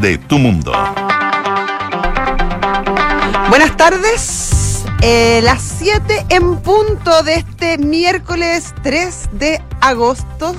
de 0.00 0.16
tu 0.16 0.38
mundo. 0.38 0.72
Buenas 3.50 3.76
tardes. 3.76 4.84
Eh, 5.02 5.40
las 5.42 5.60
7 5.60 6.24
en 6.30 6.56
punto 6.60 7.22
de 7.22 7.34
este 7.34 7.76
miércoles 7.76 8.74
3 8.82 9.28
de 9.32 9.60
agosto. 9.82 10.56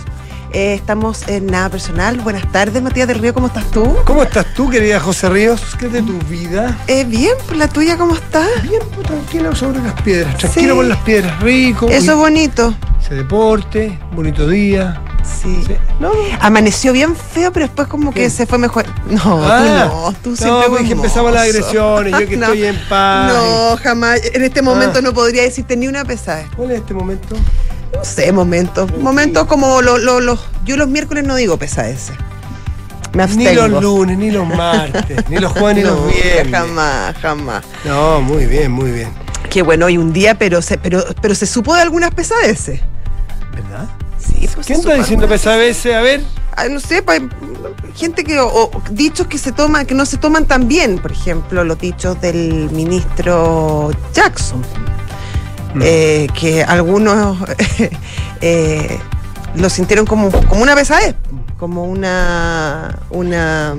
Eh, 0.53 0.75
estamos 0.75 1.27
en 1.27 1.47
Nada 1.47 1.69
Personal. 1.69 2.19
Buenas 2.19 2.51
tardes, 2.51 2.79
Matías 2.83 3.07
del 3.07 3.17
Río, 3.17 3.33
¿cómo 3.33 3.47
estás 3.47 3.65
tú? 3.71 3.91
¿Cómo 4.05 4.21
estás 4.21 4.45
tú, 4.53 4.69
querida 4.69 4.99
José 4.99 5.29
Ríos? 5.29 5.63
¿Qué 5.79 5.87
es 5.87 5.93
de 5.93 6.03
tu 6.03 6.19
vida? 6.29 6.77
Eh, 6.85 7.03
bien, 7.03 7.33
pues 7.47 7.57
la 7.57 7.67
tuya, 7.67 7.97
¿cómo 7.97 8.13
está? 8.13 8.45
Bien, 8.61 8.83
pues 8.93 9.07
tranquilo 9.07 9.55
sobre 9.55 9.81
las 9.81 9.99
piedras. 10.03 10.37
Tranquilo 10.37 10.73
Sí. 10.73 10.77
con 10.77 10.89
las 10.89 10.99
piedras, 10.99 11.41
rico. 11.41 11.89
Eso 11.89 12.11
es 12.11 12.17
bonito. 12.19 12.75
Ese 13.03 13.15
deporte, 13.15 13.97
bonito 14.13 14.47
día. 14.47 15.01
Sí. 15.23 15.63
Sí. 15.67 15.75
No, 15.99 16.11
Amaneció 16.39 16.93
bien 16.93 17.15
feo, 17.15 17.51
pero 17.51 17.65
después 17.67 17.87
como 17.87 18.13
que 18.13 18.29
se 18.29 18.45
fue 18.45 18.57
mejor. 18.57 18.85
No, 19.09 19.39
Ah, 19.43 19.89
tú 19.91 19.95
no, 19.95 20.13
tú 20.23 20.29
no, 20.31 20.35
siempre 20.35 20.69
porque 20.69 20.91
empezaban 20.91 21.33
las 21.33 21.43
agresiones, 21.43 22.11
yo 22.19 22.27
que 22.27 22.37
No. 22.37 22.45
estoy 22.47 22.65
en 22.65 22.79
paz. 22.89 23.33
No, 23.33 23.77
jamás. 23.81 24.19
En 24.33 24.43
este 24.43 24.61
momento 24.61 24.99
Ah. 24.99 25.01
no 25.01 25.13
podría 25.13 25.43
decirte 25.43 25.75
ni 25.77 25.87
una 25.87 26.05
pesada. 26.05 26.45
¿Cuál 26.55 26.71
es 26.71 26.79
este 26.79 26.93
momento? 26.93 27.35
No 27.95 28.03
sé, 28.05 28.31
momentos. 28.31 28.91
Momentos 28.97 29.45
como 29.47 29.81
los. 29.81 30.01
los- 30.01 30.23
los- 30.23 30.39
yo 30.65 30.77
los 30.77 30.87
miércoles 30.87 31.25
no 31.25 31.35
digo 31.35 31.57
pesadeces. 31.57 32.15
Me 33.13 33.27
Ni 33.27 33.53
los 33.53 33.69
lunes, 33.81 34.17
ni 34.17 34.31
los 34.31 34.47
martes, 34.47 35.29
ni 35.29 35.37
los 35.37 35.51
jueves, 35.51 35.75
ni 35.75 35.83
los 35.89 36.07
viernes. 36.13 36.53
Jamás, 36.61 37.15
jamás. 37.21 37.63
No, 37.83 38.21
muy 38.21 38.45
bien, 38.45 38.71
muy 38.71 38.89
bien. 38.91 39.09
Qué 39.49 39.61
bueno, 39.63 39.87
hoy 39.87 39.97
un 39.97 40.13
día, 40.13 40.35
pero 40.35 40.61
se, 40.61 40.77
pero, 40.77 41.03
pero 41.21 41.35
se 41.35 41.45
supo 41.45 41.75
de 41.75 41.81
algunas 41.81 42.11
pesadeces. 42.13 42.79
Pues 44.55 44.67
¿Quién 44.67 44.79
está 44.79 44.93
diciendo 44.95 45.25
algunas. 45.25 45.41
pesadeces? 45.41 45.95
A 45.95 46.01
ver. 46.01 46.21
No 46.69 46.79
sé, 46.79 47.01
pa- 47.01 47.13
gente 47.95 48.23
que. 48.23 48.39
O, 48.39 48.47
o 48.47 48.71
dichos 48.91 49.27
que 49.27 49.37
se 49.37 49.51
toman, 49.51 49.85
que 49.85 49.93
no 49.95 50.05
se 50.05 50.17
toman 50.17 50.45
tan 50.45 50.67
bien. 50.67 50.99
Por 50.99 51.11
ejemplo, 51.11 51.63
los 51.63 51.79
dichos 51.79 52.19
del 52.21 52.69
ministro 52.71 53.91
Jackson. 54.13 54.59
Mm. 55.73 55.79
eh, 55.83 56.27
que 56.37 56.63
algunos 56.63 57.37
eh, 58.41 58.99
lo 59.55 59.69
sintieron 59.69 60.05
como, 60.05 60.29
como 60.29 60.61
una 60.63 60.75
pesadez, 60.75 61.15
como 61.57 61.85
una, 61.85 62.99
una, 63.09 63.75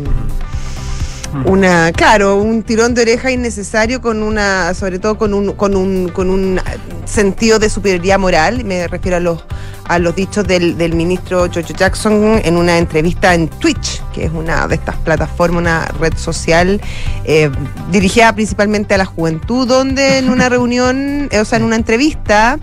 una, 1.47 1.92
claro, 1.92 2.36
un 2.36 2.62
tirón 2.62 2.94
de 2.94 3.02
oreja 3.02 3.30
innecesario 3.30 4.00
con 4.00 4.22
una, 4.22 4.75
sobre 4.75 4.98
todo 4.98 5.16
con 5.16 5.34
un, 5.34 5.52
con 5.52 5.77
un, 5.77 6.08
con 6.08 6.30
un 6.30 6.61
sentido 7.05 7.58
de 7.58 7.70
superioridad 7.70 8.19
moral. 8.19 8.64
Me 8.64 8.86
refiero 8.88 9.16
a 9.16 9.20
los, 9.20 9.44
a 9.84 9.98
los 9.98 10.14
dichos 10.14 10.47
del, 10.47 10.77
del 10.77 10.94
ministro 10.94 11.48
George 11.50 11.75
Jackson 11.75 12.41
en 12.44 12.56
una 12.56 12.78
entrevista 12.78 13.34
en 13.34 13.48
Twitch, 13.48 14.03
que 14.12 14.25
es 14.25 14.33
una 14.33 14.66
de 14.69 14.75
estas 14.75 14.97
plataformas, 14.97 15.60
una 15.60 15.86
red 16.00 16.16
social 16.16 16.80
eh, 17.25 17.50
dirigida 17.91 18.33
principalmente 18.34 18.94
a 18.94 18.98
la 18.98 19.06
juventud, 19.06 19.66
donde 19.66 20.19
en 20.19 20.28
una 20.28 20.48
reunión, 20.48 21.28
eh, 21.30 21.41
o 21.41 21.44
sea, 21.44 21.58
en 21.58 21.64
una 21.64 21.77
entrevista, 21.77 22.58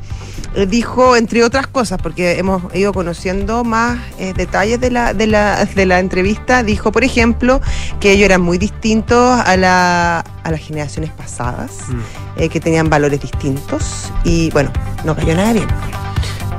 dijo, 0.68 1.16
entre 1.16 1.44
otras 1.44 1.68
cosas, 1.68 2.00
porque 2.02 2.40
hemos 2.40 2.64
ido 2.76 2.92
conociendo 2.94 3.64
más 3.64 4.00
eh, 4.18 4.34
detalles 4.36 4.80
de 4.80 4.92
la, 4.92 5.14
de, 5.14 5.28
la, 5.28 5.64
de 5.66 5.86
la 5.86 6.00
entrevista, 6.00 6.64
dijo, 6.64 6.92
por 6.92 7.04
ejemplo, 7.04 7.62
que 8.00 8.12
ellos 8.14 8.26
eran 8.26 8.42
muy 8.42 8.58
distintos 8.58 9.40
a, 9.40 9.56
la, 9.58 10.20
a 10.44 10.52
las 10.52 10.60
generaciones 10.60 11.12
pasadas, 11.12 11.72
Mm. 11.90 12.00
eh, 12.42 12.50
que 12.50 12.60
tenían 12.60 12.90
valores 12.90 13.22
distintos, 13.22 14.12
y 14.24 14.50
bueno, 14.52 14.72
no 15.06 15.16
cayó 15.16 15.36
nada 15.36 15.54
bien. 15.54 15.68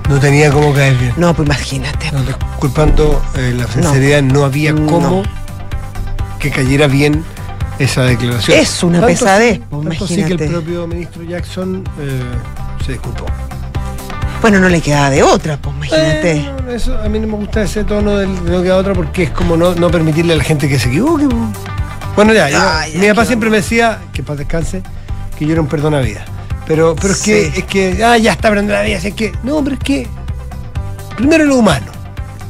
No 0.08 0.18
tenía 0.18 0.50
cómo 0.50 0.72
caer 0.74 0.94
bien. 0.96 1.14
No, 1.16 1.34
pues 1.34 1.46
imagínate. 1.46 2.10
No, 2.12 2.22
disculpando 2.24 3.22
eh, 3.36 3.54
la 3.56 3.66
sinceridad, 3.68 4.22
no, 4.22 4.44
había 4.44 4.72
No. 4.72 4.86
cómo 4.86 5.22
que 6.40 6.50
cayera 6.50 6.86
bien 6.88 7.24
esa 7.78 8.02
declaración. 8.02 8.58
Es 8.58 8.82
una 8.82 8.94
Tanto 9.00 9.06
pesadez, 9.06 9.60
pues, 9.70 9.88
tanto 9.88 10.04
así 10.04 10.14
que 10.16 10.20
el 10.22 10.26
imagínate. 10.32 10.48
propio 10.50 10.86
ministro 10.86 11.22
Jackson 11.22 11.84
eh, 12.00 12.22
se 12.84 12.92
disculpó. 12.92 13.26
Bueno, 14.40 14.58
no 14.58 14.68
le 14.68 14.80
quedaba 14.80 15.10
de 15.10 15.22
otra, 15.22 15.58
pues 15.58 15.76
imagínate. 15.76 16.32
Eh, 16.32 16.52
no, 16.64 16.72
eso, 16.72 16.98
a 16.98 17.08
mí 17.08 17.18
no 17.18 17.26
me 17.26 17.34
gusta 17.34 17.62
ese 17.62 17.84
tono 17.84 18.16
del 18.16 18.44
de 18.44 18.50
no 18.50 18.62
queda 18.62 18.76
otra 18.78 18.94
porque 18.94 19.24
es 19.24 19.30
como 19.30 19.56
no, 19.56 19.74
no 19.74 19.90
permitirle 19.90 20.32
a 20.32 20.36
la 20.36 20.44
gente 20.44 20.68
que 20.68 20.78
se 20.78 20.88
equivoque. 20.88 21.26
po. 21.28 21.36
Bueno, 22.16 22.32
ya, 22.32 22.86
mi 22.94 23.06
papá 23.08 23.24
siempre 23.24 23.50
me 23.50 23.58
decía, 23.58 23.98
que 24.12 24.22
para 24.22 24.36
descanse, 24.36 24.82
que 25.38 25.44
yo 25.46 25.52
era 25.52 25.60
un 25.60 25.68
perdón 25.68 25.94
a 25.94 26.00
vida. 26.00 26.24
Pero, 26.66 26.96
pero 26.96 27.12
es 27.12 27.20
que, 27.20 27.46
es 27.48 27.64
que, 27.64 28.02
ah, 28.04 28.16
ya 28.16 28.32
está 28.32 28.48
aprendiendo 28.48 28.74
la 28.80 28.86
vida, 28.86 28.98
así 28.98 29.08
es 29.08 29.14
que, 29.14 29.32
no, 29.42 29.62
pero 29.62 29.76
es 29.76 29.82
que, 29.82 30.06
primero 31.16 31.44
lo 31.44 31.56
humano. 31.56 31.86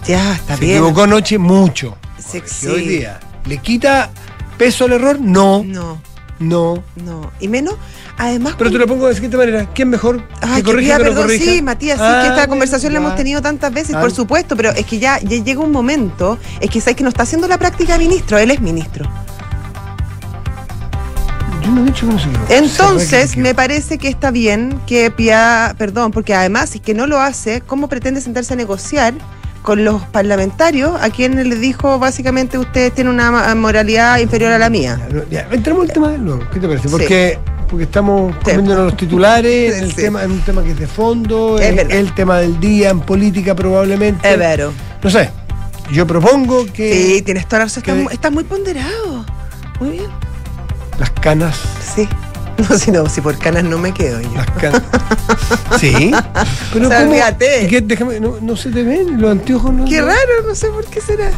Ya, 0.07 0.35
está 0.35 0.57
se 0.57 0.65
bien. 0.65 0.77
equivocó 0.79 1.03
anoche 1.05 1.39
mucho. 1.39 1.97
Sí. 2.19 2.67
hoy 2.69 2.87
día, 2.87 3.19
¿le 3.47 3.59
quita 3.59 4.11
peso 4.57 4.85
al 4.85 4.93
error? 4.93 5.19
No, 5.21 5.63
No, 5.65 6.01
no. 6.41 6.83
no. 7.05 7.31
Y 7.39 7.47
menos, 7.49 7.75
además. 8.19 8.55
Pero 8.59 8.71
te 8.73 8.79
lo 8.79 8.87
pongo 8.89 9.07
de 9.07 9.15
siguiente 9.15 9.37
manera, 9.37 9.69
¿quién 9.75 9.89
mejor? 9.91 10.23
Ay, 10.41 10.57
¿Que 10.63 10.71
corrija 10.71 10.97
perdón, 10.99 11.23
corrija? 11.25 11.45
sí, 11.45 11.63
Matías, 11.63 11.99
sí, 11.99 12.05
Ah, 12.05 12.19
que 12.23 12.29
esta 12.29 12.35
bueno, 12.37 12.49
conversación 12.49 12.93
la 12.93 12.99
hemos 12.99 13.15
tenido 13.17 13.41
tantas 13.43 13.73
veces, 13.73 13.95
Ah. 13.95 14.01
por 14.01 14.11
supuesto, 14.11 14.57
pero 14.57 14.71
es 14.71 14.85
que 14.87 14.99
ya, 14.99 15.21
ya 15.21 15.43
llega 15.45 15.61
un 15.61 15.71
momento, 15.71 16.39
es 16.61 16.69
que 16.71 16.81
sabes 16.81 16.97
que 16.97 17.03
no 17.05 17.11
está 17.11 17.23
haciendo 17.23 17.47
la 17.47 17.59
práctica 17.59 17.93
de 17.93 18.01
ministro, 18.01 18.39
él 18.39 18.51
es 18.51 18.61
ministro. 18.61 19.09
Yo 21.63 21.71
no 21.73 21.83
he 21.83 21.85
dicho 21.85 22.07
que 22.07 22.13
no 22.15 22.19
se. 22.19 22.57
Entonces, 22.57 23.37
me 23.37 23.55
parece 23.55 23.99
que 23.99 24.09
está 24.09 24.31
bien 24.31 24.81
que 24.87 25.11
pida 25.11 25.75
perdón, 25.79 26.11
porque 26.11 26.35
además, 26.35 26.71
si 26.71 26.79
es 26.79 26.85
que 26.85 26.95
no 26.95 27.07
lo 27.07 27.21
hace, 27.21 27.61
¿cómo 27.61 27.87
pretende 27.89 28.21
sentarse 28.23 28.55
a 28.55 28.57
negociar 28.57 29.13
con 29.63 29.85
los 29.85 30.03
parlamentarios 30.07 31.01
a 31.01 31.11
quienes 31.11 31.47
le 31.47 31.57
dijo 31.57 31.99
básicamente 31.99 32.59
ustedes 32.59 32.93
tienen 32.95 33.13
una 33.15 33.55
moralidad 33.55 34.19
inferior 34.19 34.53
a 34.53 34.59
la 34.59 34.71
mía? 34.71 34.99
Ya, 35.31 35.43
ya, 35.43 35.49
entremos 35.55 35.83
al 35.89 35.93
tema 35.93 36.09
de 36.11 36.19
nuevo. 36.19 36.43
¿Qué 36.53 36.61
te 36.61 36.67
parece? 36.67 36.89
Sí. 36.89 36.93
Porque, 36.93 37.39
porque 37.69 37.85
estamos 37.85 38.35
comiéndonos 38.43 38.85
los 38.87 38.97
titulares, 38.97 39.77
el 39.83 39.91
Sí. 39.91 39.97
tema, 39.97 40.23
en 40.25 40.33
un 40.33 40.41
tema 40.41 40.63
que 40.63 40.71
es 40.71 40.79
de 40.79 40.87
fondo, 40.87 41.59
Es 41.59 41.79
el, 41.91 42.15
tema 42.15 42.39
del 42.39 42.59
día, 42.59 42.91
en 42.91 43.01
política 43.01 43.55
probablemente. 43.55 44.31
Es 44.33 44.39
vero. 44.39 44.73
No 45.03 45.11
sé. 45.11 45.31
Yo 45.93 46.07
propongo 46.07 46.67
que 46.73 46.93
Sí, 47.17 47.23
tienes 47.23 47.47
toda 47.47 47.61
la 47.61 47.65
razón. 47.67 48.09
Estás 48.11 48.33
muy 48.33 48.45
ponderado. 48.45 49.25
Muy 49.81 49.91
bien. 49.91 50.11
las 50.99 51.11
canas. 51.11 51.59
Sí. 51.95 52.07
No, 52.69 52.79
si 52.79 52.91
no, 52.91 53.09
si 53.09 53.21
por 53.21 53.39
canas 53.39 53.65
no 53.65 53.79
me 53.79 53.93
quedo 53.93 54.21
yo. 54.21 54.35
Las 54.35 54.51
canas. 54.53 54.83
sí. 55.79 56.11
Pero 56.73 56.87
O 56.87 56.89
sea, 56.89 57.01
¿cómo? 57.01 57.13
fíjate. 57.15 57.65
¿Y 57.65 57.67
qué? 57.69 57.81
Déjame, 57.81 58.21
no, 58.21 58.37
no 58.41 58.57
se 58.57 58.71
te 58.71 58.83
ven 58.83 59.21
los 59.21 59.31
anteojos. 59.31 59.73
No, 59.73 59.85
Qué 59.85 60.01
no? 60.01 60.07
raro, 60.07 60.19
no 60.47 60.55
sé 60.55 60.69
por 60.69 60.85
qué 60.87 61.01
será. 61.01 61.31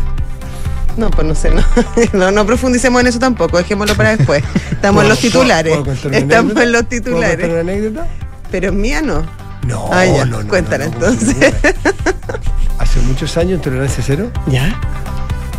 No, 0.96 1.10
pues 1.10 1.26
no 1.26 1.34
sé, 1.34 1.50
no. 1.50 1.62
No, 2.12 2.30
no 2.30 2.44
profundicemos 2.44 3.00
en 3.00 3.06
eso 3.06 3.18
tampoco, 3.18 3.56
dejémoslo 3.58 3.94
para 3.96 4.16
después. 4.16 4.42
Estamos 4.70 5.02
en 5.04 5.08
los 5.08 5.18
¿Puedo- 5.18 5.30
titulares. 5.32 5.76
puedo 5.78 5.92
Estamos 6.12 6.56
en 6.56 6.72
los 6.72 6.82
¿Puedo 6.84 6.88
titulares. 7.02 7.30
contar 7.40 7.50
una 7.50 7.60
anécdota? 7.72 8.06
Pero 8.50 8.68
en 8.68 8.80
mía 8.80 9.00
no. 9.00 9.22
No, 9.66 9.88
Ah, 9.92 10.04
ya, 10.04 10.24
no, 10.24 10.42
no. 10.42 10.48
cuéntala, 10.48 10.84
entonces. 10.86 11.36
Hace 12.78 13.00
muchos 13.02 13.36
años, 13.36 13.52
en 13.54 13.60
Tolerancia 13.60 14.02
Cero, 14.06 14.30
¿Ya? 14.48 14.78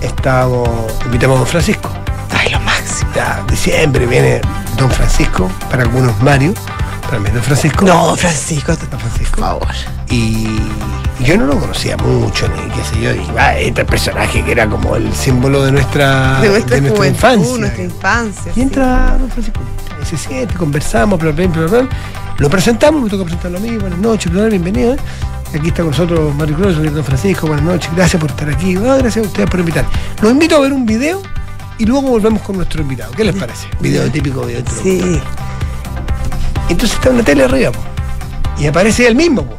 estábamos, 0.01 0.67
invitamos 1.05 1.37
a 1.37 1.39
don 1.39 1.47
Francisco. 1.47 1.89
Ay, 2.37 2.51
lo 2.51 2.59
máximo. 2.59 3.09
Ya, 3.15 3.43
diciembre 3.49 4.05
viene 4.05 4.41
Don 4.83 4.91
Francisco, 4.91 5.49
para 5.71 5.83
algunos 5.83 6.21
Mario, 6.21 6.53
para 7.03 7.17
mí 7.17 7.29
Don 7.29 7.41
Francisco. 7.41 7.85
No, 7.85 8.17
Francisco, 8.17 8.75
Don 8.75 8.99
Francisco. 8.99 9.35
por 9.37 9.45
favor. 9.45 9.67
Y, 10.09 10.45
y 11.19 11.23
yo 11.23 11.37
no 11.37 11.45
lo 11.45 11.57
conocía 11.57 11.95
mucho, 11.95 12.49
ni 12.49 12.69
qué 12.69 12.83
sé 12.83 13.01
yo. 13.01 13.13
Dije, 13.13 13.31
ah, 13.39 13.57
este 13.57 13.85
personaje 13.85 14.43
que 14.43 14.51
era 14.51 14.67
como 14.67 14.97
el 14.97 15.13
símbolo 15.15 15.63
de 15.63 15.71
nuestra, 15.71 16.41
De 16.41 16.49
nuestra 16.49 16.77
juventud, 16.79 17.05
infancia. 17.05 17.57
nuestra 17.59 17.83
infancia. 17.83 18.51
Y 18.51 18.55
sí. 18.55 18.61
entra 18.61 19.17
Don 19.17 19.29
Francisco, 19.31 19.61
y 20.01 20.05
se 20.05 20.17
siente, 20.17 20.53
conversamos, 20.55 21.17
bla, 21.17 21.31
bla, 21.31 21.47
bla, 21.47 21.65
bla. 21.65 21.87
Lo 22.39 22.49
presentamos, 22.49 23.01
me 23.01 23.09
toca 23.09 23.23
presentarlo 23.23 23.59
a 23.59 23.61
mí, 23.61 23.77
buenas 23.77 23.99
noches, 23.99 24.29
bienvenido. 24.33 24.97
Y 25.53 25.57
aquí 25.59 25.69
está 25.69 25.83
con 25.83 25.91
nosotros 25.91 26.35
Mario 26.35 26.57
Cruz, 26.57 26.75
Don 26.93 27.05
Francisco, 27.05 27.47
buenas 27.47 27.63
noches, 27.63 27.89
gracias 27.95 28.19
por 28.19 28.31
estar 28.31 28.49
aquí, 28.49 28.75
Ah, 28.75 28.97
gracias 28.99 29.23
a 29.23 29.27
ustedes 29.29 29.49
por 29.49 29.61
invitar. 29.61 29.85
Los 30.21 30.29
invito 30.29 30.57
a 30.57 30.59
ver 30.59 30.73
un 30.73 30.85
video 30.85 31.21
y 31.77 31.85
luego 31.85 32.09
volvemos 32.09 32.41
con 32.41 32.57
nuestro 32.57 32.81
invitado. 32.81 33.11
¿Qué 33.13 33.23
les 33.23 33.35
parece? 33.35 33.67
Video 33.79 34.09
típico, 34.11 34.45
video 34.45 34.59
introductorio. 34.59 35.15
Sí. 35.15 35.21
Entonces 36.69 36.97
está 36.97 37.09
una 37.09 37.23
tele 37.23 37.43
arriba, 37.43 37.71
po. 37.71 37.79
y 38.59 38.67
aparece 38.67 39.07
él 39.07 39.15
mismo, 39.15 39.43
po. 39.43 39.57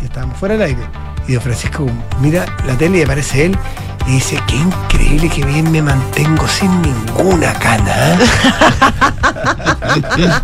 y 0.00 0.04
estábamos 0.04 0.38
fuera 0.38 0.54
del 0.54 0.62
aire. 0.62 0.82
Y 1.28 1.34
don 1.34 1.42
Francisco 1.42 1.86
mira 2.20 2.46
la 2.66 2.76
tele 2.76 2.98
y 2.98 3.02
aparece 3.02 3.46
él 3.46 3.58
y 4.06 4.12
dice, 4.12 4.38
qué 4.46 4.56
increíble 4.56 5.28
que 5.28 5.44
bien 5.44 5.70
me 5.70 5.82
mantengo 5.82 6.46
sin 6.48 6.70
ninguna 6.82 7.52
cana. 7.54 8.14
¿eh?". 8.14 8.18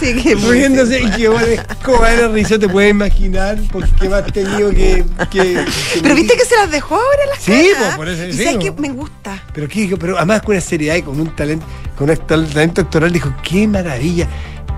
Sí, 0.00 0.14
que 0.22 0.34
Riéndose 0.34 1.00
y 1.00 1.10
que 1.10 1.28
bueno, 1.28 1.62
como 1.84 2.04
era 2.04 2.28
risa, 2.28 2.58
te 2.58 2.68
puedes 2.68 2.90
imaginar 2.90 3.58
por 3.70 3.88
qué 3.88 4.08
más 4.08 4.24
tenido 4.32 4.70
que, 4.70 5.04
que- 5.30 5.64
que- 5.64 6.00
Pero 6.02 6.14
viste 6.14 6.36
que 6.36 6.44
se 6.44 6.56
las 6.56 6.70
dejó 6.70 6.96
ahora 6.96 7.26
las 7.34 7.42
Sí, 7.42 7.70
canas? 7.74 7.90
po, 7.92 7.96
por 7.98 8.08
eso 8.08 8.24
Y 8.26 8.32
sí, 8.32 8.44
sabes 8.44 8.56
po. 8.56 8.60
que 8.76 8.80
me 8.80 8.90
gusta. 8.90 9.42
Pero, 9.54 9.68
qué, 9.68 9.96
pero 9.98 10.16
además 10.16 10.42
con 10.42 10.52
una 10.56 10.60
seriedad 10.60 10.96
y 10.96 11.02
con 11.02 11.20
un 11.20 11.34
talento, 11.36 11.64
con 11.96 12.10
un 12.10 12.16
talento 12.16 12.80
actoral, 12.80 13.12
dijo, 13.12 13.32
qué 13.42 13.66
maravilla. 13.68 14.26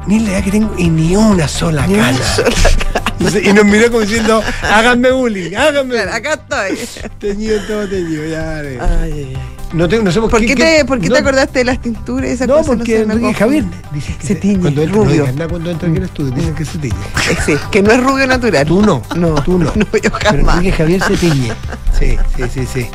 Ni 0.07 0.19
la 0.21 0.33
edad 0.33 0.45
que 0.45 0.51
tengo 0.51 0.75
y 0.77 0.91
ni 0.91 1.17
una 1.17 1.49
sola 1.49 1.87
Ni 1.87 1.95
una 1.95 2.13
sola 2.23 2.51
cana. 2.93 3.04
Y 3.45 3.53
nos 3.53 3.65
miró 3.65 3.89
como 3.89 4.01
diciendo, 4.01 4.43
háganme 4.63 5.11
bullying, 5.13 5.55
háganme. 5.55 5.95
Claro, 5.95 6.13
acá 6.13 6.35
estoy. 6.35 7.11
Teñido, 7.19 7.61
todo 7.67 7.89
teñido, 7.89 8.25
ya. 8.27 8.63
eh. 8.63 8.79
Ay, 8.81 9.13
ay, 9.13 9.33
ay. 9.37 9.39
No, 9.73 9.89
te, 9.89 10.01
no 10.01 10.13
sé 10.13 10.21
por, 10.21 10.31
¿Por 10.31 10.45
qué, 10.47 10.55
te, 10.55 10.85
por 10.85 11.01
qué 11.01 11.09
no, 11.09 11.15
te 11.15 11.21
acordaste 11.21 11.59
de 11.61 11.65
las 11.65 11.81
tinturas 11.83 12.31
y 12.31 12.35
esas 12.35 12.47
No, 12.47 12.59
cosas? 12.59 12.77
porque 12.77 13.01
Enrique 13.01 13.21
confundo. 13.23 13.39
Javier 13.39 13.65
dice 13.93 14.15
que 14.21 14.27
Se 14.27 14.35
tiñe, 14.37 14.61
cuando 14.61 14.83
entra, 14.83 14.97
rubio. 14.97 15.27
No 15.37 15.49
cuando 15.49 15.71
entra 15.71 15.89
aquí 15.89 15.97
al 15.99 16.05
estudio, 16.05 16.31
dicen 16.33 16.55
que 16.55 16.65
se 16.65 16.79
tiñe. 16.79 16.95
Sí, 17.45 17.57
que 17.73 17.83
no 17.83 17.91
es 17.91 18.01
rubio 18.05 18.27
natural. 18.29 18.67
Tú 18.67 18.83
no, 18.83 19.03
No, 19.17 19.35
tú 19.43 19.59
no. 19.59 19.65
no, 19.75 19.85
yo 19.85 19.89
Pero 20.01 20.13
jamás. 20.23 20.57
Enrique 20.59 20.77
Javier 20.77 21.03
se 21.03 21.17
tiñe. 21.17 21.53
Sí, 21.99 22.17
sí, 22.37 22.43
sí, 22.53 22.67
sí. 22.73 22.87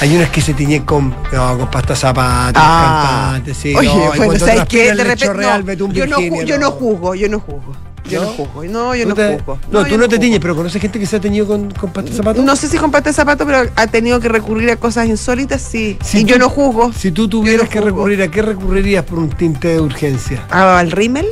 Hay 0.00 0.16
unas 0.16 0.30
que 0.30 0.40
se 0.40 0.54
tiñen 0.54 0.84
con, 0.84 1.14
no, 1.32 1.58
con 1.58 1.70
pasta 1.70 1.94
zapata, 1.94 2.52
Ah. 2.62 3.26
cantantes, 3.32 3.56
sí. 3.58 3.74
Oye, 3.74 3.88
no, 3.88 4.12
bueno, 4.16 4.38
¿sabes 4.38 4.64
qué? 4.68 4.94
De 4.94 5.04
repente. 5.04 5.76
no, 5.76 5.92
yo, 5.92 6.06
no, 6.06 6.42
yo 6.44 6.58
no 6.58 6.70
juzgo, 6.70 7.14
yo 7.14 7.28
no 7.28 7.40
juzgo. 7.40 7.76
Yo 8.08 8.20
no, 8.20 8.26
¿No? 8.26 8.32
juzgo. 8.32 8.64
No, 8.64 8.94
yo 8.94 9.06
no 9.06 9.14
te- 9.14 9.34
juzgo. 9.36 9.58
No, 9.70 9.84
tú 9.84 9.98
no 9.98 10.08
te 10.08 10.18
tiñes, 10.18 10.38
pero 10.40 10.54
conoces 10.54 10.80
gente 10.80 10.98
que 10.98 11.06
se 11.06 11.16
ha 11.16 11.20
teñido 11.20 11.46
con, 11.46 11.70
con 11.72 11.92
pasta 11.92 12.12
zapato. 12.12 12.42
No 12.42 12.54
sé 12.56 12.68
si 12.68 12.78
con 12.78 12.90
pata 12.90 13.10
de 13.10 13.14
zapato, 13.14 13.44
pero 13.46 13.68
ha 13.74 13.86
tenido 13.86 14.20
que 14.20 14.28
recurrir 14.28 14.70
a 14.70 14.76
cosas 14.76 15.06
insólitas, 15.08 15.60
sí. 15.62 15.98
Si 16.04 16.18
y 16.18 16.22
tú- 16.24 16.28
yo 16.30 16.38
no 16.38 16.48
juzgo. 16.48 16.92
Si 16.92 17.10
tú 17.10 17.28
tuvieras 17.28 17.68
que 17.68 17.80
recurrir, 17.80 18.22
¿a 18.22 18.28
qué 18.28 18.42
recurrirías 18.42 19.04
por 19.04 19.18
un 19.18 19.30
tinte 19.30 19.68
de 19.68 19.80
urgencia? 19.80 20.44
¿Al 20.50 20.90
rímel? 20.90 21.26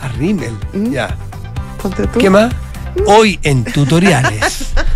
A 0.00 0.08
rímel. 0.08 0.52
¿Mm? 0.72 0.92
Ya. 0.92 1.16
Ponte 1.82 2.06
tú. 2.06 2.18
¿Qué 2.18 2.30
más? 2.30 2.52
Hoy 3.06 3.38
en 3.42 3.64
tutoriales. 3.64 4.72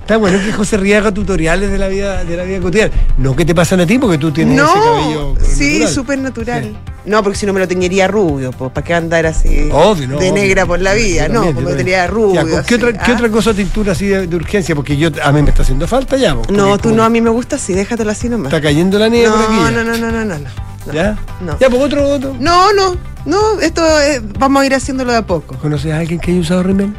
Está 0.00 0.16
bueno 0.16 0.38
que 0.44 0.52
José 0.52 0.76
Ríe 0.76 0.96
haga 0.96 1.12
tutoriales 1.12 1.70
de 1.70 1.78
la 1.78 1.88
vida 1.88 2.24
de 2.24 2.36
la 2.36 2.42
vida 2.44 2.60
cotidiana. 2.60 2.92
No 3.16 3.36
que 3.36 3.44
te 3.44 3.54
pasan 3.54 3.80
a 3.80 3.86
ti 3.86 3.98
porque 3.98 4.18
tú 4.18 4.30
tienes 4.32 4.58
ese 4.60 4.66
cabello. 4.72 5.34
No, 5.38 5.44
sí, 5.44 5.72
natural. 5.74 5.94
súper 5.94 6.18
natural. 6.18 6.76
No, 7.06 7.22
porque 7.22 7.38
si 7.38 7.46
no 7.46 7.52
me 7.52 7.60
lo 7.60 7.68
teñiría 7.68 8.08
rubio, 8.08 8.50
pues, 8.52 8.72
¿para 8.72 8.84
qué 8.86 8.92
andar 8.94 9.24
así 9.24 9.68
Obvio, 9.72 10.06
no, 10.08 10.18
de 10.18 10.30
obvio. 10.30 10.32
negra 10.34 10.66
por 10.66 10.80
la 10.80 10.92
vida? 10.94 11.28
Yo 11.28 11.32
No, 11.32 11.44
también, 11.44 11.64
yo 11.64 11.70
me 11.70 11.76
tenía 11.76 12.06
rubio. 12.06 12.34
Ya, 12.34 12.42
¿con 12.42 12.64
¿qué, 12.64 12.74
otra, 12.74 12.92
¿Qué 12.92 13.10
¿ah? 13.12 13.14
otra 13.14 13.28
cosa 13.30 13.54
tintura 13.54 13.92
así 13.92 14.06
de, 14.06 14.26
de 14.26 14.36
urgencia? 14.36 14.74
Porque 14.74 14.96
yo 14.96 15.08
a 15.22 15.32
mí 15.32 15.42
me 15.42 15.48
está 15.50 15.62
haciendo 15.62 15.86
falta 15.88 16.16
ya. 16.16 16.34
po, 16.34 16.52
No, 16.52 16.64
porque 16.68 16.82
tú 16.82 16.88
como 16.90 16.96
no, 16.96 17.04
a 17.04 17.08
mí 17.08 17.20
me 17.20 17.30
gusta 17.30 17.56
así, 17.56 17.72
déjatelo 17.72 18.10
así 18.10 18.28
nomás. 18.28 18.52
Está 18.52 18.60
cayendo 18.60 18.98
la 18.98 19.08
nieve 19.08 19.28
no, 19.28 19.34
por 19.36 19.44
aquí. 19.44 19.54
ya. 19.64 19.70
no, 19.70 19.84
no, 19.84 19.96
no, 19.96 20.10
no, 20.10 20.24
no, 20.24 20.38
no. 20.38 20.92
¿Ya? 20.92 21.16
No. 21.40 21.58
Ya, 21.58 21.70
pues 21.70 21.82
otro, 21.82 22.08
otro. 22.08 22.36
No, 22.40 22.72
no, 22.72 22.96
no, 23.24 23.60
esto 23.60 23.82
eh, 24.00 24.20
vamos 24.38 24.62
a 24.62 24.66
ir 24.66 24.74
haciéndolo 24.74 25.12
de 25.12 25.18
a 25.18 25.26
poco. 25.26 25.56
¿Conoces 25.56 25.92
a 25.92 25.98
alguien 25.98 26.18
que 26.20 26.32
haya 26.32 26.40
usado 26.40 26.62
rímel? 26.64 26.92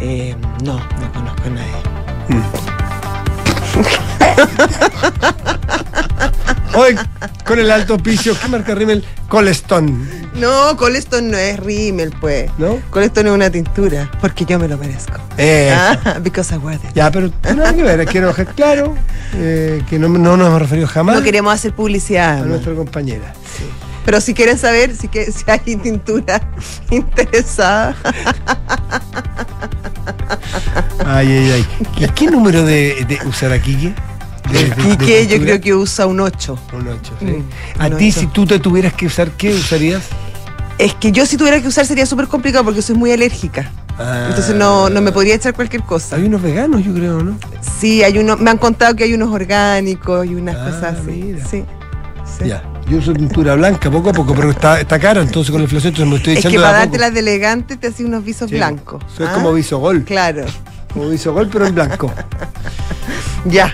Eh, 0.00 0.34
no, 0.64 0.74
no 0.74 1.12
conozco 1.12 1.42
a 1.46 1.50
nadie. 1.50 1.72
Hoy, 6.74 6.94
con 7.44 7.58
el 7.58 7.70
alto 7.70 7.98
piso, 7.98 8.36
¿qué 8.40 8.48
marca 8.48 8.74
rímel? 8.74 9.04
Colestone. 9.28 10.20
No, 10.34 10.76
Coleston 10.76 11.30
no 11.30 11.36
es 11.36 11.58
rímel, 11.58 12.14
pues. 12.20 12.50
¿No? 12.58 12.78
Coleston 12.90 13.26
es 13.26 13.32
una 13.32 13.50
tintura, 13.50 14.08
porque 14.20 14.44
yo 14.44 14.58
me 14.58 14.68
lo 14.68 14.78
merezco. 14.78 15.18
Eh, 15.36 15.74
Ah, 15.76 16.18
because 16.22 16.54
I 16.54 16.58
worth 16.58 16.84
it. 16.84 16.92
Ya, 16.94 17.10
pero 17.10 17.30
nada 17.42 17.74
que 17.74 17.82
ver, 17.82 18.06
quiero 18.06 18.28
dejar 18.28 18.46
claro 18.54 18.94
eh, 19.34 19.82
que 19.90 19.98
no, 19.98 20.08
no 20.08 20.36
nos 20.36 20.46
hemos 20.46 20.62
referido 20.62 20.86
jamás 20.86 21.16
No 21.16 21.22
queremos 21.22 21.52
hacer 21.52 21.72
a 21.72 21.76
publicidad. 21.76 22.38
¿no? 22.40 22.46
nuestra 22.46 22.74
compañera. 22.74 23.32
Pero 24.04 24.20
si 24.20 24.32
quieren 24.32 24.56
saber 24.56 24.94
si, 24.96 25.08
que, 25.08 25.30
si 25.32 25.44
hay 25.50 25.58
tintura 25.76 26.40
interesada, 26.90 27.94
Ay, 31.06 31.26
ay, 31.28 31.50
ay. 31.50 31.66
¿Y 31.98 32.08
qué 32.08 32.26
número 32.30 32.64
de, 32.64 33.04
de 33.08 33.18
usará 33.26 33.54
de 33.54 33.60
Quique 33.62 33.94
yo 35.28 35.38
creo 35.40 35.60
que 35.60 35.74
usa 35.74 36.06
un 36.06 36.20
8. 36.20 36.58
Un 36.72 36.88
8, 36.88 37.12
sí. 37.20 37.24
Mm, 37.26 37.44
a 37.82 37.90
ti, 37.90 38.10
si 38.12 38.26
tú 38.26 38.46
te 38.46 38.58
tuvieras 38.58 38.94
que 38.94 39.06
usar, 39.06 39.30
¿qué 39.32 39.52
usarías? 39.54 40.02
Es 40.78 40.94
que 40.94 41.12
yo 41.12 41.26
si 41.26 41.36
tuviera 41.36 41.60
que 41.60 41.68
usar 41.68 41.86
sería 41.86 42.06
súper 42.06 42.26
complicado 42.26 42.64
porque 42.64 42.82
soy 42.82 42.96
muy 42.96 43.12
alérgica. 43.12 43.70
Ah. 43.98 44.26
Entonces 44.30 44.54
no, 44.56 44.88
no 44.88 45.00
me 45.02 45.12
podría 45.12 45.34
echar 45.34 45.54
cualquier 45.54 45.82
cosa. 45.82 46.16
Hay 46.16 46.24
unos 46.24 46.40
veganos, 46.42 46.82
yo 46.84 46.94
creo, 46.94 47.22
¿no? 47.22 47.36
Sí, 47.78 48.02
hay 48.02 48.18
uno, 48.18 48.36
me 48.38 48.50
han 48.50 48.58
contado 48.58 48.96
que 48.96 49.04
hay 49.04 49.12
unos 49.14 49.30
orgánicos 49.30 50.26
y 50.26 50.34
unas 50.34 50.56
Ah, 50.56 50.64
cosas 50.64 50.98
así. 51.00 51.10
mira. 51.10 51.44
Sí. 51.46 51.64
sí. 52.38 52.48
Ya. 52.48 52.62
Yo 52.90 52.96
uso 52.98 53.12
tintura 53.12 53.54
blanca 53.54 53.88
poco 53.88 54.10
a 54.10 54.12
poco, 54.12 54.34
pero 54.34 54.50
está, 54.50 54.80
está 54.80 54.98
cara, 54.98 55.22
entonces 55.22 55.52
con 55.52 55.60
la 55.60 55.64
inflación 55.64 55.92
entonces 55.94 56.10
me 56.10 56.16
estoy 56.16 56.32
Es 56.32 56.38
echando 56.40 56.56
que 56.56 56.58
de 56.58 56.64
a 56.64 56.68
para 56.70 56.78
darte 56.80 56.98
las 56.98 57.14
de 57.14 57.20
elegante 57.20 57.76
te 57.76 57.86
hacía 57.86 58.04
unos 58.04 58.24
visos 58.24 58.50
Sí, 58.50 58.56
blancos. 58.56 59.00
Soy 59.16 59.26
¿ah? 59.28 59.32
como 59.32 59.52
bisogol. 59.52 60.02
Claro. 60.02 60.44
Como 60.92 61.08
bisogol, 61.08 61.48
pero 61.48 61.66
en 61.66 61.74
blanco. 61.76 62.12
Ya. 63.46 63.72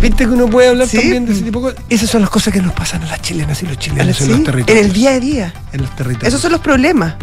¿Viste 0.00 0.24
que 0.24 0.30
uno 0.30 0.46
puede 0.48 0.68
hablar 0.70 0.88
Sí. 0.88 0.98
también 0.98 1.24
de 1.26 1.32
ese 1.32 1.42
tipo 1.42 1.60
de 1.60 1.74
cosas? 1.74 1.84
Esas 1.88 2.10
son 2.10 2.20
las 2.22 2.28
cosas 2.30 2.52
que 2.52 2.60
nos 2.60 2.72
pasan 2.72 3.02
a 3.04 3.06
las 3.06 3.22
chilenas 3.22 3.62
y 3.62 3.66
los 3.66 3.78
chilenos 3.78 4.08
en 4.08 4.14
Sí, 4.26 4.28
los 4.30 4.38
en 4.38 4.44
territorios. 4.44 4.84
el 4.86 4.92
día 4.92 5.10
a 5.12 5.20
día. 5.20 5.54
En 5.72 5.80
los 5.82 5.90
territorios. 5.94 6.28
Esos 6.28 6.40
son 6.40 6.52
los 6.52 6.60
problemas. 6.60 7.14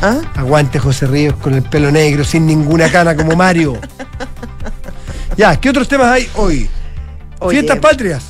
¿Ah? 0.00 0.18
Aguante 0.36 0.78
José 0.78 1.06
Ríos 1.08 1.34
con 1.36 1.52
el 1.54 1.62
pelo 1.62 1.90
negro, 1.90 2.22
sin 2.24 2.46
ninguna 2.46 2.90
cana 2.90 3.14
como 3.16 3.34
Mario. 3.36 3.76
ya, 5.36 5.56
¿qué 5.60 5.68
otros 5.70 5.88
temas 5.88 6.06
hay 6.12 6.28
hoy? 6.36 6.68
Oye, 7.40 7.58
Fiestas 7.58 7.78
patrias. 7.80 8.22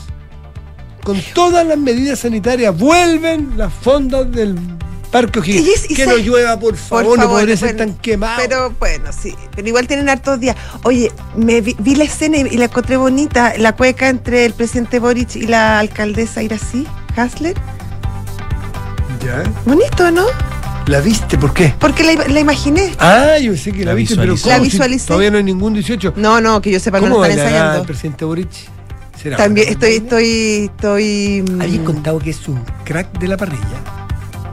Con 1.05 1.21
todas 1.35 1.67
las 1.67 1.79
medidas 1.79 2.21
sanitarias, 2.21 2.77
vuelven 2.77 3.53
las 3.57 3.73
fondas 3.73 4.31
del 4.33 4.59
Parque 5.13 5.39
O'Higgins. 5.39 5.67
Y 5.67 5.71
es- 5.71 5.91
y 5.91 5.95
Que 5.95 6.07
no 6.07 6.17
llueva, 6.17 6.59
por 6.59 6.75
por 6.75 7.05
favor, 7.05 7.19
no 7.19 7.29
podría 7.29 7.57
ser 7.57 7.75
bueno, 7.77 7.93
tan 7.93 8.01
quemado. 8.01 8.37
Pero 8.43 8.75
bueno, 8.81 9.11
sí. 9.13 9.35
Pero 9.55 9.69
igual 9.69 9.87
tienen 9.87 10.09
hartos 10.09 10.41
días. 10.41 10.57
Oye, 10.83 11.13
me 11.37 11.61
vi, 11.61 11.77
vi 11.79 11.95
la 11.95 12.05
escena 12.05 12.39
y, 12.39 12.41
y 12.51 12.57
la 12.57 12.65
encontré 12.65 12.97
bonita. 12.97 13.53
La 13.59 13.77
cueca 13.77 14.09
entre 14.09 14.45
el 14.47 14.55
presidente 14.55 14.99
Boric 14.99 15.37
y 15.37 15.47
la 15.47 15.79
alcaldesa 15.79 16.43
Irací, 16.43 16.87
Hasler. 17.17 17.55
Ya. 19.25 19.43
Bonito, 19.65 20.11
¿no? 20.11 20.25
¿La 20.87 21.01
viste? 21.01 21.39
¿Por 21.39 21.55
qué? 21.55 21.73
Porque 21.79 22.03
la, 22.05 22.27
la 22.29 22.41
imaginé. 22.41 22.93
Ah, 22.99 23.39
yo 23.39 23.57
sé 23.57 23.73
que 23.73 23.81
la, 23.85 23.93
La 23.93 23.95
viste, 23.95 24.17
pero. 24.17 24.35
¿cómo? 24.37 24.49
La 24.49 24.57
Si 24.57 24.63
visualicé. 24.65 25.07
todavía 25.07 25.31
no 25.31 25.39
hay 25.39 25.45
ningún 25.45 25.73
18. 25.75 26.15
No, 26.17 26.41
no, 26.41 26.61
que 26.61 26.71
yo 26.73 26.81
sepa, 26.81 26.99
no 26.99 27.05
¿Cómo 27.09 27.19
lo 27.19 27.25
están 27.25 27.37
bailará 27.39 27.51
el 27.51 27.63
ensayando. 27.65 27.87
presidente 27.87 28.25
Boric? 28.25 28.49
¿Será 29.25 29.37
También 29.39 29.69
estoy, 29.71 29.95
estoy, 29.95 30.71
estoy. 30.73 31.43
mm, 31.51 31.61
Habían 31.63 31.85
contado 31.85 32.19
que 32.21 32.31
es 32.31 32.47
un 32.47 32.63
crack 32.85 33.19
de 33.19 33.27
la 33.27 33.37
parrilla. 33.39 33.65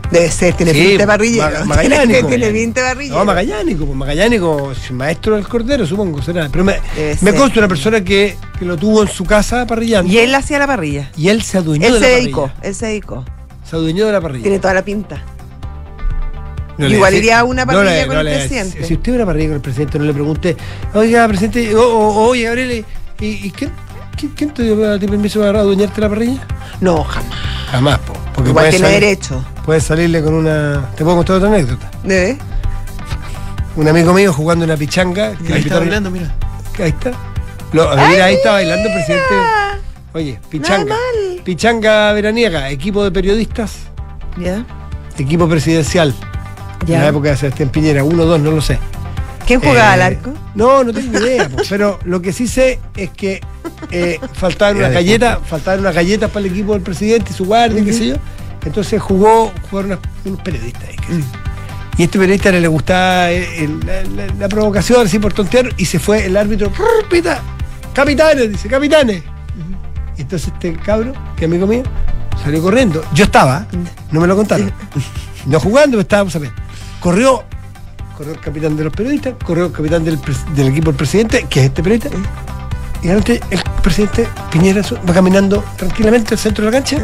Debe 0.10 0.30
ser, 0.32 0.54
tiene 0.56 0.74
Sí, 0.74 0.80
pinta 0.80 1.04
de 1.04 1.08
parrilla. 1.08 1.44
Maga- 1.46 1.66
magallánico. 1.66 2.28
tiene 2.28 2.52
pinta. 2.52 2.94
No, 3.10 3.26
Magallánico, 3.26 3.86
pues 3.86 3.98
Magallánico, 3.98 4.72
es 4.72 4.92
maestro 4.92 5.36
del 5.36 5.48
cordero, 5.48 5.86
supongo, 5.86 6.22
será. 6.22 6.48
Pero 6.50 6.64
me, 6.64 6.80
Debe 6.96 7.12
me 7.22 7.32
ser. 7.32 7.36
consta 7.36 7.60
una 7.60 7.68
persona 7.68 8.02
que, 8.04 8.36
que 8.58 8.66
lo 8.66 8.76
tuvo 8.78 9.02
en 9.04 9.10
su 9.10 9.24
casa 9.26 9.68
parrillando. 9.68 10.12
Y 10.12 10.18
él 10.20 10.34
hacía 10.36 10.58
la 10.60 10.68
parrilla. 10.68 11.12
y 11.18 11.28
él 11.30 11.42
se 11.44 11.58
adueñó 11.58 11.88
Él 11.88 11.94
de 11.94 12.00
se 12.00 12.10
la 12.10 12.16
dedicó, 12.18 12.48
parrilla. 12.48 12.68
él 12.68 12.76
se 12.76 12.86
dedicó. 12.88 13.26
Se 13.70 13.76
adueñó 13.76 14.06
de 14.06 14.12
la 14.14 14.22
parrilla. 14.22 14.44
Tiene 14.44 14.60
toda 14.60 14.74
la 14.74 14.84
pinta. 14.86 15.22
No 16.78 16.88
Igual 16.88 17.14
iría 17.14 17.40
a 17.40 17.44
una 17.44 17.64
no 17.66 17.74
parrilla 17.74 17.94
le- 18.02 18.06
con 18.08 18.16
no 18.16 18.20
el 18.22 18.26
le- 18.28 18.36
presidente. 18.38 18.84
Si 18.86 18.94
usted 18.96 19.12
va 19.12 19.16
a 19.16 19.18
una 19.18 19.26
parrilla 19.28 19.48
con 19.50 19.56
el 19.56 19.62
presidente, 19.62 20.00
no 20.00 20.06
le 20.06 20.14
pregunte, 20.14 20.58
oiga, 20.94 21.28
presidente, 21.28 21.76
o- 21.76 21.82
o- 21.84 22.28
oye, 22.30 22.44
Gabriel, 22.46 22.86
¿y, 23.20 23.26
y 23.28 23.52
quién, 23.52 23.72
quién, 24.22 24.32
quién 24.36 24.54
te 24.54 24.64
dio 24.64 24.92
a 24.94 24.98
ti 25.00 25.08
permiso 25.08 25.40
para 25.42 25.60
adueñarte 25.60 26.00
la 26.02 26.10
parrilla? 26.10 26.42
No, 26.80 27.04
jamás. 27.04 27.32
Jamás, 27.72 28.00
po, 28.00 28.14
porque 28.36 28.50
Igual 28.50 28.70
tiene 28.70 28.86
salir- 28.88 29.00
derecho. 29.02 29.46
Puedes 29.66 29.84
salirle 29.84 30.22
con 30.24 30.34
una. 30.34 30.90
¿Te 30.96 31.04
puedo 31.04 31.18
contar 31.18 31.38
otra 31.38 31.50
anécdota? 31.50 31.90
¿Debe? 32.04 32.38
Un 33.76 33.88
amigo 33.88 34.14
mío 34.14 34.34
jugando 34.34 34.66
una 34.66 34.76
pichanga. 34.78 35.34
que 35.38 35.54
Ahí 35.54 35.62
está 35.62 35.80
bailando, 35.80 36.12
mira. 36.12 36.34
Ahí 36.80 36.90
está. 36.90 37.12
Lo- 37.74 37.90
mira, 37.96 38.26
ahí 38.26 38.36
está 38.36 38.52
bailando 38.54 38.88
el 38.90 38.94
presidente. 38.94 39.34
Oye, 40.14 40.40
pichanga. 40.50 40.86
Nada 40.90 41.00
mal. 41.36 41.44
Pichanga 41.44 42.12
veraniega, 42.14 42.70
equipo 42.70 43.04
de 43.04 43.12
periodistas, 43.12 43.78
¿Ya? 44.38 44.66
equipo 45.18 45.48
presidencial. 45.48 46.14
En 46.82 46.92
la 46.94 47.00
¿Ya? 47.00 47.08
época 47.08 47.30
de 47.30 47.38
Sebastián 47.38 47.70
Piñera, 47.70 48.04
uno, 48.04 48.26
dos, 48.26 48.40
no 48.42 48.52
lo 48.52 48.62
sé. 48.62 48.78
¿Quién 49.48 49.60
jugaba 49.62 49.90
Eh, 49.92 49.94
al 49.94 50.02
arco? 50.02 50.34
No, 50.56 50.84
no 50.84 50.92
tengo 50.92 51.18
idea, 51.20 51.48
po, 51.48 51.58
pero 51.70 51.98
lo 52.04 52.22
que 52.22 52.34
sí 52.34 52.48
sé 52.48 52.80
es 52.96 53.10
que 53.12 53.40
eh, 53.92 54.20
faltaban 54.34 54.78
unas 54.78 54.92
galletas, 54.94 55.40
faltaban 55.46 55.80
unas 55.82 55.94
galletas 55.96 56.30
para 56.32 56.46
el 56.46 56.52
equipo 56.52 56.74
del 56.74 56.82
presidente 56.82 57.32
y 57.32 57.34
su 57.34 57.46
guardia, 57.46 57.84
qué 57.84 57.94
sé 57.94 58.08
yo. 58.08 58.16
Entonces 58.66 59.02
jugó, 59.02 59.52
jugaron 59.70 60.00
unos 60.26 60.42
periodistas. 60.42 60.84
ahí, 60.84 60.96
qué 60.96 61.14
sé 61.14 61.20
yo. 61.20 61.26
Y 61.98 62.02
a 62.04 62.06
este 62.06 62.18
periodista 62.20 62.52
le 62.52 62.68
gustaba 62.68 63.32
eh, 63.32 63.64
el- 63.66 64.40
la, 64.40 64.48
provocación, 64.50 65.06
así 65.06 65.20
por 65.20 65.34
tontear, 65.34 65.70
y 65.78 65.86
se 65.86 66.00
fue 66.00 66.26
el 66.26 66.38
árbitro, 66.38 66.72
"Prr, 66.72 67.08
pita, 67.10 67.42
capitanes, 67.94 68.50
dice, 68.50 68.68
capitanes. 68.70 69.24
Y 70.18 70.22
entonces 70.22 70.52
este 70.54 70.74
cabro, 70.78 71.14
que 71.36 71.46
amigo 71.46 71.68
mío, 71.68 71.84
salió 72.44 72.62
corriendo. 72.62 73.04
Yo 73.14 73.26
estaba, 73.26 73.68
no 74.12 74.22
me 74.22 74.28
lo 74.28 74.36
contaron. 74.36 74.72
No 75.48 75.60
jugando, 75.60 75.92
pero 75.94 76.02
estábamos 76.02 76.36
a 76.36 76.40
ver. 76.40 76.52
Corrió, 77.00 77.44
corrió 78.16 78.34
el 78.34 78.40
capitán 78.40 78.78
de 78.78 78.84
los 78.84 78.94
periodistas, 78.94 79.34
corrió 79.44 79.66
el 79.66 79.72
capitán 79.72 80.04
del 80.06 80.14
equipo 80.68 80.92
del 80.92 80.96
presidente, 80.96 81.48
que 81.50 81.62
es 81.62 81.66
este 81.66 81.82
periodista. 81.82 82.10
Y 83.02 83.08
realmente 83.08 83.42
el 83.50 83.62
presidente 83.82 84.28
Piñera 84.52 84.82
va 84.82 85.14
caminando 85.14 85.64
tranquilamente 85.78 86.36
al 86.36 86.40
centro 86.40 86.66
de 86.66 86.72
la 86.72 86.78
cancha. 86.78 86.98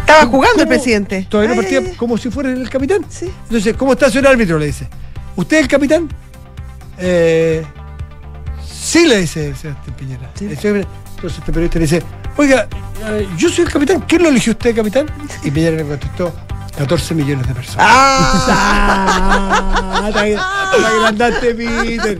Estaba 0.00 0.26
jugando 0.26 0.62
el 0.62 0.68
presidente. 0.68 1.26
Todavía 1.28 1.54
no 1.54 1.60
partía 1.60 1.78
ay, 1.78 1.86
ay. 1.90 1.96
como 1.96 2.18
si 2.18 2.30
fuera 2.30 2.50
el 2.50 2.68
capitán. 2.68 3.04
Sí. 3.08 3.30
Entonces, 3.44 3.76
¿cómo 3.76 3.92
está 3.92 4.10
señor 4.10 4.28
árbitro? 4.28 4.58
Le 4.58 4.66
dice. 4.66 4.88
¿Usted 5.36 5.58
es 5.58 5.62
el 5.64 5.68
capitán? 5.68 6.08
Eh, 6.98 7.64
sí, 8.66 9.06
le 9.06 9.18
dice 9.18 9.54
Sebastián 9.54 9.96
Piñera. 9.96 10.30
Sí. 10.34 10.46
Entonces 10.46 11.38
este 11.38 11.52
periodista 11.52 11.78
le 11.78 11.84
dice, 11.84 12.02
oiga, 12.36 12.68
eh, 13.08 13.28
yo 13.36 13.48
soy 13.48 13.64
el 13.64 13.72
capitán, 13.72 14.04
¿quién 14.06 14.22
lo 14.22 14.28
eligió 14.28 14.52
usted 14.52 14.74
capitán? 14.74 15.06
Y 15.42 15.50
Piñera 15.50 15.76
le 15.76 15.84
contestó, 15.84 16.32
14 16.76 17.14
millones 17.14 17.46
de 17.46 17.54
personas. 17.54 17.86
¡Ah! 17.88 19.22
Ah, 20.08 20.10
te 20.12 20.86
agrandaste, 20.86 21.54
Peter. 21.54 22.18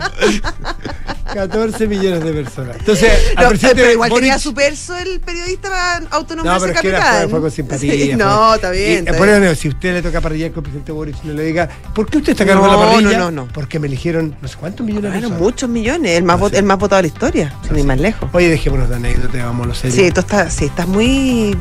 14 1.36 1.86
millones 1.86 2.24
de 2.24 2.32
personas. 2.32 2.76
Entonces, 2.78 3.12
No, 3.38 3.48
presidente 3.48 3.82
pero 3.82 3.92
igual 3.92 4.10
Boric- 4.10 4.14
tenía 4.20 4.38
su 4.38 4.54
perso 4.54 4.96
el 4.96 5.20
periodista 5.20 5.68
para 5.68 6.00
No, 6.00 6.26
pero 6.26 6.66
es 6.72 6.80
que 6.80 6.88
era, 6.88 6.98
capitán. 6.98 7.30
fue, 7.30 7.40
con 7.40 7.50
simpatía. 7.50 7.92
Sí, 7.92 8.06
fue- 8.08 8.16
no, 8.16 8.54
está 8.54 8.70
bien. 8.70 8.90
Y, 8.90 8.94
está 8.96 9.12
por 9.16 9.26
bien. 9.28 9.44
eso, 9.44 9.54
si 9.60 9.68
usted 9.68 9.92
le 9.94 10.02
toca 10.02 10.20
parrillar 10.20 10.50
con 10.50 10.58
el 10.58 10.62
presidente 10.64 10.92
Boris, 10.92 11.16
no 11.24 11.32
le 11.34 11.42
diga, 11.44 11.68
¿por 11.94 12.08
qué 12.08 12.18
usted 12.18 12.32
está 12.32 12.44
de 12.44 12.54
No, 12.54 12.66
la 12.66 12.76
parrilla? 12.76 13.18
no, 13.18 13.30
no, 13.30 13.46
no. 13.46 13.48
Porque 13.52 13.78
me 13.78 13.86
eligieron 13.86 14.36
no 14.40 14.48
sé 14.48 14.56
cuántos 14.56 14.84
millones 14.86 15.12
de 15.12 15.18
personas. 15.20 15.40
muchos 15.40 15.68
millones, 15.68 16.16
el 16.18 16.24
más, 16.24 16.40
vot- 16.40 16.50
sí. 16.50 16.56
el 16.56 16.64
más 16.64 16.78
votado 16.78 17.02
de 17.02 17.08
la 17.08 17.14
historia, 17.14 17.54
sin 17.66 17.78
ir 17.78 17.84
más 17.84 18.00
lejos. 18.00 18.28
Oye, 18.32 18.48
dejémonos 18.48 18.88
de 18.88 18.96
anécdota, 18.96 19.44
vamos 19.44 19.64
a 19.64 19.68
lo 19.68 19.74
serio. 19.74 19.96
Sí, 20.04 20.10
tú 20.12 20.20
estás, 20.20 20.52
sí, 20.52 20.64
estás 20.66 20.86
muy, 20.88 21.56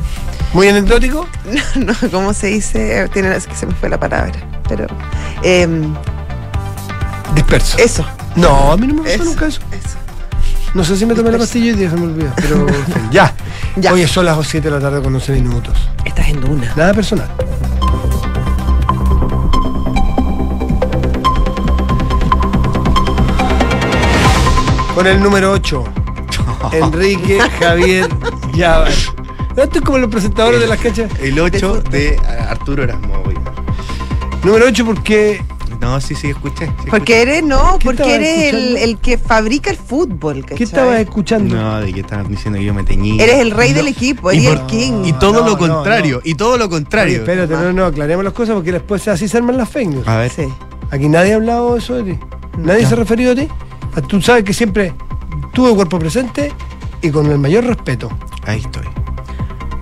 Muy 0.52 0.68
anecdótico. 0.68 1.28
no, 1.76 1.92
¿cómo 2.10 2.32
se 2.32 2.46
dice? 2.48 3.08
Tiene, 3.12 3.36
es 3.36 3.46
que 3.46 3.54
se 3.54 3.66
me 3.66 3.74
fue 3.74 3.88
la 3.88 3.98
palabra, 4.00 4.32
pero 4.68 4.86
em, 5.42 5.94
Disperso. 7.36 7.78
eso, 7.78 8.04
No, 8.34 8.72
a 8.72 8.76
mí 8.76 8.86
no 8.88 9.02
me 9.02 9.14
eso, 9.14 9.22
nunca 9.24 9.46
eso. 9.46 9.60
eso. 9.70 9.96
No 10.74 10.82
sé 10.84 10.96
si 10.96 11.06
me 11.06 11.14
tomé 11.14 11.30
la 11.30 11.38
pastilla 11.38 11.72
y 11.72 11.72
día 11.72 11.88
se 11.90 11.96
me 11.96 12.04
olvidó. 12.06 12.30
Pero 12.36 12.66
ya. 13.10 13.32
Ya. 13.76 13.92
Oye, 13.92 14.06
son 14.08 14.24
las 14.24 14.36
7 14.46 14.68
de 14.68 14.74
la 14.74 14.80
tarde 14.80 15.02
con 15.02 15.14
11 15.14 15.32
minutos. 15.32 15.76
Estás 16.04 16.28
en 16.28 16.40
duna. 16.40 16.72
Nada 16.76 16.92
personal. 16.92 17.28
Con 24.94 25.06
el 25.06 25.22
número 25.22 25.52
8, 25.52 25.84
Enrique 26.72 27.38
Javier 27.60 28.08
Llavar. 28.54 28.90
No, 29.54 29.62
esto 29.62 29.78
es 29.78 29.84
como 29.84 29.98
los 29.98 30.10
presentadores 30.10 30.60
de 30.60 30.66
las 30.66 30.78
canchas. 30.80 31.10
El 31.20 31.38
8 31.38 31.82
de 31.90 32.18
Arturo 32.48 32.82
Erasmo. 32.84 33.22
Número 34.42 34.66
8 34.66 34.84
porque 34.86 35.42
No, 35.86 36.00
sí, 36.00 36.16
sí, 36.16 36.30
escuché. 36.30 36.66
sí 36.66 36.90
Porque 36.90 37.22
eres, 37.22 37.44
no, 37.44 37.78
¿Qué 37.78 37.84
porque 37.84 38.16
eres 38.16 38.82
el, 38.82 38.98
que 38.98 39.18
fabrica 39.18 39.70
el 39.70 39.76
fútbol, 39.76 40.40
¿cachai? 40.42 40.58
¿qué 40.58 40.64
estabas 40.64 40.98
escuchando? 40.98 41.54
No, 41.54 41.80
de 41.80 41.92
que 41.92 42.00
estaban 42.00 42.26
diciendo 42.28 42.58
que 42.58 42.64
yo 42.64 42.74
me 42.74 42.82
teñí. 42.82 43.20
Eres 43.20 43.36
el 43.36 43.52
rey 43.52 43.72
del 43.72 43.86
equipo, 43.86 44.32
Y 44.32 44.44
eres 44.46 44.58
el 44.60 44.66
king. 44.66 45.04
Y 45.04 45.12
todo 45.12 45.34
No, 45.34 45.40
lo 45.40 45.52
no, 45.52 45.58
contrario, 45.58 46.20
y 46.24 46.34
todo 46.34 46.58
lo 46.58 46.64
Oye, 46.64 46.70
contrario. 46.70 47.18
espérate, 47.18 47.54
no, 47.54 47.72
no, 47.72 47.84
aclaremos 47.84 48.24
las 48.24 48.32
cosas 48.34 48.56
porque 48.56 48.72
después 48.72 49.06
así 49.06 49.28
se 49.28 49.36
arman 49.36 49.56
las 49.56 49.68
fake 49.68 49.88
news. 49.90 50.08
A 50.08 50.16
ver. 50.16 50.30
Sí. 50.30 50.48
Aquí 50.90 51.08
nadie 51.08 51.34
ha 51.34 51.36
hablado 51.36 51.74
de 51.74 51.78
eso 51.78 51.94
de 51.94 52.14
ti. 52.14 52.18
Nadie 52.58 52.84
se 52.84 52.94
ha 52.94 52.96
referido 52.96 53.30
a 53.32 53.34
ti. 53.36 53.48
Tú 54.08 54.20
sabes 54.20 54.42
que 54.42 54.52
siempre 54.52 54.92
tuve 55.52 55.72
cuerpo 55.74 56.00
presente 56.00 56.52
y 57.00 57.10
con 57.10 57.30
el 57.30 57.38
mayor 57.38 57.64
respeto. 57.64 58.10
Ahí 58.44 58.58
estoy. 58.58 58.86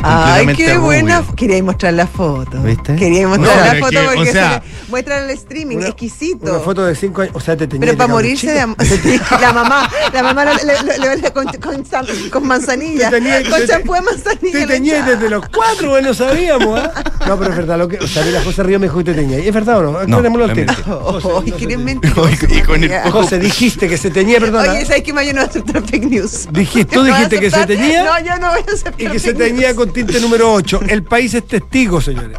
Ay, 0.06 0.46
qué 0.54 0.76
buena. 0.78 1.20
rubio. 1.20 1.34
Quería 1.34 1.62
mostrar 1.62 1.94
la 1.94 2.06
foto. 2.06 2.60
¿Viste? 2.62 2.94
Quería 2.96 3.26
mostrar 3.28 3.56
No, 3.56 3.64
la 3.64 3.74
foto 3.86 4.00
que, 4.00 4.06
porque 4.14 4.30
o 4.30 4.32
sea- 4.32 4.62
se 4.62 4.90
muestra 4.90 5.18
en 5.18 5.24
el 5.24 5.30
streaming, 5.30 5.76
Una- 5.78 5.86
exquisito. 5.88 6.50
Una 6.50 6.60
foto 6.60 6.84
de 6.84 6.94
cinco 6.94 7.22
años. 7.22 7.34
O 7.36 7.40
sea, 7.40 7.56
te 7.56 7.66
teñía 7.66 7.86
Pero 7.86 7.96
para 7.98 8.08
morirse 8.12 8.48
de 8.52 8.60
la 9.40 9.52
mamá, 9.52 9.90
la 10.12 10.22
mamá 10.22 10.44
le, 10.44 11.16
le- 11.20 11.32
con, 11.32 11.46
con, 11.46 11.84
con 12.30 12.46
manzanilla, 12.46 13.10
Te 13.10 13.16
tenía- 13.16 13.42
con 13.50 13.60
te- 13.60 13.66
champú 13.66 13.94
de 13.94 14.00
manzanilla. 14.02 14.66
Te 14.66 14.76
echaba. 14.76 15.10
desde 15.10 15.30
los 15.30 15.48
cuatro, 15.48 15.90
bueno, 15.90 16.12
sabíamos, 16.14 16.78
¿ah? 16.80 16.92
No, 17.26 17.38
pero 17.38 17.52
es 17.52 17.56
verdad, 17.56 17.78
lo 17.78 17.88
que. 17.88 17.96
O 17.98 18.06
sea, 18.06 18.22
a 18.22 18.26
mí 18.26 18.32
la 18.32 18.42
José 18.42 18.62
Río 18.62 18.78
me 18.78 18.84
dijo 18.86 18.98
que 18.98 19.04
te 19.04 19.14
teñía. 19.14 19.38
¿Es 19.38 19.54
verdad 19.54 19.78
o 19.78 19.82
no? 19.82 19.98
Que 19.98 20.04
eres 20.04 21.56
teñía. 21.56 21.78
mentiroso. 21.78 22.46
Y 22.50 22.60
con 22.62 22.84
el 22.84 23.00
José, 23.10 23.38
dijiste 23.38 23.88
que 23.88 23.96
se 23.96 24.10
teñía, 24.10 24.38
perdona. 24.40 24.72
Oye, 24.72 24.84
¿sabes 24.84 25.02
qué? 25.02 25.12
Mayo 25.14 25.32
no 25.32 25.38
va 25.40 25.44
a 25.44 25.48
aceptar 25.48 25.82
fake 25.82 26.04
news. 26.10 26.48
Dijiste- 26.52 26.94
tú 26.94 27.02
¿No 27.02 27.10
vas 27.10 27.12
a 27.20 27.28
dijiste 27.28 27.40
que 27.40 27.50
se 27.50 27.66
teñía 27.66 28.04
No, 28.04 28.18
yo 28.26 28.36
no 28.38 28.50
voy 28.50 28.60
a 28.68 28.72
aceptar 28.74 29.00
y 29.00 29.06
que 29.06 29.18
se 29.18 29.32
teñía 29.32 29.74
con 29.74 29.90
tinte 29.94 30.20
número 30.20 30.52
8. 30.52 30.80
El 30.88 31.02
país 31.04 31.32
es 31.32 31.46
testigo, 31.46 32.00
señores. 32.02 32.36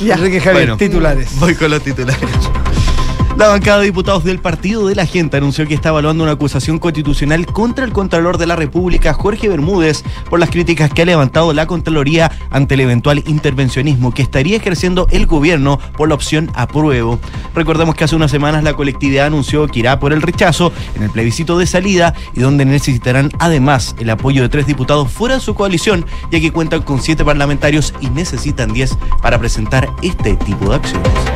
Ya. 0.00 0.14
Enrique 0.14 0.40
Javier, 0.40 0.62
Bueno. 0.64 0.76
titulares. 0.78 1.28
Voy 1.38 1.54
con 1.54 1.70
los 1.70 1.82
titulares. 1.82 2.28
La 3.42 3.48
bancada 3.48 3.80
de 3.80 3.86
diputados 3.86 4.22
del 4.22 4.38
Partido 4.38 4.86
de 4.86 4.94
la 4.94 5.04
Gente 5.04 5.36
anunció 5.36 5.66
que 5.66 5.74
está 5.74 5.88
evaluando 5.88 6.22
una 6.22 6.34
acusación 6.34 6.78
constitucional 6.78 7.44
contra 7.44 7.84
el 7.84 7.92
Contralor 7.92 8.38
de 8.38 8.46
la 8.46 8.54
República, 8.54 9.14
Jorge 9.14 9.48
Bermúdez, 9.48 10.04
por 10.30 10.38
las 10.38 10.48
críticas 10.48 10.92
que 10.92 11.02
ha 11.02 11.06
levantado 11.06 11.52
la 11.52 11.66
Contraloría 11.66 12.30
ante 12.50 12.74
el 12.74 12.82
eventual 12.82 13.24
intervencionismo 13.26 14.14
que 14.14 14.22
estaría 14.22 14.56
ejerciendo 14.56 15.08
el 15.10 15.26
gobierno 15.26 15.80
por 15.96 16.08
la 16.08 16.14
opción 16.14 16.52
apruebo. 16.54 17.18
Recordemos 17.52 17.96
que 17.96 18.04
hace 18.04 18.14
unas 18.14 18.30
semanas 18.30 18.62
la 18.62 18.74
colectividad 18.74 19.26
anunció 19.26 19.66
que 19.66 19.80
irá 19.80 19.98
por 19.98 20.12
el 20.12 20.22
rechazo 20.22 20.72
en 20.94 21.02
el 21.02 21.10
plebiscito 21.10 21.58
de 21.58 21.66
salida 21.66 22.14
y 22.34 22.40
donde 22.42 22.64
necesitarán 22.64 23.32
además 23.40 23.96
el 23.98 24.10
apoyo 24.10 24.42
de 24.42 24.50
tres 24.50 24.68
diputados 24.68 25.10
fuera 25.10 25.34
de 25.34 25.40
su 25.40 25.56
coalición, 25.56 26.06
ya 26.30 26.38
que 26.38 26.52
cuentan 26.52 26.82
con 26.82 27.02
siete 27.02 27.24
parlamentarios 27.24 27.92
y 28.00 28.08
necesitan 28.08 28.72
diez 28.72 28.96
para 29.20 29.36
presentar 29.40 29.90
este 30.00 30.36
tipo 30.36 30.70
de 30.70 30.76
acciones. 30.76 31.31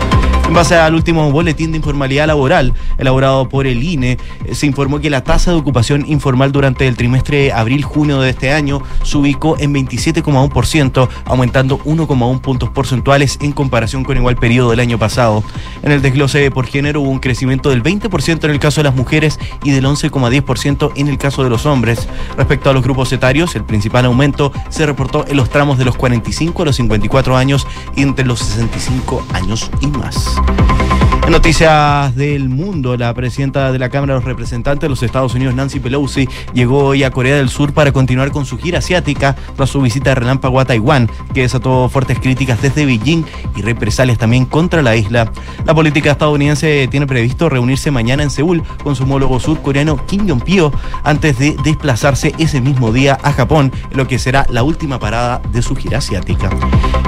En 0.46 0.54
base 0.54 0.76
al 0.76 0.94
último 0.94 1.30
boletín 1.32 1.72
de 1.72 1.78
informalidad 1.78 2.28
laboral 2.28 2.72
elaborado 2.98 3.48
por 3.48 3.66
el 3.66 3.82
INE, 3.82 4.16
se 4.52 4.66
informó 4.66 5.00
que 5.00 5.10
la 5.10 5.24
tasa 5.24 5.50
de 5.50 5.56
ocupación 5.56 6.04
informal 6.06 6.52
durante 6.52 6.86
el 6.86 6.96
trimestre 6.96 7.52
abril-junio 7.52 8.20
de 8.20 8.30
este 8.30 8.52
año 8.52 8.80
se 9.02 9.18
ubicó 9.18 9.58
en 9.58 9.74
27,1%, 9.74 11.08
aumentando 11.24 11.78
1,1 11.80 12.40
puntos 12.40 12.70
porcentuales 12.70 13.38
en 13.42 13.52
comparación 13.52 14.04
con 14.04 14.16
igual 14.16 14.36
periodo 14.36 14.70
del 14.70 14.80
año 14.80 14.98
pasado. 14.98 15.42
En 15.82 15.90
el 15.90 16.00
desglose 16.00 16.50
por 16.52 16.66
género 16.66 17.00
hubo 17.00 17.10
un 17.10 17.18
crecimiento 17.18 17.70
del 17.70 17.82
20% 17.82 18.44
en 18.44 18.50
el 18.50 18.60
caso 18.60 18.80
de 18.80 18.84
las 18.84 18.94
mujeres 18.94 19.40
y 19.64 19.72
del 19.72 19.84
11,10% 19.84 20.92
en 20.94 21.08
el 21.08 21.18
caso 21.18 21.42
de 21.42 21.50
los 21.50 21.66
hombres. 21.66 22.08
Respecto 22.36 22.70
a 22.70 22.72
los 22.72 22.84
grupos 22.84 23.12
etarios, 23.12 23.56
el 23.56 23.64
principal 23.64 24.06
aumento 24.06 24.52
se 24.68 24.86
reportó 24.86 25.26
en 25.26 25.36
los 25.36 25.50
tramos 25.50 25.76
de 25.76 25.84
los 25.84 25.96
45 25.96 26.62
a 26.62 26.66
los 26.66 26.76
54 26.76 27.36
años 27.36 27.66
y 27.96 28.02
entre 28.02 28.24
los 28.24 28.38
65 28.38 29.26
años 29.34 29.70
y 29.80 29.88
más. 29.88 30.35
House. 30.36 31.15
En 31.26 31.32
noticias 31.32 32.14
del 32.14 32.48
mundo, 32.48 32.96
la 32.96 33.12
presidenta 33.12 33.72
de 33.72 33.80
la 33.80 33.88
Cámara 33.88 34.14
de 34.14 34.20
los 34.20 34.24
Representantes 34.24 34.82
de 34.82 34.88
los 34.88 35.02
Estados 35.02 35.34
Unidos, 35.34 35.56
Nancy 35.56 35.80
Pelosi, 35.80 36.28
llegó 36.54 36.84
hoy 36.84 37.02
a 37.02 37.10
Corea 37.10 37.34
del 37.34 37.48
Sur 37.48 37.72
para 37.72 37.90
continuar 37.90 38.30
con 38.30 38.46
su 38.46 38.56
gira 38.58 38.78
asiática 38.78 39.34
tras 39.56 39.70
su 39.70 39.82
visita 39.82 40.10
de 40.10 40.14
relámpago 40.14 40.60
a 40.60 40.64
Taiwán, 40.64 41.10
que 41.34 41.40
desató 41.40 41.88
fuertes 41.88 42.20
críticas 42.20 42.62
desde 42.62 42.86
Beijing 42.86 43.24
y 43.56 43.62
represalias 43.62 44.18
también 44.18 44.44
contra 44.44 44.82
la 44.82 44.94
isla. 44.94 45.32
La 45.64 45.74
política 45.74 46.12
estadounidense 46.12 46.86
tiene 46.92 47.08
previsto 47.08 47.48
reunirse 47.48 47.90
mañana 47.90 48.22
en 48.22 48.30
Seúl 48.30 48.62
con 48.84 48.94
su 48.94 49.02
homólogo 49.02 49.40
surcoreano 49.40 50.06
Kim 50.06 50.28
Jong-pyo 50.28 50.70
antes 51.02 51.40
de 51.40 51.56
desplazarse 51.64 52.34
ese 52.38 52.60
mismo 52.60 52.92
día 52.92 53.18
a 53.24 53.32
Japón, 53.32 53.72
lo 53.90 54.06
que 54.06 54.20
será 54.20 54.46
la 54.48 54.62
última 54.62 55.00
parada 55.00 55.42
de 55.50 55.60
su 55.60 55.74
gira 55.74 55.98
asiática. 55.98 56.50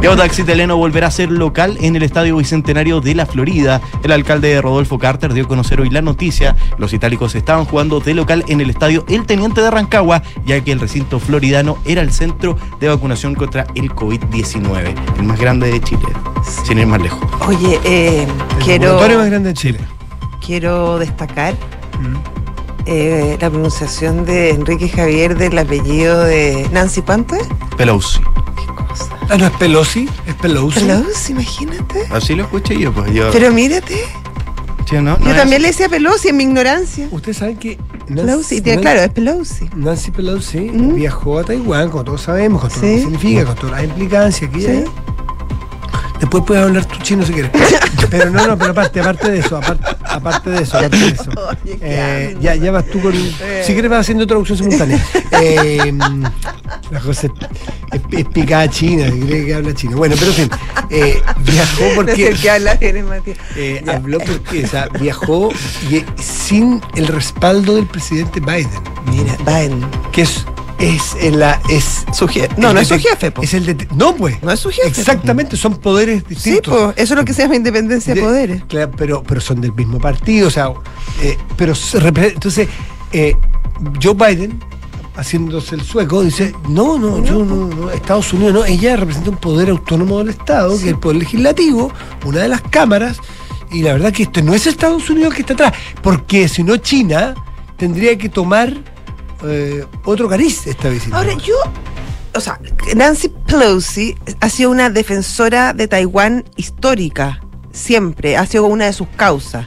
El 0.03 0.17
taxi 0.17 0.43
Teleno 0.43 0.77
volverá 0.77 1.09
a 1.09 1.11
ser 1.11 1.31
local 1.31 1.77
en 1.81 1.95
el 1.95 2.03
Estadio 2.03 2.37
Bicentenario 2.37 3.01
de 3.01 3.15
la 3.15 3.27
Florida. 3.27 3.81
El 4.09 4.12
alcalde 4.12 4.59
Rodolfo 4.62 4.99
Carter 4.99 5.35
dio 5.35 5.45
a 5.45 5.49
conocer 5.49 5.83
hoy 5.83 5.91
la 5.91 6.00
noticia. 6.00 6.57
Los 6.79 6.95
itálicos 6.95 7.35
estaban 7.35 7.67
jugando 7.67 8.00
de 8.00 8.15
local 8.15 8.43
en 8.49 8.62
el 8.62 8.71
estadio 8.71 9.05
El 9.07 9.27
Teniente 9.27 9.61
de 9.61 9.71
Rancagua, 9.71 10.23
ya 10.47 10.59
que 10.62 10.73
el 10.73 10.81
recinto 10.81 11.21
floridano 11.21 11.77
era 11.85 12.00
el 12.00 12.11
centro 12.11 12.57
de 12.81 12.88
vacunación 12.88 13.35
contra 13.35 13.67
el 13.75 13.91
COVID-19, 13.91 14.95
el 15.19 15.25
más 15.25 15.38
grande 15.38 15.71
de 15.71 15.81
Chile, 15.83 16.07
sin 16.65 16.79
ir 16.79 16.87
más 16.87 17.03
lejos. 17.03 17.21
Oye, 17.47 17.79
eh, 17.85 18.27
El 18.57 18.65
quiero, 18.65 18.85
laboratorio 18.85 19.19
más 19.19 19.27
grande 19.29 19.49
de 19.50 19.55
Chile. 19.55 19.79
quiero 20.41 20.99
destacar 20.99 21.53
eh, 22.88 23.37
la 23.40 23.50
pronunciación 23.50 24.25
de 24.25 24.50
Enrique 24.50 24.88
Javier 24.88 25.37
del 25.37 25.57
apellido 25.59 26.21
de 26.25 26.68
Nancy 26.73 27.02
Pante. 27.02 27.38
Pelosi. 27.76 28.21
Qué 28.57 28.66
cosa. 28.75 29.09
Ah, 29.28 29.37
no 29.37 29.47
es 29.47 29.52
Pelosi, 29.52 30.09
es 30.26 30.35
Pelosi. 30.35 30.80
Pelosi, 30.80 31.33
imagínate. 31.33 32.07
Así 32.11 32.35
lo 32.35 32.45
escuché 32.45 32.78
yo, 32.78 32.92
pues 32.92 33.12
yo. 33.12 33.30
Pero 33.33 33.52
mírate, 33.52 33.95
Sí, 34.88 34.97
¿no? 34.97 35.18
yo 35.18 35.25
¿No 35.25 35.30
es 35.33 35.37
también 35.37 35.42
así? 35.57 35.62
le 35.62 35.68
decía 35.68 35.88
Pelosi 35.90 36.28
en 36.28 36.37
mi 36.38 36.45
ignorancia. 36.45 37.09
Ustedes 37.11 37.37
saben 37.37 37.57
que 37.59 37.76
Pelosi, 38.07 38.62
tiene- 38.62 38.80
claro, 38.80 39.00
es 39.02 39.11
Pelosi. 39.11 39.68
Nancy 39.76 40.11
Pelosi 40.11 40.61
¿Mm? 40.73 40.95
viajó 40.95 41.38
a 41.40 41.45
Taiwán, 41.45 41.90
como 41.90 42.04
todos 42.04 42.23
sabemos, 42.23 42.62
con 42.62 42.71
todo 42.71 42.80
lo 42.80 42.87
que 42.87 43.00
significa, 43.00 43.45
con 43.45 43.54
todas 43.57 43.73
las 43.73 43.85
implicancias 43.85 44.50
que 44.50 44.61
Sí. 44.61 44.90
Después 46.21 46.45
puedes 46.47 46.65
hablar 46.65 46.85
tu 46.85 46.97
chino 47.03 47.25
si 47.25 47.33
quieres. 47.33 47.51
Pero 48.11 48.31
no, 48.31 48.47
no, 48.47 48.57
pero 48.57 48.71
aparte, 48.71 49.01
aparte 49.01 49.31
de 49.31 49.39
eso, 49.41 49.59
aparte, 49.59 49.85
aparte 50.05 50.49
de 50.51 50.63
eso, 50.63 50.79
aparte 50.79 50.97
de 50.97 51.07
eso. 51.09 51.31
Qué 51.63 51.79
Eh, 51.83 52.37
ya, 52.41 52.55
ya 52.55 52.71
vas 52.73 52.87
tú 52.87 53.01
con. 53.03 53.13
Si 53.13 53.73
quieres 53.75 53.91
vas 53.91 54.01
haciendo 54.01 54.27
traducción 54.27 54.57
simultánea. 54.59 55.05
Eh, 55.41 55.93
la 56.91 57.01
cosa 57.01 57.27
es, 57.93 58.01
es 58.11 58.25
picada 58.29 58.69
china, 58.69 59.05
se 59.11 59.21
cree 59.21 59.47
que 59.47 59.55
habla 59.55 59.75
chino. 59.75 59.97
Bueno, 59.99 60.17
pero 60.19 60.31
en 60.33 60.37
fin, 60.37 60.51
eh, 60.91 61.23
viajó 61.41 61.83
No 61.83 61.89
sé 61.91 61.95
porque. 61.97 62.29
el 62.29 62.41
que 62.41 62.51
habla, 62.51 62.79
eres 62.81 63.05
Matías. 63.05 63.39
eh, 63.57 63.83
Ya. 63.85 63.93
habló 63.97 64.19
porque, 64.19 64.65
o 64.65 64.69
sea, 64.69 64.89
viajó 64.99 65.51
y- 65.91 66.05
sin 66.21 66.81
el 66.97 67.07
respaldo 67.09 67.77
del 67.77 67.87
presidente 67.87 68.41
Biden. 68.41 68.71
Mira, 69.07 69.37
Biden. 69.45 69.85
Que 70.13 70.23
es, 70.23 70.45
es 70.79 71.17
en 71.21 71.39
la. 71.41 71.61
Es, 71.69 72.05
Su 72.13 72.27
je- 72.27 72.49
No, 72.57 72.73
no 72.73 72.81
es 72.81 72.89
su 72.89 72.99
jefe, 72.99 73.31
po. 73.31 73.43
Es 73.43 73.55
el 73.55 73.67
det- 73.67 73.89
No, 73.95 74.15
pues. 74.15 74.43
No 74.43 74.51
es 74.53 74.61
su 74.61 74.71
jefe. 74.71 74.89
Exactamente, 74.89 75.57
son 75.57 75.77
poderes 75.79 76.23
Sí, 76.29 76.35
distintos. 76.35 76.75
pues, 76.75 76.97
eso 76.99 77.15
es 77.15 77.19
lo 77.19 77.25
que 77.25 77.33
se 77.35 77.43
llama 77.43 77.57
independencia 77.57 78.15
de 78.15 78.21
De- 78.21 78.27
poderes. 78.27 78.65
claro, 78.69 78.91
pero, 78.97 79.23
pero 79.23 79.41
son 79.41 79.61
del 79.61 79.73
mismo 79.73 79.99
partido, 79.99 80.49
o 80.49 80.51
sea, 80.51 80.71
eh, 81.23 81.37
pero 81.57 81.73
entonces 82.03 82.69
eh, 83.13 83.37
Joe 84.03 84.15
Biden 84.15 84.59
haciéndose 85.17 85.75
el 85.75 85.83
sueco, 85.83 86.23
dice, 86.23 86.55
no, 86.69 86.97
no, 86.99 87.25
yo 87.25 87.45
no, 87.45 87.67
no, 87.67 87.91
Estados 87.91 88.33
Unidos 88.33 88.55
no, 88.55 88.65
ella 88.65 88.95
representa 88.97 89.31
un 89.31 89.37
poder 89.37 89.71
autónomo 89.71 90.19
del 90.19 90.29
Estado, 90.29 90.71
que 90.77 90.83
es 90.85 90.89
el 90.91 90.99
poder 90.99 91.17
legislativo, 91.19 91.93
una 92.25 92.39
de 92.41 92.49
las 92.49 92.63
cámaras, 92.63 93.19
y 93.73 93.83
la 93.83 93.95
verdad 93.95 94.13
que 94.13 94.23
esto 94.25 94.41
no 94.43 94.55
es 94.55 94.67
Estados 94.69 95.11
Unidos 95.11 95.35
que 95.35 95.41
está 95.41 95.55
atrás, 95.55 95.73
porque 96.03 96.49
si 96.49 96.63
no 96.63 96.77
China 96.77 97.35
tendría 97.77 98.17
que 98.17 98.29
tomar 98.29 98.73
eh, 99.45 99.85
otro 100.04 100.28
cariz 100.28 100.66
esta 100.66 100.88
visita. 100.88 101.16
Ahora, 101.16 101.35
yo, 101.35 101.54
o 102.35 102.40
sea, 102.40 102.61
Nancy 102.97 103.28
Pelosi 103.47 104.16
ha 104.40 104.49
sido 104.49 104.71
una 104.71 104.90
defensora 104.90 105.73
de 105.73 105.88
Taiwán 105.88 106.45
histórica, 106.57 107.40
siempre, 107.73 108.37
ha 108.37 108.47
sido 108.47 108.66
una 108.66 108.87
de 108.87 108.92
sus 108.92 109.09
causas. 109.16 109.66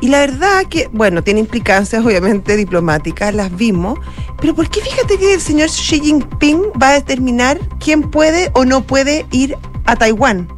Y 0.00 0.08
la 0.08 0.18
verdad 0.18 0.66
que, 0.68 0.88
bueno, 0.92 1.22
tiene 1.22 1.40
implicancias 1.40 2.04
obviamente 2.04 2.56
diplomáticas, 2.56 3.34
las 3.34 3.54
vimos, 3.56 3.98
pero 4.40 4.54
¿por 4.54 4.68
qué 4.68 4.80
fíjate 4.82 5.16
que 5.18 5.34
el 5.34 5.40
señor 5.40 5.68
Xi 5.70 6.00
Jinping 6.00 6.60
va 6.80 6.90
a 6.90 6.92
determinar 6.94 7.58
quién 7.78 8.02
puede 8.02 8.50
o 8.54 8.64
no 8.64 8.82
puede 8.82 9.24
ir 9.30 9.56
a 9.86 9.96
Taiwán? 9.96 10.48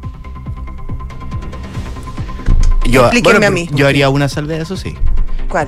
Yo, 2.85 3.03
Explíquenme 3.03 3.39
bueno, 3.39 3.47
a 3.47 3.51
mí. 3.51 3.69
yo 3.73 3.87
haría 3.87 4.09
una 4.09 4.27
salvedad, 4.27 4.61
eso 4.61 4.75
sí. 4.75 4.95
¿Cuál? 5.49 5.67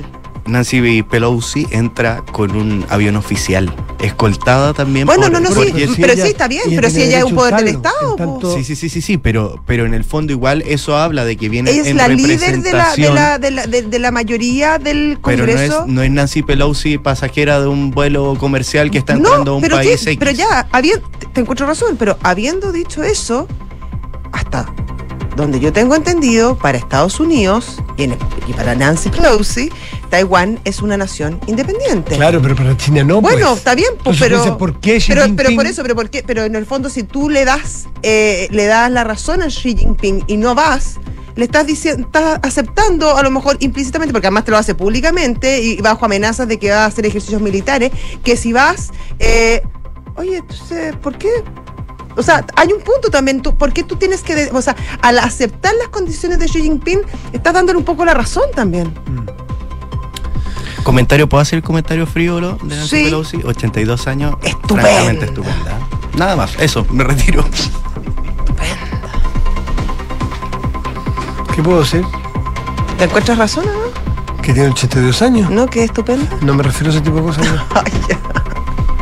Nancy 0.50 1.04
Pelosi 1.04 1.68
entra 1.72 2.24
con 2.32 2.56
un 2.56 2.86
avión 2.90 3.16
oficial, 3.16 3.74
escoltada 4.00 4.74
también 4.74 5.06
Bueno, 5.06 5.24
por, 5.24 5.32
no, 5.32 5.40
no, 5.40 5.50
por 5.50 5.66
sí, 5.66 5.72
Jesse- 5.74 5.98
pero 6.00 6.14
sí 6.16 6.22
está 6.22 6.48
bien, 6.48 6.64
pero 6.76 6.90
si 6.90 7.04
ella 7.04 7.20
es 7.20 7.24
un 7.26 7.36
poder 7.36 7.56
del 7.58 7.68
Estado, 7.68 8.16
tanto- 8.16 8.56
Sí, 8.58 8.64
sí, 8.64 8.76
sí, 8.76 8.90
sí, 8.90 9.02
sí, 9.02 9.18
pero, 9.18 9.62
pero 9.66 9.86
en 9.86 9.94
el 9.94 10.04
fondo 10.04 10.34
igual 10.34 10.64
eso 10.68 10.98
habla 10.98 11.24
de 11.26 11.38
que 11.38 11.50
viene 11.50 11.72
es 11.72 11.88
en 11.88 11.98
la 11.98 12.08
líder 12.08 12.62
de 12.62 12.72
la, 12.74 12.96
de, 12.96 13.10
la, 13.12 13.38
de, 13.40 13.52
la, 13.52 13.68
de- 13.68 13.82
de 13.84 14.00
la 14.00 14.12
mayoría 14.12 14.78
del 14.80 15.20
pero 15.24 15.46
no 15.46 15.52
Congreso. 15.52 15.82
es, 15.82 15.88
no 15.88 16.02
es 16.02 16.12
Nancy 16.12 16.42
Pelosi 16.44 16.98
pasajera 16.98 17.62
de 17.62 17.68
un 17.68 17.92
vuelo 17.92 18.36
comercial 18.40 18.90
que 18.92 18.98
está 18.98 19.14
entrando 19.14 19.52
a 19.52 19.56
un 19.56 19.62
pero, 19.62 19.76
país 19.78 20.00
sí, 20.00 20.10
X. 20.12 20.18
pero 20.20 20.32
ya, 20.32 20.68
te, 21.20 21.28
te 21.28 21.42
encuentro 21.42 21.68
razón, 21.68 21.96
pero 21.98 22.18
habiendo 22.24 22.72
dicho 22.72 23.04
eso, 23.04 23.48
hasta 24.32 24.66
donde 25.40 25.60
yo 25.60 25.72
tengo 25.74 25.96
entendido, 25.96 26.58
para 26.58 26.78
Estados 26.78 27.20
Unidos 27.20 27.82
y, 27.98 28.04
en- 28.04 28.18
y 28.48 28.54
para 28.54 28.76
Nancy 28.76 29.10
Pelosi, 29.10 29.70
Taiwán 30.10 30.60
es 30.66 30.82
una 30.82 30.98
nación 30.98 31.40
independiente. 31.48 32.16
Claro, 32.16 32.42
pero 32.42 32.56
para 32.56 32.76
China 32.78 33.04
no. 33.04 33.22
Bueno, 33.22 33.48
pues. 33.48 33.58
está 33.60 33.76
bien, 33.76 33.90
pues, 34.04 34.22
Entonces, 34.22 34.42
pero, 34.44 34.58
¿por 34.58 34.80
qué 34.80 35.00
Xi 35.00 35.14
pero, 35.14 35.26
pero 35.36 35.56
por 35.56 35.66
eso, 35.66 35.82
pero 35.82 35.96
por 35.96 36.10
qué, 36.10 36.24
pero 36.26 36.44
en 36.44 36.56
el 36.56 36.66
fondo 36.66 36.90
si 36.90 37.04
tú 37.04 37.30
le 37.30 37.46
das, 37.46 37.88
eh, 38.04 38.48
le 38.52 38.66
das 38.66 38.92
la 38.92 39.04
razón 39.04 39.42
a 39.42 39.48
Xi 39.48 39.76
Jinping 39.78 40.24
y 40.28 40.38
no 40.38 40.56
vas, 40.56 40.96
le 41.36 41.46
estás 41.46 41.66
diciendo, 41.68 42.06
estás 42.08 42.40
aceptando 42.44 43.16
a 43.16 43.24
lo 43.24 43.32
mejor 43.32 43.56
implícitamente, 43.62 44.12
porque 44.12 44.28
además 44.28 44.44
te 44.46 44.52
lo 44.52 44.58
hace 44.58 44.76
públicamente 44.76 45.62
y 45.62 45.78
bajo 45.78 46.06
amenazas 46.06 46.48
de 46.48 46.58
que 46.60 46.70
va 46.70 46.84
a 46.84 46.86
hacer 46.88 47.06
ejercicios 47.06 47.42
militares, 47.42 47.92
que 48.24 48.36
si 48.36 48.52
vas, 48.52 48.92
eh, 49.20 49.62
oye, 50.16 50.38
entonces, 50.38 50.96
¿por 50.98 51.18
qué? 51.18 51.30
O 52.20 52.24
sea, 52.24 52.46
hay 52.58 52.74
un 52.74 52.82
punto 52.82 53.10
también, 53.10 53.42
tú, 53.42 53.56
¿por 53.56 53.72
qué 53.72 53.82
tú 53.84 53.96
tienes 53.96 54.24
que, 54.24 54.36
de- 54.36 54.52
o 54.52 54.62
sea, 54.62 54.76
al 55.02 55.20
aceptar 55.20 55.74
las 55.80 55.88
condiciones 55.88 56.38
de 56.38 56.48
Xi 56.48 56.62
Jinping, 56.62 57.00
estás 57.32 57.54
dándole 57.54 57.78
un 57.80 57.86
poco 57.86 58.04
la 58.04 58.14
razón 58.14 58.44
también? 58.54 58.94
Comentario, 60.84 61.30
¿puedo 61.30 61.42
hacer 61.42 61.64
comentario 61.64 62.06
frívolo 62.06 62.58
de 62.62 62.76
Nancy 62.76 62.98
Sí. 62.98 63.04
Pelosi? 63.06 63.38
82 63.46 64.08
años. 64.08 64.36
Estupenda. 64.42 65.26
Estupenda. 65.26 65.80
Nada 66.18 66.36
más, 66.36 66.52
eso, 66.60 66.86
me 66.90 67.06
retiro. 67.06 67.46
¿Qué 71.56 71.64
puedo 71.64 71.82
hacer? 71.82 72.04
¿Te 72.98 73.06
encuentras 73.06 73.38
razón 73.38 73.66
o 73.68 73.72
no? 73.72 74.42
Que 74.42 74.54
tiene 74.54 74.70
82 74.70 75.22
años. 75.22 75.50
¿No? 75.50 75.68
Que 75.68 75.80
es 75.84 75.86
estupenda. 75.86 76.38
No 76.42 76.54
me 76.54 76.64
refiero 76.64 76.92
a 76.92 76.96
ese 76.96 77.02
tipo 77.02 77.18
de 77.18 77.22
cosas. 77.24 77.46
no. 77.48 77.64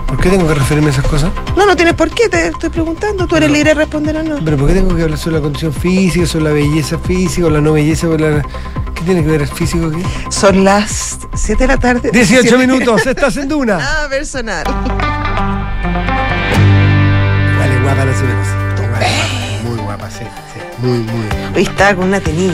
¿Por 0.08 0.20
qué 0.22 0.30
tengo 0.30 0.48
que 0.48 0.54
referirme 0.56 0.88
a 0.88 0.92
esas 0.92 1.06
cosas? 1.06 1.32
No, 1.56 1.66
no 1.66 1.76
tienes 1.76 1.94
por 1.94 2.10
qué, 2.10 2.30
te 2.30 2.48
estoy 2.48 2.70
preguntando. 2.70 3.28
Tú 3.28 3.36
eres 3.36 3.52
libre 3.52 3.70
de 3.70 3.74
responder 3.76 4.16
o 4.18 4.24
no. 4.24 4.38
Pero 4.44 4.58
¿por 4.58 4.68
qué 4.68 4.74
tengo 4.76 4.96
que 4.96 5.04
hablar 5.04 5.18
sobre 5.20 5.36
la 5.38 5.42
condición 5.42 5.74
física, 5.74 6.26
sobre 6.26 6.46
la 6.46 6.52
belleza 6.52 6.98
física 6.98 7.48
o 7.48 7.50
la 7.50 7.60
no 7.62 7.74
belleza? 7.74 8.08
o 8.08 8.18
la... 8.18 8.42
¿Qué 8.96 9.04
tiene 9.04 9.22
que 9.24 9.30
ver 9.30 9.42
el 9.42 9.48
físico 9.48 9.88
aquí? 9.88 10.02
Son 10.30 10.64
las 10.64 11.20
7 11.36 11.64
de 11.64 11.68
la 11.68 11.78
tarde. 11.78 12.10
18 12.12 12.42
Siete- 12.42 12.58
minutos, 12.58 13.06
estás 13.06 13.36
en 13.38 13.48
Duna. 13.50 13.78
Ah, 13.82 14.08
personal. 14.10 14.64
Es 17.66 17.84
guapa 17.84 18.06
la 18.06 18.14
señora. 18.14 19.64
Muy 19.68 19.78
guapa, 19.82 20.10
sí. 20.10 20.24
sí. 20.54 20.60
Muy, 20.80 21.00
muy 21.00 21.26
guapa. 21.28 21.52
Hoy 21.58 21.64
estaba 21.64 21.96
con 21.96 22.06
una 22.08 22.20
tenilla. 22.22 22.54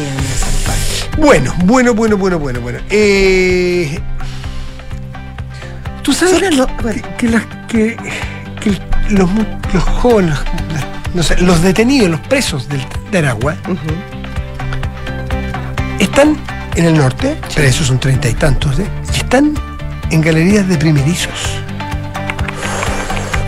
Bueno, 1.17 1.53
bueno, 1.65 1.93
bueno, 1.93 2.17
bueno, 2.17 2.39
bueno, 2.39 2.59
bueno. 2.61 2.79
Eh, 2.89 3.99
Tú 6.03 6.13
sabes 6.13 6.39
que, 6.41 6.51
no- 6.51 6.67
que- 6.77 7.01
que 7.17 7.27
las- 7.29 7.45
que- 7.67 7.97
que 8.61 8.69
los, 9.09 9.29
los 9.73 9.83
jóvenes, 9.83 10.35
las- 10.73 11.15
no 11.15 11.23
sé, 11.23 11.37
los 11.41 11.61
detenidos, 11.61 12.09
los 12.11 12.19
presos 12.21 12.67
del 12.67 12.81
de 13.11 13.17
Aragua, 13.19 13.55
están 15.99 16.37
en 16.75 16.85
el 16.85 16.97
norte, 16.97 17.37
presos 17.55 17.87
son 17.87 17.99
treinta 17.99 18.27
y 18.29 18.33
tantos, 18.33 18.79
¿eh? 18.79 18.85
y 19.13 19.17
están 19.17 19.53
en 20.09 20.21
galerías 20.21 20.67
de 20.67 20.77
primerizos. 20.77 21.59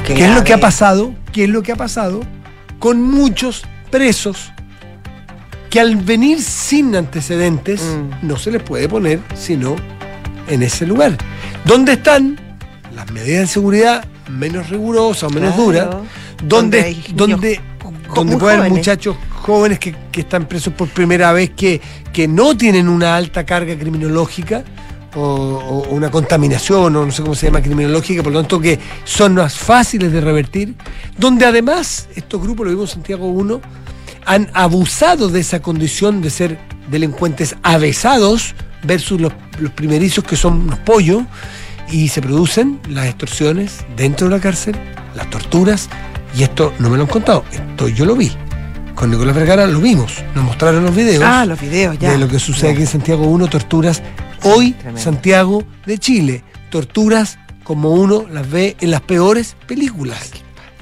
¿Qué 0.06 0.26
es 0.26 0.32
lo 0.32 0.44
que 0.44 0.54
ha 0.54 0.60
pasado? 0.60 1.14
¿Qué 1.32 1.46
es 1.46 1.50
lo 1.50 1.64
que 1.64 1.72
ha 1.72 1.76
pasado 1.76 2.22
con 2.80 3.02
muchos 3.02 3.64
presos 3.90 4.52
que 5.70 5.80
al 5.80 5.96
venir 5.96 6.42
sin 6.42 6.96
antecedentes 6.96 7.82
Mm. 7.82 8.28
no 8.28 8.38
se 8.38 8.52
les 8.52 8.62
puede 8.62 8.88
poner 8.88 9.20
sino 9.34 9.76
en 10.48 10.62
ese 10.64 10.86
lugar? 10.86 11.18
¿Dónde 11.66 11.94
están 11.94 12.40
las 12.96 13.12
medidas 13.12 13.42
de 13.42 13.48
seguridad 13.48 14.06
menos 14.30 14.70
rigurosas 14.70 15.24
o 15.24 15.30
menos 15.30 15.54
Claro. 15.54 15.66
duras? 15.66 15.96
Donde 16.44 16.98
Donde, 17.14 17.62
donde, 18.14 18.38
puede 18.38 18.58
haber 18.58 18.72
muchachos 18.72 19.16
jóvenes 19.42 19.80
que, 19.80 19.96
que 20.12 20.22
están 20.22 20.48
presos 20.48 20.74
por 20.74 20.88
primera 20.90 21.32
vez 21.34 21.52
que, 21.52 21.82
que 22.14 22.28
no 22.28 22.56
tienen 22.58 22.88
una 22.90 23.16
alta 23.16 23.46
carga 23.46 23.78
criminológica 23.78 24.64
o, 25.16 25.22
o 25.22 25.90
una 25.96 26.10
contaminación 26.10 26.96
o 26.96 27.06
no 27.06 27.12
sé 27.12 27.22
cómo 27.22 27.36
se 27.36 27.46
llama 27.48 27.62
criminológica, 27.62 28.24
por 28.24 28.34
lo 28.34 28.40
tanto 28.42 28.60
que 28.60 28.80
son 29.04 29.36
más 29.36 29.58
fáciles 29.58 30.12
de 30.12 30.22
revertir, 30.22 30.76
donde 31.18 31.46
además 31.46 32.08
estos 32.16 32.42
grupos, 32.42 32.66
lo 32.66 32.72
vimos 32.72 32.90
en 32.92 32.94
Santiago 32.96 33.28
1, 33.28 33.62
han 34.26 34.50
abusado 34.54 35.30
de 35.30 35.40
esa 35.40 35.62
condición 35.62 36.22
de 36.22 36.30
ser 36.30 36.60
delincuentes 36.90 37.56
avesados 37.64 38.56
versus 38.84 39.22
los, 39.22 39.34
los 39.60 39.72
primerizos 39.72 40.24
que 40.24 40.36
son 40.36 40.62
unos 40.62 40.80
pollos 40.80 41.24
y 41.92 42.08
se 42.10 42.22
producen 42.22 42.80
las 42.90 43.06
extorsiones 43.08 43.86
dentro 43.96 44.28
de 44.30 44.36
la 44.36 44.42
cárcel, 44.42 44.76
las 45.16 45.30
torturas, 45.30 45.90
y 46.38 46.44
esto 46.44 46.74
no 46.80 46.90
me 46.90 46.98
lo 46.98 47.04
han 47.04 47.10
contado, 47.10 47.44
esto 47.52 47.88
yo 47.88 48.06
lo 48.06 48.16
vi. 48.16 48.32
Con 48.96 49.12
Nicolás 49.12 49.36
Vergara 49.36 49.68
lo 49.68 49.80
vimos, 49.82 50.24
nos 50.36 50.44
mostraron 50.46 50.84
los 50.84 50.96
videos 50.96 51.24
Ah, 51.26 51.46
los 51.46 51.60
videos, 51.60 51.98
ya. 52.00 52.12
de 52.12 52.18
lo 52.18 52.28
que 52.28 52.40
sucede 52.40 52.72
aquí 52.72 52.82
en 52.82 52.88
Santiago 52.88 53.26
1, 53.26 53.48
torturas. 53.48 54.02
Hoy, 54.44 54.72
Tremendo. 54.74 55.02
Santiago 55.02 55.64
de 55.86 55.98
Chile, 55.98 56.44
torturas 56.70 57.38
como 57.64 57.92
uno 57.92 58.26
las 58.32 58.50
ve 58.50 58.78
en 58.80 58.92
las 58.92 59.02
peores 59.02 59.56
películas. 59.68 60.32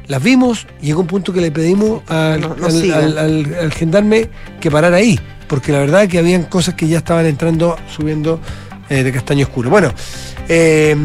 Las 0.08 0.22
vimos, 0.22 0.68
llegó 0.82 1.02
un 1.02 1.08
punto 1.08 1.32
que 1.34 1.40
le 1.42 1.50
pedimos 1.50 2.02
al, 2.10 2.42
No- 2.42 2.56
no 2.56 2.66
al- 2.66 2.72
sigan. 2.72 3.04
al- 3.04 3.18
al- 3.18 3.56
al 3.62 3.72
gendarme 3.74 4.30
que 4.60 4.70
parara 4.70 4.98
ahí, 4.98 5.20
porque 5.48 5.72
la 5.72 5.80
verdad 5.80 6.08
que 6.08 6.20
habían 6.20 6.44
cosas 6.44 6.76
que 6.76 6.88
ya 6.88 6.98
estaban 7.00 7.26
entrando, 7.26 7.78
subiendo 7.96 8.40
eh, 8.90 9.02
de 9.02 9.12
castaño 9.14 9.46
oscuro. 9.46 9.70
Bueno, 9.70 9.92
eh, 10.50 10.96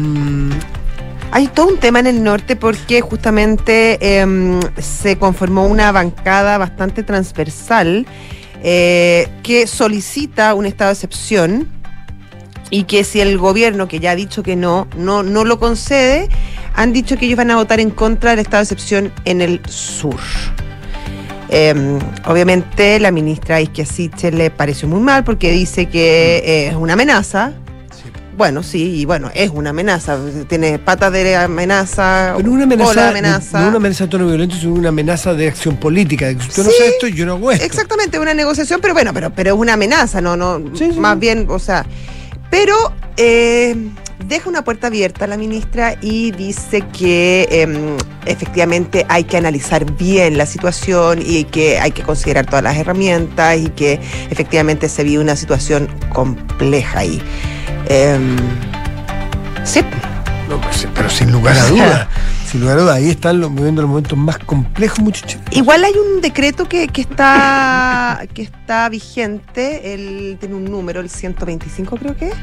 Hay 1.31 1.47
todo 1.47 1.67
un 1.67 1.77
tema 1.77 1.99
en 1.99 2.07
el 2.07 2.23
norte 2.23 2.55
porque 2.55 3.01
justamente 3.01 4.19
em, 4.19 4.59
se 4.81 5.17
conformó 5.17 5.65
una 5.65 5.91
bancada 5.91 6.57
bastante 6.57 7.03
transversal 7.03 8.05
eh, 8.63 9.27
que 9.43 9.67
solicita 9.67 10.53
un 10.53 10.65
estado 10.65 10.89
de 10.89 10.93
excepción 10.93 11.67
y 12.71 12.83
que 12.83 13.03
si 13.03 13.19
el 13.19 13.37
gobierno, 13.37 13.87
que 13.87 13.99
ya 13.99 14.11
ha 14.11 14.15
dicho 14.15 14.43
que 14.43 14.55
no, 14.55 14.87
no, 14.97 15.23
no 15.23 15.43
lo 15.43 15.59
concede, 15.59 16.29
han 16.75 16.93
dicho 16.93 17.17
que 17.17 17.25
ellos 17.25 17.37
van 17.37 17.51
a 17.51 17.55
votar 17.55 17.79
en 17.79 17.89
contra 17.89 18.31
del 18.31 18.39
estado 18.39 18.57
de 18.57 18.63
excepción 18.63 19.11
en 19.25 19.41
el 19.41 19.61
sur. 19.67 20.19
Em, 21.51 21.97
obviamente 22.25 22.99
la 22.99 23.11
ministra 23.11 23.59
Isquia 23.59 23.85
le 24.31 24.51
pareció 24.51 24.87
muy 24.87 24.99
mal 24.99 25.23
porque 25.23 25.51
dice 25.51 25.87
que 25.87 26.37
eh, 26.45 26.67
es 26.67 26.75
una 26.75 26.93
amenaza. 26.93 27.53
Bueno, 28.39 28.63
sí, 28.63 29.01
y 29.01 29.03
bueno, 29.03 29.29
es 29.33 29.49
una 29.53 29.71
amenaza. 29.71 30.17
Tiene 30.47 30.79
patas 30.79 31.11
de 31.11 31.35
amenaza, 31.35 32.35
pero 32.37 32.49
una 32.49 32.63
amenaza, 32.63 33.09
amenaza. 33.09 33.59
no 33.59 33.67
una 33.67 33.75
amenaza 33.75 34.05
de 34.05 34.09
tono 34.11 34.27
violento, 34.27 34.55
sino 34.55 34.75
una 34.75 34.87
amenaza 34.87 35.33
de 35.33 35.49
acción 35.49 35.75
política, 35.75 36.27
de 36.27 36.37
que 36.37 36.43
usted 36.43 36.63
no 36.63 36.69
Sí, 36.69 36.75
hace 36.79 36.87
esto, 36.87 37.07
yo 37.09 37.25
no 37.25 37.33
hago 37.33 37.51
esto. 37.51 37.65
Exactamente, 37.65 38.17
una 38.17 38.33
negociación, 38.33 38.79
pero 38.79 38.93
bueno, 38.93 39.13
pero, 39.13 39.29
pero 39.31 39.55
es 39.55 39.59
una 39.59 39.73
amenaza, 39.73 40.21
no, 40.21 40.37
no, 40.37 40.57
Sí, 40.73 40.89
sí, 40.93 40.99
más 41.01 41.19
bien, 41.19 41.47
o 41.49 41.59
sea, 41.59 41.85
pero 42.49 42.93
eh, 43.17 43.75
deja 44.25 44.49
una 44.49 44.63
puerta 44.63 44.87
abierta 44.87 45.27
la 45.27 45.35
ministra 45.35 45.97
y 45.99 46.31
dice 46.31 46.79
que 46.97 47.45
em, 47.51 47.97
efectivamente 48.25 49.05
hay 49.09 49.25
que 49.25 49.35
analizar 49.35 49.83
bien 49.97 50.37
la 50.37 50.45
situación 50.45 51.19
y 51.21 51.43
que 51.43 51.77
hay 51.77 51.91
que 51.91 52.03
considerar 52.03 52.45
todas 52.45 52.63
las 52.63 52.77
herramientas 52.77 53.57
y 53.57 53.67
que 53.67 53.99
efectivamente 54.29 54.87
se 54.87 55.03
vive 55.03 55.21
una 55.21 55.35
situación 55.35 55.89
compleja 56.13 56.99
ahí. 56.99 57.21
Em, 57.89 58.37
sí, 59.63 59.81
No, 60.47 60.59
pues, 60.61 60.87
pero 60.95 61.09
sin 61.09 61.31
lugar 61.31 61.57
a 61.57 61.65
dudas. 61.67 62.07
sin 62.49 62.61
lugar 62.61 62.77
a 62.77 62.81
dudas, 62.81 62.95
ahí 62.97 63.09
están 63.09 63.39
los, 63.39 63.53
viviendo 63.53 63.81
los 63.81 63.89
momentos 63.89 64.17
más 64.17 64.37
complejos, 64.39 64.99
muchachos. 64.99 65.39
Igual 65.51 65.83
hay 65.83 65.93
un 65.93 66.21
decreto 66.21 66.67
que, 66.67 66.87
que 66.87 67.01
está 67.01 68.21
que 68.33 68.43
está 68.43 68.89
vigente, 68.89 69.93
él 69.93 70.37
tiene 70.39 70.55
un 70.55 70.65
número, 70.65 71.01
el 71.01 71.09
125 71.09 71.97
creo 71.97 72.15
que 72.15 72.27
es, 72.29 72.35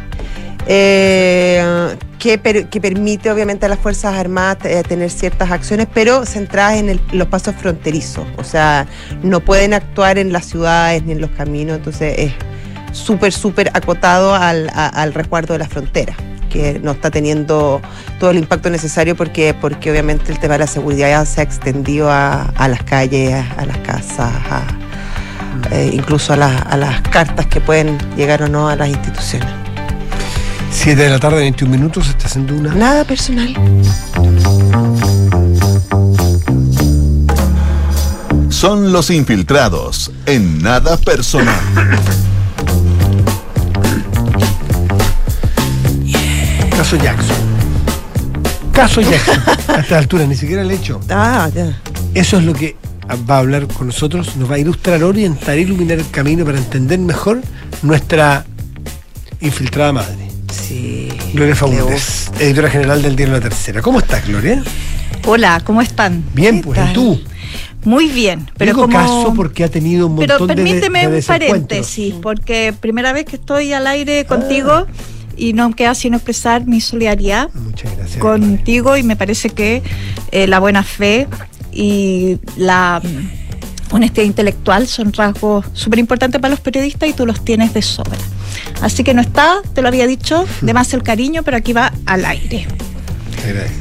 eh, 0.68 1.96
que, 2.18 2.38
per- 2.38 2.68
que 2.68 2.80
permite 2.80 3.30
obviamente 3.30 3.66
a 3.66 3.68
las 3.68 3.78
Fuerzas 3.78 4.14
Armadas 4.16 4.58
eh, 4.64 4.82
tener 4.86 5.10
ciertas 5.10 5.50
acciones, 5.50 5.86
pero 5.92 6.24
centradas 6.26 6.76
en 6.78 6.88
el- 6.88 7.00
los 7.12 7.28
pasos 7.28 7.54
fronterizos. 7.56 8.26
O 8.36 8.44
sea, 8.44 8.86
no 9.22 9.40
pueden 9.40 9.74
actuar 9.74 10.18
en 10.18 10.32
las 10.32 10.44
ciudades 10.46 11.04
ni 11.04 11.12
en 11.12 11.20
los 11.20 11.30
caminos, 11.30 11.76
entonces 11.76 12.14
es 12.18 12.32
súper, 12.96 13.32
súper 13.32 13.70
acotado 13.74 14.34
al, 14.34 14.68
a- 14.74 14.88
al 14.88 15.12
resguardo 15.14 15.52
de 15.52 15.58
la 15.60 15.68
frontera 15.68 16.14
que 16.50 16.80
no 16.82 16.92
está 16.92 17.10
teniendo 17.10 17.80
todo 18.20 18.30
el 18.30 18.38
impacto 18.38 18.70
necesario 18.70 19.16
porque, 19.16 19.54
porque 19.60 19.90
obviamente 19.90 20.30
el 20.32 20.38
tema 20.38 20.54
de 20.54 20.60
la 20.60 20.66
seguridad 20.66 21.08
ya 21.08 21.24
se 21.26 21.40
ha 21.40 21.44
extendido 21.44 22.10
a, 22.10 22.42
a 22.56 22.68
las 22.68 22.82
calles, 22.84 23.34
a, 23.34 23.60
a 23.60 23.66
las 23.66 23.78
casas, 23.78 24.32
a, 24.50 24.62
eh, 25.72 25.90
incluso 25.92 26.32
a, 26.32 26.36
las- 26.36 26.62
a 26.66 26.76
las 26.76 27.00
cartas 27.02 27.46
que 27.46 27.60
pueden 27.60 27.98
llegar 28.16 28.42
o 28.42 28.48
no 28.48 28.68
a 28.68 28.76
las 28.76 28.88
instituciones. 28.88 29.48
7 30.70 31.02
de 31.02 31.10
la 31.10 31.18
tarde, 31.18 31.38
21 31.38 31.70
minutos, 31.74 32.08
está 32.08 32.26
haciendo 32.26 32.54
una. 32.54 32.74
Nada 32.74 33.04
personal. 33.04 33.54
Son 38.48 38.92
los 38.92 39.10
infiltrados 39.10 40.10
en 40.26 40.62
nada 40.62 40.96
personal. 40.96 41.54
Caso 46.86 47.02
Jackson. 47.02 47.36
Caso 48.70 49.00
Jackson. 49.00 49.42
A 49.76 49.80
esta 49.80 49.98
altura, 49.98 50.24
ni 50.24 50.36
siquiera 50.36 50.62
el 50.62 50.70
hecho. 50.70 51.00
Ah, 51.10 51.50
ya. 51.52 51.82
Eso 52.14 52.38
es 52.38 52.44
lo 52.44 52.54
que 52.54 52.76
va 53.28 53.34
a 53.34 53.38
hablar 53.40 53.66
con 53.66 53.88
nosotros, 53.88 54.36
nos 54.36 54.48
va 54.48 54.54
a 54.54 54.58
ilustrar, 54.60 55.02
orientar, 55.02 55.58
iluminar 55.58 55.98
el 55.98 56.08
camino 56.10 56.44
para 56.44 56.58
entender 56.58 57.00
mejor 57.00 57.42
nuestra 57.82 58.46
infiltrada 59.40 59.94
madre. 59.94 60.28
Sí. 60.52 61.08
Gloria. 61.34 61.56
Faúndez, 61.56 62.30
editora 62.38 62.70
general 62.70 63.02
del 63.02 63.16
diario 63.16 63.34
La 63.34 63.40
Tercera. 63.40 63.82
¿Cómo 63.82 63.98
estás, 63.98 64.24
Gloria? 64.24 64.62
Hola, 65.24 65.60
¿cómo 65.64 65.82
están? 65.82 66.22
Bien, 66.34 66.58
¿Qué 66.58 66.66
pues, 66.66 66.78
¿y 66.88 66.92
tú? 66.92 67.20
Muy 67.82 68.10
bien, 68.10 68.48
pero 68.56 68.70
Digo 68.70 68.82
como 68.82 68.96
caso 68.96 69.32
porque 69.34 69.64
ha 69.64 69.68
tenido 69.68 70.06
un 70.06 70.18
pero 70.18 70.38
montón 70.38 70.56
de 70.56 70.62
de, 70.62 70.70
permíteme 70.70 71.08
de 71.08 71.16
un 71.18 71.22
paréntesis, 71.24 72.14
porque 72.22 72.72
primera 72.78 73.12
vez 73.12 73.24
que 73.24 73.34
estoy 73.34 73.72
al 73.72 73.88
aire 73.88 74.24
contigo 74.24 74.86
y 75.36 75.52
no 75.52 75.74
queda 75.74 75.94
sino 75.94 76.16
expresar 76.16 76.66
mi 76.66 76.80
solidaridad 76.80 77.50
Muchas 77.54 77.96
gracias. 77.96 78.18
contigo 78.20 78.96
y 78.96 79.02
me 79.02 79.16
parece 79.16 79.50
que 79.50 79.82
eh, 80.32 80.46
la 80.46 80.58
buena 80.58 80.82
fe 80.82 81.26
y 81.72 82.38
la 82.56 83.02
honestidad 83.90 84.24
intelectual 84.26 84.86
son 84.88 85.12
rasgos 85.12 85.64
súper 85.72 85.98
importantes 85.98 86.40
para 86.40 86.50
los 86.50 86.60
periodistas 86.60 87.08
y 87.08 87.12
tú 87.12 87.24
los 87.26 87.44
tienes 87.44 87.72
de 87.74 87.82
sobra. 87.82 88.16
Así 88.80 89.04
que 89.04 89.14
no 89.14 89.20
está, 89.20 89.58
te 89.74 89.82
lo 89.82 89.88
había 89.88 90.06
dicho, 90.06 90.44
de 90.60 90.74
más 90.74 90.92
el 90.94 91.02
cariño, 91.02 91.42
pero 91.42 91.56
aquí 91.56 91.72
va 91.72 91.92
al 92.06 92.24
aire. 92.24 92.66
Muchas 93.30 93.46
gracias. 93.54 93.80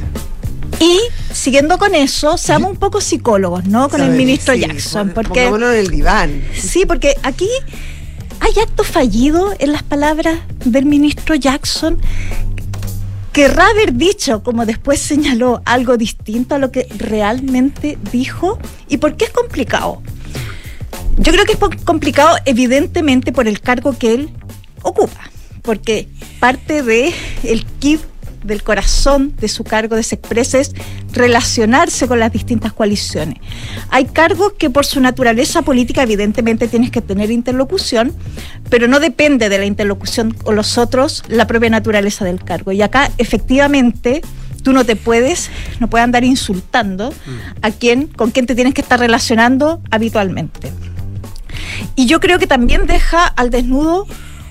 Y 0.78 0.98
siguiendo 1.32 1.78
con 1.78 1.94
eso, 1.94 2.36
seamos 2.36 2.70
un 2.70 2.76
poco 2.76 3.00
psicólogos, 3.00 3.64
¿no? 3.66 3.88
Con 3.88 4.02
el 4.02 4.10
ministro 4.10 4.54
Sí, 4.54 4.60
Jackson, 4.60 5.10
porque 5.14 5.46
en 5.46 5.62
el 5.62 5.88
diván. 5.88 6.42
sí, 6.54 6.84
porque 6.86 7.16
aquí 7.22 7.48
hay 8.40 8.52
acto 8.62 8.84
fallido 8.84 9.54
en 9.58 9.72
las 9.72 9.82
palabras 9.82 10.40
del 10.64 10.86
ministro 10.86 11.34
Jackson. 11.34 11.98
Querrá 13.32 13.68
haber 13.68 13.92
dicho, 13.94 14.42
como 14.42 14.64
después 14.64 15.00
señaló, 15.00 15.60
algo 15.64 15.96
distinto 15.96 16.54
a 16.54 16.58
lo 16.58 16.70
que 16.70 16.86
realmente 16.96 17.98
dijo. 18.12 18.58
¿Y 18.88 18.96
por 18.96 19.16
qué 19.16 19.26
es 19.26 19.30
complicado? 19.30 20.02
Yo 21.18 21.32
creo 21.32 21.44
que 21.44 21.52
es 21.52 21.82
complicado 21.84 22.36
evidentemente 22.44 23.32
por 23.32 23.48
el 23.48 23.60
cargo 23.60 23.96
que 23.98 24.14
él 24.14 24.30
ocupa, 24.82 25.30
porque 25.62 26.08
parte 26.40 26.82
de 26.82 27.14
kit 27.78 28.00
del 28.44 28.62
corazón 28.62 29.34
de 29.36 29.48
su 29.48 29.64
cargo 29.64 29.96
de 29.96 30.02
Sexpress 30.02 30.54
es 30.54 30.72
relacionarse 31.12 32.06
con 32.06 32.20
las 32.20 32.32
distintas 32.32 32.72
coaliciones. 32.72 33.38
Hay 33.90 34.06
cargos 34.06 34.54
que 34.58 34.70
por 34.70 34.86
su 34.86 35.00
naturaleza 35.00 35.62
política 35.62 36.02
evidentemente 36.02 36.68
tienes 36.68 36.90
que 36.90 37.00
tener 37.00 37.30
interlocución, 37.30 38.14
pero 38.70 38.88
no 38.88 39.00
depende 39.00 39.48
de 39.48 39.58
la 39.58 39.64
interlocución 39.64 40.32
con 40.32 40.56
los 40.56 40.78
otros 40.78 41.22
la 41.28 41.46
propia 41.46 41.70
naturaleza 41.70 42.24
del 42.24 42.42
cargo. 42.42 42.72
Y 42.72 42.82
acá 42.82 43.10
efectivamente 43.18 44.22
tú 44.62 44.72
no 44.72 44.84
te 44.84 44.96
puedes, 44.96 45.50
no 45.80 45.88
puedes 45.88 46.04
andar 46.04 46.24
insultando 46.24 47.14
a 47.62 47.70
quien, 47.70 48.08
con 48.08 48.30
quien 48.30 48.46
te 48.46 48.54
tienes 48.54 48.74
que 48.74 48.80
estar 48.80 48.98
relacionando 48.98 49.80
habitualmente. 49.90 50.72
Y 51.94 52.06
yo 52.06 52.20
creo 52.20 52.38
que 52.38 52.46
también 52.46 52.86
deja 52.86 53.26
al 53.26 53.50
desnudo 53.50 54.06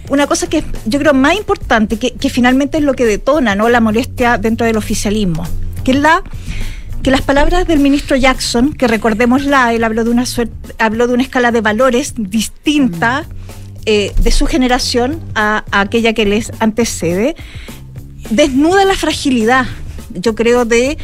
una 0.10 0.28
cosa 0.28 0.48
que 0.48 0.64
yo 0.86 1.00
creo 1.00 1.14
más 1.14 1.36
importante, 1.36 1.98
que, 1.98 2.14
que 2.14 2.30
finalmente 2.30 2.78
es 2.78 2.84
lo 2.84 2.94
que 2.94 3.06
detona 3.06 3.56
¿no? 3.56 3.70
la 3.70 3.82
molestia 3.82 4.38
dentro 4.38 4.66
del 4.66 4.78
oficialismo, 4.78 5.46
que 5.84 5.92
es 5.92 5.98
la 5.98 6.24
que 7.04 7.12
las 7.12 7.22
palabras 7.22 7.68
del 7.68 7.80
ministro 7.80 8.16
Jackson, 8.16 8.74
que 8.74 8.88
recordémosla, 8.88 9.74
él 9.74 9.84
habló 9.84 10.04
de 10.04 10.10
una 10.10 10.26
suerte, 10.26 10.74
habló 10.80 11.06
de 11.06 11.14
una 11.14 11.22
escala 11.22 11.52
de 11.52 11.62
valores 11.62 12.16
distinta 12.18 13.26
eh, 13.86 14.12
de 14.20 14.32
su 14.32 14.48
generación 14.48 15.22
a, 15.36 15.64
a 15.70 15.82
aquella 15.82 16.14
que 16.14 16.26
les 16.26 16.52
antecede, 16.60 17.36
desnuda 18.32 18.86
la 18.86 18.96
fragilidad, 18.96 19.68
yo 20.16 20.34
creo, 20.34 20.66
de 20.66 20.98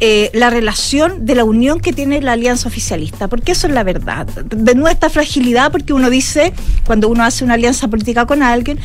eh, 0.00 0.30
la 0.34 0.50
relación 0.50 1.24
de 1.24 1.34
la 1.34 1.44
unión 1.44 1.80
que 1.80 1.92
tiene 1.92 2.20
la 2.20 2.32
alianza 2.32 2.68
oficialista, 2.68 3.28
porque 3.28 3.52
eso 3.52 3.66
es 3.66 3.72
la 3.72 3.82
verdad. 3.82 4.26
Desnuda 4.26 4.90
esta 4.90 5.08
fragilidad 5.08 5.72
porque 5.72 5.92
uno 5.92 6.10
dice, 6.10 6.52
cuando 6.84 7.08
uno 7.08 7.24
hace 7.24 7.44
una 7.44 7.54
alianza 7.54 7.88
política 7.88 8.26
con 8.26 8.42
alguien, 8.42 8.78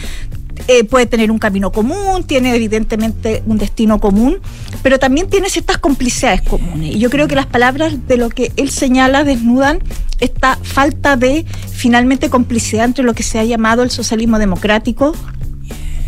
eh, 0.67 0.83
puede 0.83 1.07
tener 1.07 1.31
un 1.31 1.39
camino 1.39 1.71
común, 1.71 2.23
tiene 2.23 2.55
evidentemente 2.55 3.43
un 3.45 3.57
destino 3.57 3.99
común, 3.99 4.39
pero 4.83 4.99
también 4.99 5.29
tiene 5.29 5.49
ciertas 5.49 5.79
complicidades 5.79 6.41
comunes. 6.41 6.95
Y 6.95 6.99
yo 6.99 7.09
creo 7.09 7.27
que 7.27 7.35
las 7.35 7.47
palabras 7.47 8.07
de 8.07 8.17
lo 8.17 8.29
que 8.29 8.51
él 8.55 8.69
señala 8.69 9.23
desnudan 9.23 9.79
esta 10.19 10.57
falta 10.61 11.17
de 11.17 11.45
finalmente 11.73 12.29
complicidad 12.29 12.85
entre 12.85 13.03
lo 13.03 13.13
que 13.13 13.23
se 13.23 13.39
ha 13.39 13.43
llamado 13.43 13.83
el 13.83 13.89
socialismo 13.89 14.39
democrático 14.39 15.13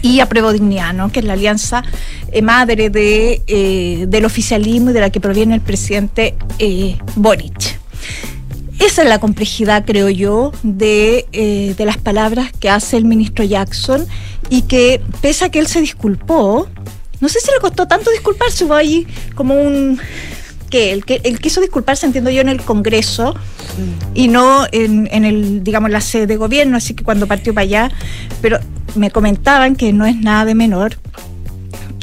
y 0.03 0.19
Apruebo 0.19 0.53
Dignidad, 0.53 0.93
¿no? 0.93 1.11
que 1.11 1.21
es 1.21 1.25
la 1.25 1.33
alianza 1.33 1.83
eh, 2.31 2.43
madre 2.43 2.91
de, 2.91 3.41
eh, 3.47 4.05
del 4.07 4.25
oficialismo 4.25 4.91
y 4.91 4.93
de 4.93 4.99
la 4.99 5.09
que 5.09 5.19
proviene 5.19 5.55
el 5.55 5.61
presidente 5.61 6.35
eh, 6.59 6.97
Boric. 7.15 7.79
Esa 8.79 9.03
es 9.03 9.07
la 9.07 9.19
complejidad, 9.19 9.85
creo 9.85 10.09
yo, 10.09 10.51
de, 10.61 11.25
eh, 11.31 11.73
de 11.77 11.85
las 11.85 11.97
palabras 11.97 12.51
que 12.59 12.69
hace 12.69 12.97
el 12.97 13.05
ministro 13.05 13.45
Jackson 13.45 14.05
y 14.49 14.63
que, 14.63 15.01
pese 15.21 15.45
a 15.45 15.49
que 15.49 15.59
él 15.59 15.67
se 15.67 15.79
disculpó, 15.79 16.67
no 17.21 17.29
sé 17.29 17.39
si 17.39 17.49
le 17.51 17.59
costó 17.61 17.87
tanto 17.87 18.11
disculparse, 18.11 18.65
hubo 18.65 18.73
ahí 18.73 19.07
como 19.35 19.55
un... 19.55 19.99
él, 20.73 21.05
que 21.05 21.21
él 21.23 21.39
quiso 21.39 21.61
disculparse, 21.61 22.05
entiendo 22.05 22.29
yo, 22.29 22.41
en 22.41 22.49
el 22.49 22.61
Congreso 22.61 23.35
y 24.13 24.27
no 24.27 24.65
en, 24.71 25.07
en 25.11 25.25
el, 25.25 25.63
digamos, 25.63 25.89
la 25.89 26.01
sede 26.01 26.27
de 26.27 26.37
gobierno, 26.37 26.77
así 26.77 26.93
que 26.93 27.03
cuando 27.03 27.27
partió 27.27 27.53
para 27.53 27.63
allá, 27.63 27.91
pero 28.41 28.59
me 28.95 29.11
comentaban 29.11 29.75
que 29.75 29.93
no 29.93 30.05
es 30.05 30.15
nada 30.15 30.45
de 30.45 30.55
menor 30.55 30.97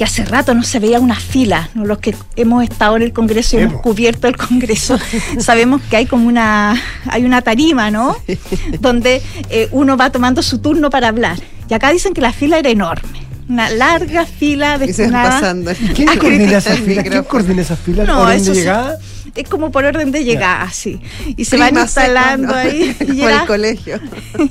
que 0.01 0.05
hace 0.05 0.25
rato 0.25 0.55
no 0.55 0.63
se 0.63 0.79
veía 0.79 0.99
una 0.99 1.15
fila, 1.15 1.69
¿no? 1.75 1.85
los 1.85 1.99
que 1.99 2.15
hemos 2.35 2.65
estado 2.65 2.97
en 2.97 3.03
el 3.03 3.13
Congreso 3.13 3.57
y 3.57 3.61
hemos 3.61 3.73
Hemos. 3.73 3.83
cubierto 3.83 4.29
el 4.29 4.37
Congreso, 4.39 4.99
sabemos 5.39 5.83
que 5.91 5.97
hay 5.99 6.07
como 6.07 6.27
una, 6.27 6.75
hay 7.05 7.27
una 7.27 7.43
tarima, 7.43 7.91
¿no? 7.91 8.17
Donde 8.81 9.21
eh, 9.51 9.69
uno 9.73 9.99
va 9.99 10.09
tomando 10.09 10.43
su 10.43 10.59
turno 10.61 10.89
para 10.89 11.09
hablar. 11.09 11.39
Y 11.69 11.75
acá 11.75 11.93
dicen 11.93 12.15
que 12.15 12.23
la 12.23 12.33
fila 12.33 12.59
era 12.59 12.71
enorme, 12.71 13.27
una 13.51 13.69
larga 13.71 14.25
fila 14.25 14.79
se 14.93 15.11
van 15.11 15.29
pasando. 15.29 15.73
¿Quién 15.95 16.09
coordina 16.19 16.59
esas 16.59 16.79
filas? 16.79 17.05
¿Quién 17.07 17.25
coordina 17.25 17.63
esas 17.63 17.79
filas? 17.79 18.07
No, 18.07 18.21
¿Orden 18.21 18.37
eso 18.37 18.51
de 18.51 18.55
sí. 18.55 18.61
llegada? 18.61 18.99
Es 19.35 19.49
como 19.49 19.71
por 19.71 19.85
orden 19.85 20.11
de 20.11 20.25
llegada, 20.25 20.71
sí. 20.71 21.01
Y 21.37 21.45
se 21.45 21.57
van 21.57 21.77
instalando 21.77 22.49
seco, 22.49 22.55
¿no? 22.55 22.59
ahí. 22.59 22.97
Era 23.23 23.41
el 23.43 23.47
colegio. 23.47 24.01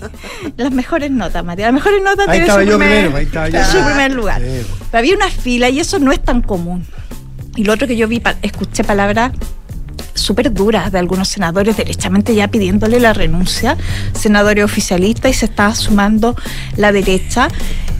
las 0.57 0.71
mejores 0.71 1.11
notas, 1.11 1.43
María. 1.43 1.65
Las 1.65 1.73
mejores 1.73 2.01
notas 2.03 2.27
Ahí 2.27 2.39
tienen 2.39 2.43
estaba 2.43 2.61
su 2.63 2.69
yo 2.69 2.77
primer, 2.77 2.97
primero, 3.11 3.17
ahí 3.17 3.25
estaba 3.25 3.49
yo. 3.49 3.65
su 3.65 3.85
primer 3.85 4.11
lugar. 4.13 4.41
sí. 4.41 4.65
Pero 4.91 4.99
había 4.99 5.15
una 5.15 5.29
fila 5.29 5.69
y 5.69 5.79
eso 5.79 5.99
no 5.99 6.11
es 6.11 6.23
tan 6.23 6.41
común. 6.41 6.85
Y 7.55 7.63
lo 7.63 7.73
otro 7.73 7.87
que 7.87 7.97
yo 7.97 8.07
vi, 8.07 8.21
escuché 8.41 8.83
palabras 8.83 9.31
súper 10.13 10.53
duras 10.53 10.91
de 10.91 10.99
algunos 10.99 11.27
senadores 11.27 11.77
derechamente 11.77 12.35
ya 12.35 12.47
pidiéndole 12.47 12.99
la 12.99 13.13
renuncia, 13.13 13.77
senadores 14.13 14.63
oficialistas 14.63 15.31
y 15.31 15.33
se 15.33 15.45
estaba 15.45 15.75
sumando 15.75 16.35
la 16.77 16.91
derecha. 16.91 17.47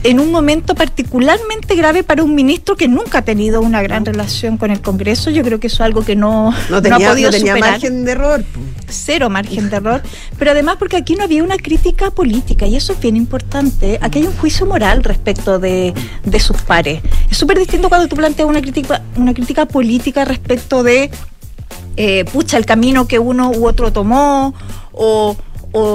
en 0.02 0.18
un 0.18 0.30
momento 0.30 0.74
particularmente 0.74 1.74
grave 1.74 2.02
para 2.02 2.22
un 2.22 2.34
ministro 2.34 2.74
que 2.74 2.88
nunca 2.88 3.18
ha 3.18 3.22
tenido 3.22 3.60
una 3.60 3.82
gran 3.82 4.06
relación 4.06 4.56
con 4.56 4.70
el 4.70 4.80
Congreso. 4.80 5.28
Yo 5.30 5.42
creo 5.42 5.60
que 5.60 5.66
eso 5.66 5.76
es 5.76 5.80
algo 5.82 6.04
que 6.04 6.16
no, 6.16 6.54
No 6.70 6.80
tenía, 6.80 6.98
no 6.98 7.04
ha 7.04 7.08
podido 7.10 7.30
no 7.30 7.36
tenía 7.36 7.52
superar. 7.54 7.72
margen 7.72 8.04
de 8.06 8.12
error. 8.12 8.44
Cero 8.88 9.28
margen 9.28 9.68
de 9.68 9.76
error. 9.76 10.02
Pero 10.38 10.52
además 10.52 10.76
porque 10.78 10.96
aquí 10.96 11.16
no 11.16 11.24
había 11.24 11.44
una 11.44 11.58
crítica 11.58 12.10
política 12.10 12.66
y 12.66 12.76
eso 12.76 12.94
es 12.94 13.00
bien 13.00 13.14
importante. 13.16 13.98
Aquí 14.00 14.20
hay 14.20 14.26
un 14.26 14.36
juicio 14.38 14.64
moral 14.64 15.04
respecto 15.04 15.58
de, 15.58 15.92
de 16.24 16.40
sus 16.40 16.62
pares. 16.62 17.02
Es 17.30 17.36
súper 17.36 17.58
distinto 17.58 17.90
cuando 17.90 18.08
tú 18.08 18.16
planteas 18.16 18.48
una 18.48 18.62
crítica, 18.62 19.02
una 19.16 19.34
crítica 19.34 19.66
política 19.66 20.24
respecto 20.24 20.82
de 20.82 21.10
eh, 21.96 22.24
pucha, 22.24 22.56
el 22.56 22.66
camino 22.66 23.06
que 23.06 23.18
uno 23.18 23.50
u 23.50 23.66
otro 23.66 23.92
tomó 23.92 24.54
o, 24.92 25.36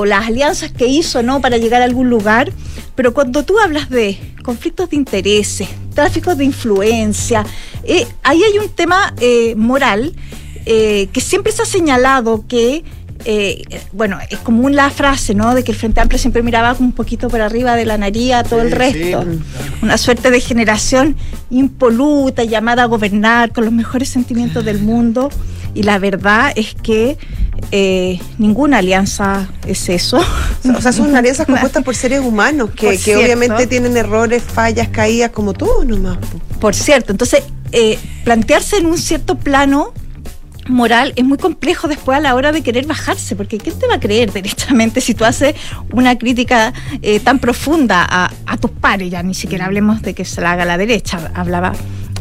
las 0.05 0.27
alianzas 0.27 0.71
que 0.71 0.88
hizo 0.88 1.21
no 1.21 1.41
para 1.41 1.58
llegar 1.58 1.81
a 1.81 1.86
algún 1.86 2.10
lugar. 2.10 2.51
Pero 2.95 3.13
cuando 3.13 3.43
tú 3.43 3.60
hablas 3.60 3.89
de 3.89 4.17
conflictos 4.43 4.89
de 4.89 4.95
intereses, 4.95 5.67
tráficos 5.93 6.38
de 6.38 6.45
influencia, 6.45 7.45
eh, 7.84 8.08
ahí 8.23 8.41
hay 8.41 8.58
un 8.58 8.69
tema 8.69 9.13
eh, 9.19 9.53
moral 9.55 10.15
eh, 10.65 11.10
que 11.13 11.21
siempre 11.21 11.51
se 11.51 11.62
ha 11.62 11.65
señalado 11.65 12.45
que 12.47 12.84
eh, 13.25 13.63
bueno, 13.91 14.17
es 14.29 14.38
común 14.39 14.75
la 14.75 14.89
frase, 14.89 15.33
¿no? 15.35 15.55
De 15.55 15.63
que 15.63 15.71
el 15.71 15.77
Frente 15.77 15.99
Amplio 16.01 16.19
siempre 16.19 16.43
miraba 16.43 16.75
un 16.79 16.91
poquito 16.91 17.27
por 17.27 17.41
arriba 17.41 17.75
de 17.75 17.85
la 17.85 17.97
nariz 17.97 18.33
a 18.33 18.43
todo 18.43 18.61
el 18.61 18.69
Sí, 18.69 18.75
resto. 18.75 19.23
sí. 19.23 19.39
Una 19.81 19.97
suerte 19.97 20.31
de 20.31 20.39
generación 20.39 21.15
impoluta, 21.49 22.43
llamada 22.43 22.83
a 22.83 22.85
gobernar 22.85 23.51
con 23.51 23.65
los 23.65 23.73
mejores 23.73 24.09
sentimientos 24.09 24.63
del 24.63 24.79
mundo. 24.79 25.29
Y 25.73 25.83
la 25.83 25.99
verdad 25.99 26.53
es 26.55 26.73
que 26.75 27.17
eh, 27.71 28.19
ninguna 28.38 28.77
alianza 28.77 29.47
es 29.67 29.89
eso. 29.89 30.19
O 30.77 30.81
sea, 30.81 30.93
son 30.93 31.15
alianzas 31.17 31.45
compuestas 31.47 31.83
por 31.83 31.95
seres 31.95 32.21
humanos 32.21 32.69
que, 32.75 32.97
que 32.97 33.17
obviamente 33.17 33.67
tienen 33.67 33.97
errores, 33.97 34.41
fallas, 34.43 34.88
caídas, 34.89 35.31
como 35.31 35.53
todos 35.53 35.85
nomás. 35.85 36.17
po. 36.17 36.39
Por 36.59 36.75
cierto, 36.75 37.11
entonces, 37.11 37.43
eh, 37.71 37.99
plantearse 38.23 38.77
en 38.77 38.85
un 38.85 38.97
cierto 38.97 39.35
plano 39.38 39.93
moral 40.67 41.13
es 41.15 41.23
muy 41.23 41.38
complejo 41.38 41.88
después 41.88 42.17
a 42.17 42.21
la 42.21 42.34
hora 42.36 42.51
de 42.51 42.62
querer 42.63 42.86
bajarse, 42.86 43.36
porque 43.36 43.58
¿quién 43.58 43.78
te 43.78 43.88
va 43.88 43.95
a 43.95 43.99
creer 43.99 44.32
derechamente 44.34 45.01
si 45.01 45.13
tú 45.13 45.23
haces 45.25 45.56
una 45.91 46.17
crítica 46.17 46.73
eh, 47.01 47.19
tan 47.19 47.39
profunda 47.39 48.06
a, 48.10 48.32
a 48.45 48.58
tus 48.58 48.71
pares? 48.71 49.12
Ya 49.12 49.21
ni 49.23 49.34
siquiera 49.34 49.65
hablemos 49.65 50.01
de 50.01 50.13
que 50.13 50.25
se 50.25 50.41
la 50.41 50.54
haga 50.54 50.65
la 50.65 50.78
derecha, 50.78 51.32
hablaba 51.36 51.73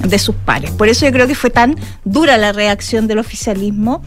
de 0.07 0.19
sus 0.19 0.35
pares. 0.35 0.71
Por 0.73 0.89
eso 0.89 1.07
yo 1.07 1.13
creo 1.13 1.27
que 1.27 1.35
fue 1.35 1.51
tan 1.51 1.77
dura 2.05 2.37
la 2.37 2.53
reacción 2.53 3.07
del 3.07 3.19
oficialismo. 3.19 4.03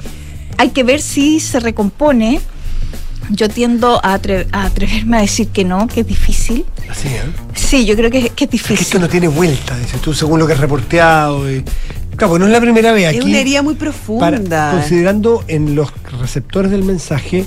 Hay 0.58 0.70
que 0.70 0.84
ver 0.84 1.02
si 1.02 1.40
se 1.40 1.60
recompone. 1.60 2.40
Yo 3.30 3.50
tiendo 3.50 3.98
a, 4.06 4.18
atre- 4.18 4.48
a 4.54 4.64
atreverme 4.66 5.18
a 5.18 5.22
decir 5.22 5.50
que 5.50 5.66
no, 5.66 5.88
que 5.88 6.00
es 6.02 6.08
difícil. 6.08 6.64
Así, 6.90 7.10
¿eh? 7.10 7.24
Sí, 7.56 7.86
yo 7.86 7.96
creo 7.98 8.10
que, 8.10 8.30
que 8.30 8.46
es 8.46 8.54
Es 8.54 8.64
que 8.64 8.74
esto 8.74 8.74
difícil. 8.76 9.02
no 9.02 9.10
tiene 9.10 9.28
vuelta, 9.28 9.78
dices 9.78 10.00
tú, 10.02 10.14
según 10.14 10.40
lo 10.40 10.48
que 10.48 10.54
has 10.54 10.60
reporteado. 10.60 11.52
y- 11.52 11.62
Claro, 12.18 12.40
no 12.40 12.46
es 12.48 12.52
la 12.52 12.60
primera 12.60 12.92
vez 12.92 13.08
aquí. 13.08 13.20
es 13.20 13.24
una 13.26 13.40
herida 13.40 13.62
muy 13.62 13.76
para- 13.76 13.92
profunda. 13.92 14.72
considerando 14.72 15.44
en 15.48 15.76
los 15.76 15.90
receptores 16.20 16.72
del 16.72 16.84
mensaje, 16.84 17.46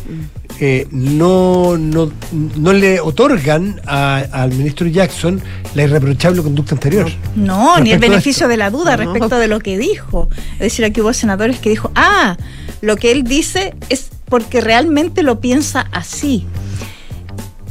eh, 0.61 0.87
no, 0.90 1.76
no, 1.76 2.11
no 2.56 2.72
le 2.72 3.00
otorgan 3.00 3.80
a- 3.87 4.18
al 4.33 4.50
ministro 4.52 4.87
Jackson 4.87 5.42
la 5.74 5.83
irreprochable 5.85 6.42
conducta 6.42 6.74
anterior. 6.74 7.11
No, 7.35 7.78
ni 7.80 7.90
el 7.92 7.98
beneficio 7.98 8.46
de 8.46 8.56
la 8.56 8.70
duda 8.70 8.96
No. 8.96 9.04
respecto 9.04 9.38
de 9.38 9.48
lo 9.48 9.59
que 9.61 9.76
dijo. 9.76 10.28
Es 10.54 10.59
decir, 10.61 10.85
aquí 10.85 11.00
hubo 11.00 11.12
senadores 11.12 11.59
que 11.59 11.70
dijo, 11.70 11.90
ah, 11.94 12.37
lo 12.80 12.96
que 12.96 13.11
él 13.12 13.24
dice 13.24 13.74
es 13.88 14.11
porque 14.26 14.61
realmente 14.61 15.22
lo 15.24 15.40
piensa 15.40 15.87
así. 15.92 16.46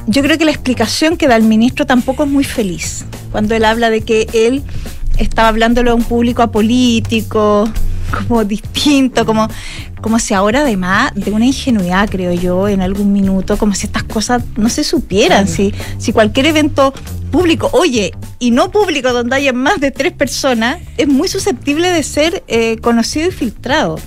Yo 0.07 0.21
creo 0.23 0.37
que 0.37 0.45
la 0.45 0.51
explicación 0.51 1.15
que 1.17 1.27
da 1.27 1.35
el 1.35 1.43
ministro 1.43 1.85
tampoco 1.85 2.23
es 2.23 2.29
muy 2.29 2.43
feliz. 2.43 3.05
Cuando 3.31 3.55
él 3.55 3.63
habla 3.63 3.89
de 3.91 4.01
que 4.01 4.27
él 4.33 4.63
estaba 5.19 5.49
hablándolo 5.49 5.91
a 5.91 5.95
un 5.95 6.03
público 6.03 6.41
apolítico, 6.41 7.69
como 8.27 8.43
distinto, 8.43 9.25
como, 9.25 9.47
como 10.01 10.19
si 10.19 10.33
ahora 10.33 10.61
además 10.61 11.11
de 11.15 11.31
una 11.31 11.45
ingenuidad, 11.45 12.09
creo 12.09 12.33
yo, 12.33 12.67
en 12.67 12.81
algún 12.81 13.13
minuto, 13.13 13.57
como 13.57 13.75
si 13.75 13.85
estas 13.85 14.03
cosas 14.03 14.43
no 14.55 14.69
se 14.69 14.83
supieran, 14.83 15.47
si, 15.47 15.73
si 15.97 16.11
cualquier 16.11 16.47
evento 16.47 16.93
público, 17.31 17.69
oye, 17.73 18.13
y 18.39 18.51
no 18.51 18.71
público 18.71 19.13
donde 19.13 19.35
haya 19.35 19.53
más 19.53 19.79
de 19.79 19.91
tres 19.91 20.13
personas, 20.13 20.79
es 20.97 21.07
muy 21.07 21.27
susceptible 21.27 21.89
de 21.91 22.03
ser 22.03 22.43
eh, 22.47 22.77
conocido 22.77 23.27
y 23.27 23.31
filtrado. 23.31 23.97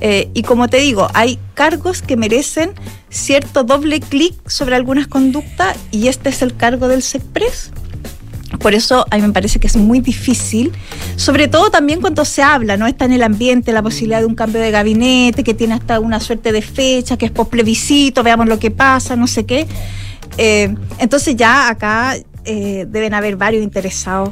Eh, 0.00 0.30
y 0.34 0.42
como 0.42 0.68
te 0.68 0.78
digo, 0.78 1.08
hay 1.14 1.38
cargos 1.54 2.02
que 2.02 2.16
merecen 2.16 2.72
cierto 3.08 3.62
doble 3.62 4.00
clic 4.00 4.34
sobre 4.48 4.74
algunas 4.74 5.06
conductas 5.06 5.76
y 5.90 6.08
este 6.08 6.30
es 6.30 6.42
el 6.42 6.56
cargo 6.56 6.88
del 6.88 7.02
SECPRES. 7.02 7.72
Por 8.58 8.74
eso 8.74 9.06
a 9.10 9.16
mí 9.16 9.22
me 9.22 9.32
parece 9.32 9.58
que 9.58 9.66
es 9.66 9.76
muy 9.76 10.00
difícil, 10.00 10.72
sobre 11.16 11.48
todo 11.48 11.70
también 11.70 12.00
cuando 12.00 12.24
se 12.24 12.42
habla, 12.42 12.76
¿no? 12.76 12.86
Está 12.86 13.06
en 13.06 13.12
el 13.12 13.22
ambiente 13.22 13.72
la 13.72 13.82
posibilidad 13.82 14.20
de 14.20 14.26
un 14.26 14.34
cambio 14.34 14.60
de 14.60 14.70
gabinete, 14.70 15.42
que 15.42 15.54
tiene 15.54 15.74
hasta 15.74 16.00
una 16.00 16.20
suerte 16.20 16.52
de 16.52 16.62
fecha, 16.62 17.16
que 17.16 17.26
es 17.26 17.32
por 17.32 17.48
plebiscito, 17.48 18.22
veamos 18.22 18.46
lo 18.46 18.58
que 18.58 18.70
pasa, 18.70 19.16
no 19.16 19.26
sé 19.26 19.46
qué. 19.46 19.66
Eh, 20.38 20.74
entonces 20.98 21.36
ya 21.36 21.68
acá 21.68 22.14
eh, 22.44 22.86
deben 22.88 23.14
haber 23.14 23.36
varios 23.36 23.62
interesados 23.62 24.30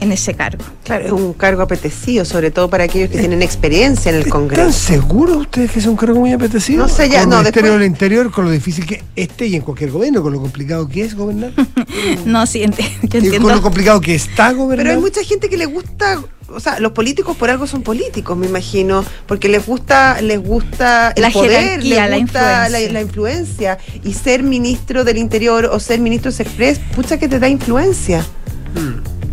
en 0.00 0.12
ese 0.12 0.34
cargo. 0.34 0.64
Claro, 0.84 1.06
es 1.06 1.12
un 1.12 1.32
cargo 1.34 1.62
apetecido, 1.62 2.24
sobre 2.24 2.50
todo 2.50 2.68
para 2.70 2.84
aquellos 2.84 3.10
que 3.10 3.18
tienen 3.18 3.42
experiencia 3.42 4.08
en 4.10 4.16
el 4.16 4.22
¿Están 4.22 4.32
Congreso. 4.48 4.72
seguros 4.72 5.36
ustedes 5.36 5.70
que 5.70 5.78
es 5.78 5.86
un 5.86 5.96
cargo 5.96 6.18
muy 6.20 6.32
apetecido? 6.32 6.82
No 6.82 6.88
sé, 6.88 7.08
ya, 7.08 7.20
Con 7.20 7.30
no, 7.30 7.36
el 7.36 7.42
Ministerio 7.42 7.70
después- 7.72 7.80
del 7.80 7.86
Interior, 7.90 8.30
con 8.30 8.44
lo 8.46 8.50
difícil 8.50 8.86
que 8.86 9.02
este 9.14 9.46
y 9.46 9.56
en 9.56 9.62
cualquier 9.62 9.90
gobierno, 9.90 10.22
con 10.22 10.32
lo 10.32 10.40
complicado 10.40 10.88
que 10.88 11.02
es 11.02 11.14
gobernar. 11.14 11.52
No, 12.24 12.46
sí, 12.46 12.60
enti- 12.60 12.78
yo 13.02 13.06
y 13.06 13.10
con 13.10 13.20
lo 13.20 13.34
entiendo. 13.36 13.62
complicado 13.62 14.00
que 14.00 14.14
está 14.14 14.52
gobernar. 14.52 14.84
Pero 14.86 14.96
hay 14.96 15.02
mucha 15.02 15.22
gente 15.22 15.48
que 15.48 15.56
le 15.56 15.66
gusta, 15.66 16.22
o 16.48 16.60
sea, 16.60 16.78
los 16.80 16.92
políticos 16.92 17.36
por 17.36 17.50
algo 17.50 17.66
son 17.66 17.82
políticos, 17.82 18.36
me 18.36 18.46
imagino, 18.46 19.04
porque 19.26 19.48
les 19.48 19.64
gusta, 19.66 20.20
les 20.22 20.40
gusta 20.42 21.12
el 21.14 21.22
La 21.22 21.30
poder, 21.30 21.84
les 21.84 21.96
la 21.98 22.18
gusta 22.18 22.68
la, 22.68 22.80
influencia. 22.80 22.92
la 22.92 23.00
influencia. 23.02 23.78
Y 24.04 24.14
ser 24.14 24.42
ministro 24.42 25.04
del 25.04 25.18
Interior 25.18 25.66
o 25.66 25.78
ser 25.80 26.00
ministro 26.00 26.30
de 26.32 26.42
Express, 26.42 26.78
pucha 26.94 27.18
que 27.18 27.28
te 27.28 27.38
da 27.38 27.48
influencia. 27.48 28.24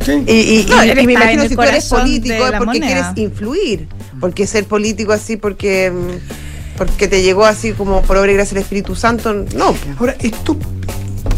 Sí. 0.06 0.24
Y, 0.28 0.32
y- 0.32 0.66
No, 0.70 0.84
y- 0.86 0.96
me 0.96 1.14
imagino 1.14 1.48
si 1.48 1.56
tú 1.56 1.62
eres 1.62 1.86
político 1.86 2.36
es 2.36 2.52
porque 2.52 2.66
moneda. 2.66 2.86
quieres 2.86 3.06
influir. 3.18 3.88
Porque 4.20 4.48
ser 4.48 4.66
político 4.66 5.12
así 5.12 5.38
porque, 5.38 5.92
mm, 5.92 6.78
porque 6.78 7.08
te 7.08 7.22
llegó 7.22 7.46
así 7.46 7.72
como 7.74 8.02
por 8.02 8.18
obra 8.18 8.32
y 8.32 8.36
gracia 8.36 8.56
del 8.56 8.64
Espíritu 8.64 8.96
Santo, 8.96 9.34
no. 9.56 9.76
Ahora, 10.00 10.16
esto, 10.20 10.56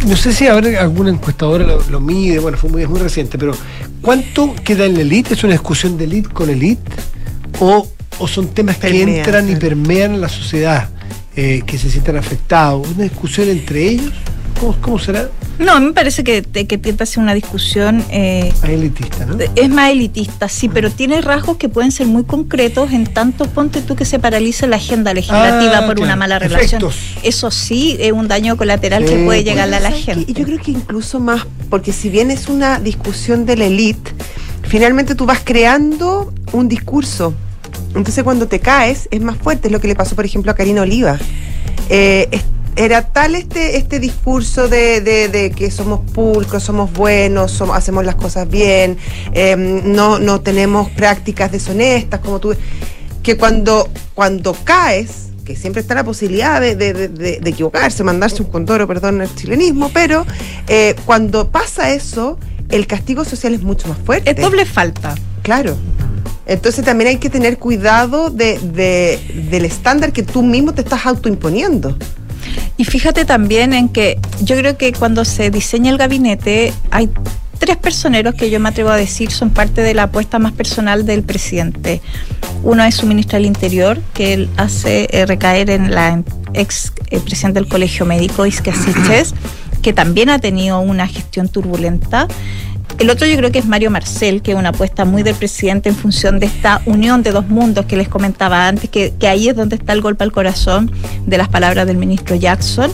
no 0.08 0.16
sé 0.16 0.34
si 0.34 0.48
habrá 0.48 0.82
alguna 0.82 1.10
encuestadora 1.10 1.66
lo, 1.66 1.82
lo 1.90 2.00
mide, 2.00 2.40
bueno, 2.40 2.58
fue 2.58 2.70
muy, 2.70 2.84
es 2.84 2.90
muy 2.90 3.00
reciente, 3.00 3.38
pero 3.38 3.54
¿cuánto 4.02 4.54
queda 4.64 4.86
en 4.86 4.94
la 4.96 5.02
elite? 5.02 5.34
¿Es 5.34 5.44
una 5.44 5.54
discusión 5.54 5.98
de 5.98 6.06
elite 6.06 6.30
con 6.30 6.50
elite? 6.50 6.82
¿O, 7.60 7.88
o 8.20 8.28
son 8.28 8.48
temas 8.50 8.78
que 8.78 9.02
entran 9.02 9.50
y 9.50 9.56
permean 9.56 10.14
en 10.16 10.22
la 10.22 10.30
sociedad, 10.30 10.90
eh, 11.36 11.64
que 11.66 11.78
se 11.78 11.90
sientan 11.90 12.18
afectados? 12.18 12.88
¿Una 12.96 13.04
discusión 13.04 13.50
entre 13.50 13.88
ellos? 13.88 14.14
¿Cómo, 14.60 14.76
cómo 14.82 15.00
será? 15.00 15.30
No, 15.58 15.74
a 15.74 15.80
mí 15.80 15.88
me 15.88 15.94
parece 15.94 16.24
que, 16.24 16.42
que 16.42 16.96
a 17.00 17.06
ser 17.06 17.22
una 17.22 17.34
discusión 17.34 18.04
eh, 18.12 18.52
Más 18.62 18.70
elitista, 18.70 19.26
¿no? 19.26 19.38
Es 19.56 19.70
más 19.70 19.92
elitista, 19.92 20.48
sí, 20.48 20.70
pero 20.70 20.90
tiene 20.90 21.22
rasgos 21.22 21.58
que 21.58 21.68
pueden 21.68 21.92
ser 21.92 22.08
muy 22.08 22.24
concretos 22.24 22.92
en 22.94 23.06
tanto 23.08 23.46
ponte 23.46 23.82
tú 23.82 23.96
que 23.96 24.06
se 24.06 24.20
paralice 24.20 24.68
la 24.68 24.78
agenda 24.78 25.14
legislativa 25.14 25.80
Ah, 25.80 25.86
por 25.86 25.96
claro. 25.96 26.04
una 26.04 26.16
mala 26.16 26.40
relación. 26.40 26.82
Efectos. 26.82 26.96
Eso 27.24 27.52
sí 27.52 27.98
es 28.00 28.12
un 28.14 28.28
daño 28.28 28.56
colateral 28.56 29.04
Sí, 29.04 29.10
que 29.10 29.16
puede 29.26 29.40
pues. 29.40 29.46
llegarle 29.46 29.76
a 29.76 29.80
la 29.82 29.92
gente. 29.92 30.26
Y 30.32 30.34
yo 30.34 30.46
creo 30.46 30.60
que 30.60 30.72
incluso 30.72 31.20
más, 31.20 31.46
porque 31.70 31.92
si 31.92 32.10
bien 32.10 32.32
es 32.32 32.48
una 32.48 32.80
discusión 32.80 33.46
de 33.46 33.58
la 33.58 33.66
élite, 33.66 34.12
finalmente 34.64 35.14
tú 35.16 35.26
vas 35.26 35.42
creando 35.44 36.34
un 36.54 36.70
discurso. 36.70 37.34
Entonces 37.96 38.24
cuando 38.24 38.48
te 38.48 38.60
caes 38.60 39.08
es 39.12 39.20
más 39.22 39.36
fuerte, 39.38 39.68
es 39.68 39.72
lo 39.72 39.82
que 39.82 39.88
le 39.90 39.96
pasó 39.96 40.16
por 40.16 40.26
ejemplo 40.26 40.52
a 40.52 40.56
Karina 40.56 40.82
Oliva. 40.84 41.18
Eh, 41.90 42.30
era 42.76 43.02
tal 43.02 43.36
este, 43.36 43.78
este 43.78 44.00
discurso 44.00 44.68
de, 44.68 45.02
de- 45.02 45.28
de 45.28 45.52
que 45.52 45.70
somos 45.72 46.00
pulcros, 46.12 46.64
somos 46.64 46.92
buenos, 46.94 47.52
somos- 47.52 47.76
hacemos 47.78 48.06
las 48.06 48.16
cosas 48.16 48.50
bien, 48.50 48.98
eh, 49.34 49.56
no, 49.58 50.20
no 50.20 50.42
tenemos 50.42 50.90
prácticas 50.92 51.52
deshonestas, 51.52 52.20
como 52.22 52.40
tú, 52.40 52.56
que 53.24 53.38
cuando, 53.38 53.90
cuando 54.14 54.54
caes, 54.64 55.28
que 55.44 55.56
siempre 55.56 55.82
está 55.82 55.96
la 55.96 56.04
posibilidad 56.04 56.62
de, 56.62 56.76
de- 56.76 56.94
de- 56.94 57.08
de- 57.10 57.40
de 57.40 57.50
equivocarse, 57.50 58.04
mandarse 58.04 58.42
un 58.44 58.50
condoro, 58.50 58.88
perdón 58.88 59.22
el 59.22 59.34
chilenismo, 59.36 59.90
pero 59.94 60.26
eh, 60.68 60.96
cuando 61.06 61.50
pasa 61.50 61.90
eso, 61.92 62.38
el 62.70 62.86
castigo 62.88 63.26
social 63.26 63.54
es 63.56 63.62
mucho 63.64 63.88
más 63.88 63.98
fuerte. 64.06 64.30
Es 64.32 64.38
doble 64.38 64.66
falta. 64.66 65.16
Claro. 65.42 65.76
Entonces 66.46 66.84
también 66.86 67.08
hay 67.10 67.18
que 67.18 67.30
tener 67.30 67.58
cuidado 67.58 68.30
de, 68.30 68.58
de- 68.60 69.48
del 69.52 69.66
estándar 69.66 70.12
que 70.14 70.24
tú 70.24 70.44
mismo 70.44 70.74
te 70.74 70.82
estás 70.82 71.06
autoimponiendo. 71.06 71.98
Y 72.78 72.86
fíjate 72.86 73.26
también 73.26 73.74
en 73.74 73.90
que 73.90 74.20
yo 74.42 74.56
creo 74.58 74.78
que 74.78 74.94
cuando 74.94 75.26
se 75.26 75.52
diseña 75.52 75.92
el 75.92 75.98
gabinete 75.98 76.74
hay 76.92 77.10
tres 77.58 77.78
personeros 77.78 78.36
que 78.36 78.50
yo 78.50 78.60
me 78.60 78.70
atrevo 78.70 78.90
a 78.90 78.98
decir 78.98 79.32
son 79.32 79.50
parte 79.50 79.82
de 79.82 79.94
la 79.94 80.04
apuesta 80.04 80.40
más 80.40 80.54
personal 80.54 81.06
del 81.06 81.24
presidente. 81.24 82.02
Uno 82.64 82.84
es 82.84 82.96
su 82.96 83.06
ministro 83.06 83.38
del 83.38 83.46
Interior, 83.46 84.02
que 84.14 84.34
él 84.34 84.50
hace 84.58 85.08
eh, 85.12 85.26
recaer 85.26 85.70
en 85.70 85.94
la 85.94 86.24
ex 86.54 86.94
eh, 87.10 87.20
presidente 87.20 87.60
del 87.60 87.70
Colegio 87.70 88.06
Médico, 88.06 88.46
Isque 88.46 88.74
Siches, 88.74 89.34
que 89.34 89.60
que 89.82 89.94
también 89.94 90.30
ha 90.30 90.40
tenido 90.40 90.80
una 90.80 91.08
gestión 91.08 91.48
turbulenta. 91.48 92.28
El 93.00 93.10
otro 93.10 93.26
yo 93.26 93.38
creo 93.38 93.50
que 93.50 93.60
es 93.60 93.66
Mario 93.66 93.92
Marcel, 93.92 94.42
que 94.42 94.52
es 94.52 94.58
una 94.58 94.70
apuesta 94.70 95.06
muy 95.06 95.24
del 95.24 95.34
presidente 95.34 95.88
en 95.88 95.96
función 95.96 96.38
de 96.38 96.48
esta 96.48 96.82
unión 96.86 97.24
de 97.24 97.32
dos 97.32 97.48
mundos 97.48 97.86
que 97.86 97.96
les 97.96 98.10
comentaba 98.10 98.68
antes, 98.68 98.90
que, 98.90 99.14
ahí 99.26 99.48
es 99.48 99.56
donde 99.56 99.78
está 99.78 99.94
el 99.94 100.02
golpe 100.02 100.26
al 100.26 100.34
corazón 100.34 100.92
de 101.26 101.38
las 101.38 101.48
palabras 101.48 101.88
del 101.88 101.96
ministro 101.96 102.36
Jackson. 102.36 102.92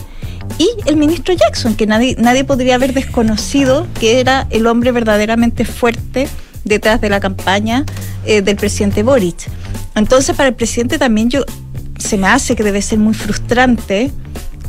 Y 0.58 0.68
el 0.84 0.96
ministro 0.96 1.34
Jackson, 1.34 1.74
que 1.74 1.88
nadie, 1.88 2.14
nadie 2.20 2.44
podría 2.44 2.76
haber 2.76 2.94
desconocido 2.94 3.88
que 3.98 4.20
era 4.20 4.46
el 4.50 4.68
hombre 4.68 4.92
verdaderamente 4.92 5.64
fuerte 5.64 6.28
detrás 6.62 7.00
de 7.00 7.08
la 7.08 7.18
campaña 7.18 7.84
eh, 8.24 8.42
del 8.42 8.54
presidente 8.54 9.02
Boric. 9.02 9.50
Entonces, 9.96 10.36
para 10.36 10.50
el 10.50 10.54
presidente 10.54 10.98
también 10.98 11.30
yo 11.30 11.44
se 11.98 12.16
me 12.16 12.28
hace 12.28 12.54
que 12.54 12.62
debe 12.62 12.80
ser 12.80 13.00
muy 13.00 13.14
frustrante 13.14 14.12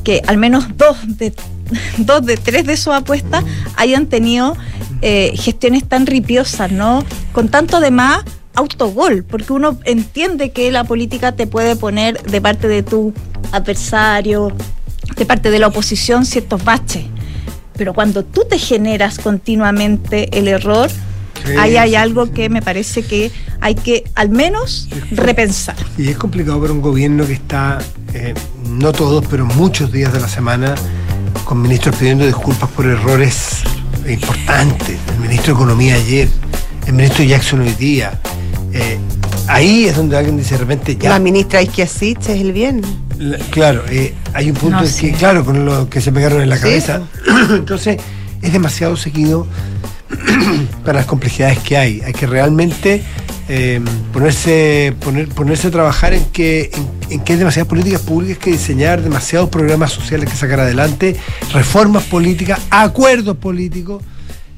que 0.03 0.23
al 0.25 0.37
menos 0.37 0.65
dos 0.77 0.97
de, 1.05 1.31
dos 1.97 2.25
de 2.25 2.37
tres 2.37 2.65
de 2.65 2.77
sus 2.77 2.93
apuestas 2.93 3.43
hayan 3.75 4.07
tenido 4.07 4.55
eh, 5.01 5.33
gestiones 5.35 5.87
tan 5.87 6.05
ripiosas, 6.05 6.71
¿no? 6.71 7.03
Con 7.33 7.49
tanto 7.49 7.77
además 7.77 8.23
autogol, 8.55 9.23
porque 9.23 9.53
uno 9.53 9.77
entiende 9.85 10.51
que 10.51 10.71
la 10.71 10.83
política 10.83 11.33
te 11.33 11.45
puede 11.45 11.75
poner 11.75 12.21
de 12.23 12.41
parte 12.41 12.67
de 12.67 12.81
tu 12.81 13.13
adversario, 13.51 14.51
de 15.15 15.25
parte 15.25 15.51
de 15.51 15.59
la 15.59 15.67
oposición, 15.67 16.25
ciertos 16.25 16.63
baches. 16.63 17.05
Pero 17.77 17.93
cuando 17.93 18.25
tú 18.25 18.45
te 18.49 18.57
generas 18.57 19.19
continuamente 19.19 20.35
el 20.37 20.47
error, 20.47 20.89
Sí, 21.45 21.51
ahí 21.57 21.77
hay 21.77 21.89
sí, 21.91 21.95
algo 21.95 22.25
sí. 22.25 22.31
que 22.31 22.49
me 22.49 22.61
parece 22.61 23.03
que 23.03 23.31
hay 23.61 23.75
que 23.75 24.03
al 24.15 24.29
menos 24.29 24.87
repensar. 25.11 25.75
Y 25.97 26.09
es 26.09 26.17
complicado 26.17 26.59
para 26.59 26.73
un 26.73 26.81
gobierno 26.81 27.25
que 27.25 27.33
está, 27.33 27.79
eh, 28.13 28.33
no 28.69 28.91
todos, 28.91 29.25
pero 29.29 29.45
muchos 29.45 29.91
días 29.91 30.11
de 30.13 30.19
la 30.19 30.27
semana, 30.27 30.75
con 31.47 31.61
ministros 31.61 31.95
pidiendo 31.95 32.25
disculpas 32.25 32.69
por 32.71 32.85
errores 32.85 33.61
importantes. 34.05 34.97
El 35.15 35.19
ministro 35.21 35.53
de 35.53 35.59
Economía 35.61 35.95
ayer, 35.95 36.27
el 36.85 36.93
ministro 36.93 37.23
Jackson 37.23 37.61
hoy 37.61 37.71
día. 37.71 38.19
Eh, 38.73 38.97
ahí 39.47 39.85
es 39.85 39.95
donde 39.95 40.17
alguien 40.17 40.35
dice 40.37 40.55
de 40.55 40.57
repente 40.59 40.97
ya. 40.97 41.09
La 41.11 41.19
ministra 41.19 41.61
Isquiasic 41.61 42.19
es 42.19 42.27
el 42.41 42.51
bien. 42.51 42.81
La- 43.17 43.37
Claro, 43.37 43.83
eh, 43.89 44.13
hay 44.33 44.49
un 44.49 44.57
punto 44.57 44.75
No 44.75 44.81
en 44.83 44.89
sé. 44.89 45.01
que, 45.03 45.11
claro, 45.13 45.45
con 45.45 45.65
lo 45.65 45.89
que 45.89 46.01
se 46.01 46.11
pegaron 46.11 46.41
en 46.41 46.49
la 46.49 46.57
Sí. 46.57 46.63
cabeza. 46.63 47.01
Entonces, 47.49 47.97
es 48.41 48.51
demasiado 48.51 48.97
seguido 48.97 49.47
para 50.85 50.99
las 50.99 51.05
complejidades 51.05 51.59
que 51.59 51.77
hay. 51.77 52.01
Hay 52.01 52.13
que 52.13 52.27
realmente 52.27 53.03
eh, 53.49 53.81
ponerse, 54.13 54.93
poner, 55.03 55.27
ponerse 55.29 55.67
a 55.67 55.71
trabajar 55.71 56.13
en 56.13 56.25
que, 56.25 56.71
en, 56.73 57.13
en 57.13 57.19
que 57.21 57.33
hay 57.33 57.39
demasiadas 57.39 57.67
políticas 57.67 58.01
públicas 58.01 58.37
que 58.37 58.51
diseñar, 58.51 59.01
demasiados 59.01 59.49
programas 59.49 59.91
sociales 59.91 60.29
que 60.29 60.35
sacar 60.35 60.59
adelante, 60.59 61.15
reformas 61.53 62.03
políticas, 62.03 62.59
acuerdos 62.69 63.37
políticos. 63.37 64.03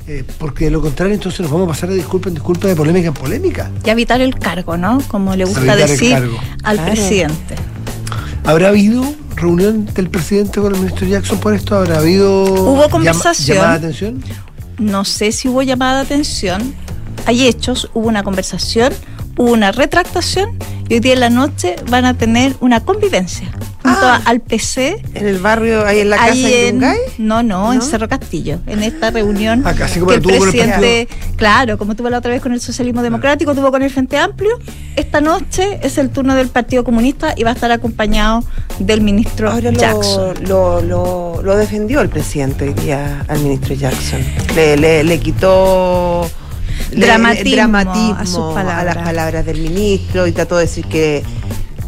eh, 0.08 0.24
porque 0.40 0.66
de 0.66 0.72
lo 0.72 0.82
contrario 0.82 1.14
entonces 1.14 1.40
nos 1.42 1.52
vamos 1.52 1.68
a 1.68 1.70
pasar 1.70 1.90
de 1.90 1.96
disculpa 1.96 2.30
en 2.30 2.36
disculpa, 2.36 2.68
de 2.68 2.76
polémica 2.76 3.08
en 3.10 3.14
polémica. 3.14 3.70
Y 3.86 3.90
evitar 3.92 4.22
el 4.22 4.34
cargo, 4.40 4.76
¿no? 4.78 5.00
Como 5.08 5.36
le 5.36 5.46
gusta 5.46 5.60
Evitar 5.62 5.78
decir 5.88 6.16
al 6.64 6.78
Claro. 6.78 6.92
presidente. 6.92 7.56
¿Habrá 8.46 8.70
habido 8.70 9.04
reunión 9.36 9.86
del 9.94 10.10
presidente 10.10 10.60
con 10.60 10.74
el 10.74 10.80
ministro 10.82 11.06
Jackson 11.08 11.40
por 11.40 11.54
esto? 11.54 11.76
¿Habrá 11.78 12.00
habido 12.00 12.44
Hubo 12.46 12.76
llama- 12.78 12.90
conversación. 12.90 13.58
llamada 13.58 13.74
de 13.78 13.86
atención? 13.88 14.24
No 14.80 15.04
sé 15.06 15.32
si 15.32 15.50
hubo 15.50 15.62
llamada 15.62 15.98
de 15.98 16.02
atención. 16.06 16.74
Hay 17.26 17.48
hechos, 17.48 17.90
hubo 17.94 18.08
una 18.08 18.24
conversación, 18.24 18.94
hubo 19.38 19.52
una 19.52 19.72
retractación 19.72 20.58
y 20.88 20.96
hoy 20.96 21.00
día 21.02 21.14
en 21.14 21.20
la 21.20 21.30
noche 21.30 21.76
van 21.90 22.06
a 22.06 22.18
tener 22.18 22.56
una 22.62 22.84
convivencia 22.84 23.52
junto 23.82 24.00
Ah. 24.02 24.22
a- 24.26 24.30
al 24.30 24.42
PC. 24.42 25.02
En 25.14 25.28
el 25.28 25.40
barrio, 25.40 25.86
ahí 25.86 26.00
en 26.00 26.10
la 26.10 26.18
casa 26.18 26.32
ahí 26.32 26.44
de 26.44 26.68
en, 26.70 26.80
no, 27.18 27.44
no, 27.44 27.74
en. 27.74 27.82
Cerro 27.82 28.08
Castillo, 28.10 28.60
en 28.68 28.84
esta 28.84 29.10
reunión 29.12 29.64
Ah, 29.66 29.74
casi 29.74 30.00
como 30.00 30.10
que 30.12 30.16
el 30.18 30.22
tuvo 30.22 30.38
con 30.38 30.48
el 30.48 30.52
presidente, 30.54 31.08
claro, 31.38 31.78
como 31.78 31.96
tuvo 31.96 32.10
la 32.10 32.18
otra 32.18 32.32
vez 32.32 32.42
con 32.42 32.52
el 32.54 32.60
socialismo 32.62 33.02
democrático, 33.02 33.56
tuvo 33.56 33.72
con 33.72 33.82
el 33.82 33.90
Frente 33.90 34.18
Amplio, 34.18 34.60
esta 34.96 35.22
noche 35.22 35.80
es 35.82 35.98
el 35.98 36.10
turno 36.10 36.36
del 36.36 36.50
Partido 36.50 36.84
Comunista 36.84 37.34
y 37.38 37.44
va 37.44 37.52
a 37.52 37.54
estar 37.54 37.72
acompañado 37.72 38.44
del 38.80 39.02
ministro 39.02 39.50
Ahora 39.52 39.72
Jackson. 39.72 40.36
lo, 40.48 40.82
lo, 40.82 41.42
lo 41.42 41.58
defendió 41.58 42.02
el 42.02 42.10
presidente 42.10 42.66
hoy 42.70 42.74
día 42.74 43.24
al 43.28 43.40
ministro 43.40 43.76
Jackson. 43.76 44.20
Le, 44.56 44.76
le, 44.78 45.04
le 45.04 45.20
quitó 45.20 46.30
le- 46.92 47.06
Dramatismo 47.06 47.50
le- 47.50 47.56
dramatismo 47.56 48.16
a 48.18 48.26
sus 48.26 48.52
a, 48.52 48.54
palabras. 48.54 48.96
las 48.96 49.04
palabras 49.06 49.46
del 49.46 49.62
ministro 49.62 50.28
y 50.28 50.32
trató 50.32 50.58
de 50.58 50.64
decir 50.66 50.86
que, 50.86 51.24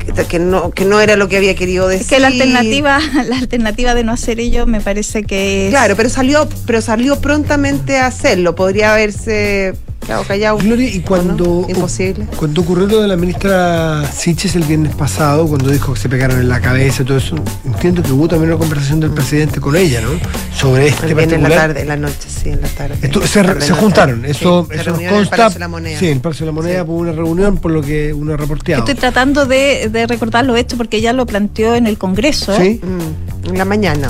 que, 0.03 0.25
que 0.25 0.39
no, 0.39 0.71
que 0.71 0.85
no 0.85 0.99
era 1.01 1.15
lo 1.15 1.27
que 1.27 1.37
había 1.37 1.55
querido 1.55 1.87
decir. 1.87 2.03
Es 2.03 2.09
que 2.09 2.19
la 2.19 2.27
alternativa, 2.27 2.99
la 3.27 3.37
alternativa 3.37 3.93
de 3.93 4.03
no 4.03 4.11
hacer 4.11 4.39
ello 4.39 4.65
me 4.65 4.81
parece 4.81 5.23
que 5.23 5.67
es 5.67 5.71
Claro, 5.71 5.95
pero 5.95 6.09
salió, 6.09 6.47
pero 6.65 6.81
salió 6.81 7.19
prontamente 7.19 7.97
a 7.97 8.07
hacerlo. 8.07 8.55
Podría 8.55 8.93
haberse 8.93 9.73
Gloria, 10.19 10.53
y 10.89 10.99
¿o 10.99 11.03
cuando, 11.03 11.65
no? 11.67 11.69
Imposible. 11.69 12.25
cuando 12.35 12.61
ocurrió 12.61 12.87
lo 12.87 13.01
de 13.01 13.07
la 13.07 13.15
ministra 13.15 14.03
Siches 14.11 14.55
el 14.55 14.63
viernes 14.63 14.93
pasado, 14.95 15.47
cuando 15.47 15.69
dijo 15.71 15.93
que 15.93 15.99
se 15.99 16.09
pegaron 16.09 16.39
en 16.39 16.49
la 16.49 16.59
cabeza 16.59 17.01
y 17.03 17.05
todo 17.05 17.17
eso, 17.17 17.35
entiendo 17.65 18.03
que 18.03 18.11
hubo 18.11 18.27
también 18.27 18.51
una 18.51 18.59
conversación 18.59 18.99
del 18.99 19.11
presidente 19.11 19.59
con 19.59 19.75
ella, 19.75 20.01
¿no? 20.01 20.09
Sobre 20.55 20.87
este 20.87 21.07
El 21.07 21.15
viernes 21.15 21.35
en 21.37 21.43
la 21.43 21.49
particular. 21.49 21.67
tarde, 21.69 21.81
en 21.81 21.87
la 21.87 21.97
noche, 21.97 22.27
sí, 22.27 22.49
en 22.49 22.61
la 22.61 22.67
tarde. 22.67 22.95
Esto- 23.01 23.25
se, 23.27 23.41
Tarde, 23.43 23.61
se 23.61 23.73
juntaron, 23.73 24.25
eso, 24.25 24.67
Sí, 24.69 24.75
eso 24.75 24.77
nos 24.77 24.85
reunieron 24.85 24.99
en 24.99 25.05
el 25.07 25.13
consta. 25.29 25.35
Palacio 25.37 25.53
de 25.55 25.59
la 25.59 25.67
Moneda. 25.67 25.99
Sí, 25.99 26.05
en 26.07 26.11
el 26.13 26.19
Palacio 26.21 26.45
de 26.45 26.51
la 26.51 26.55
Moneda 26.55 26.75
Sí. 26.83 26.85
hubo 26.89 26.97
una 26.97 27.11
reunión, 27.11 27.57
por 27.57 27.71
lo 27.71 27.81
que 27.81 28.13
uno 28.13 28.33
ha 28.33 28.37
reporteado. 28.37 28.81
Estoy 28.83 28.95
tratando 28.95 29.45
de, 29.45 29.89
de 29.91 30.07
recordar 30.07 30.45
los 30.45 30.57
hechos 30.57 30.77
porque 30.77 30.97
ella 30.97 31.13
lo 31.13 31.25
planteó 31.25 31.75
en 31.75 31.87
el 31.87 31.97
Congreso, 31.97 32.55
Sí. 32.57 32.79
Mm, 32.83 33.49
en 33.49 33.57
la 33.57 33.65
mañana. 33.65 34.09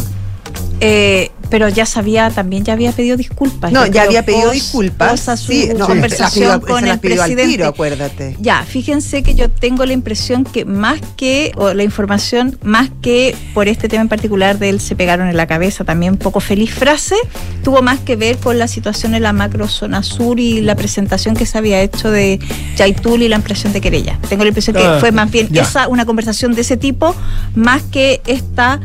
Eh, 0.82 1.32
pero 1.50 1.68
ya 1.70 1.86
sabía, 1.86 2.30
también 2.30 2.64
ya 2.64 2.74
había 2.74 2.92
pedido 2.94 3.18
disculpas. 3.18 3.72
No, 3.74 3.86
Yo 3.86 3.92
ya 3.92 4.04
había 4.04 4.24
pedido 4.26 4.46
pos- 4.46 4.54
disculpas. 4.54 5.28
a 5.30 5.36
su 5.38 5.52
Sí, 5.52 5.70
no, 5.78 5.86
conversación 5.86 6.62
pidió- 6.62 6.68
con 6.68 6.80
se 6.80 6.86
el 6.86 6.92
al 6.92 7.00
presidente. 7.00 7.46
tiro, 7.46 7.68
acuérdate. 7.68 8.38
Ya, 8.40 8.64
fíjense 8.64 9.22
que 9.22 9.36
yo 9.36 9.50
tengo 9.50 9.86
la 9.86 9.92
impresión 9.94 10.44
que 10.46 10.64
más 10.66 11.00
que, 11.18 11.52
o 11.58 11.74
la 11.74 11.84
información, 11.84 12.58
más 12.64 12.90
que 13.02 13.36
por 13.54 13.68
este 13.68 13.90
tema 13.90 14.02
en 14.02 14.08
particular 14.10 14.60
de 14.60 14.70
él 14.70 14.80
se 14.80 14.96
pegaron 14.96 15.28
en 15.28 15.36
la 15.38 15.46
cabeza, 15.46 15.84
también 15.84 16.16
poco 16.18 16.40
feliz 16.40 16.74
frase, 16.74 17.16
tuvo 17.64 17.82
más 17.82 18.00
que 18.00 18.16
ver 18.16 18.38
con 18.38 18.58
la 18.58 18.68
situación 18.70 19.14
en 19.14 19.24
la 19.24 19.34
macrozona 19.34 20.04
sur 20.04 20.40
y 20.40 20.62
la 20.62 20.76
presentación 20.76 21.36
que 21.36 21.46
se 21.46 21.58
había 21.58 21.82
hecho 21.82 22.10
de 22.10 22.40
Yaitul 22.78 23.24
y 23.24 23.28
la 23.28 23.36
impresión 23.36 23.74
de 23.74 23.82
querella. 23.82 24.18
Tengo 24.30 24.44
la 24.46 24.48
impresión 24.50 24.76
que 24.78 24.84
Ah, 24.84 24.98
fue 25.00 25.12
más 25.12 25.30
bien 25.30 25.50
ya. 25.52 25.64
esa, 25.64 25.88
una 25.90 26.06
conversación 26.06 26.54
de 26.56 26.62
ese 26.62 26.78
tipo, 26.78 27.14
más 27.56 27.84
que 27.84 28.22
esta 28.26 28.80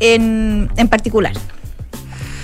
en, 0.00 0.68
en 0.76 0.88
particular. 0.88 1.32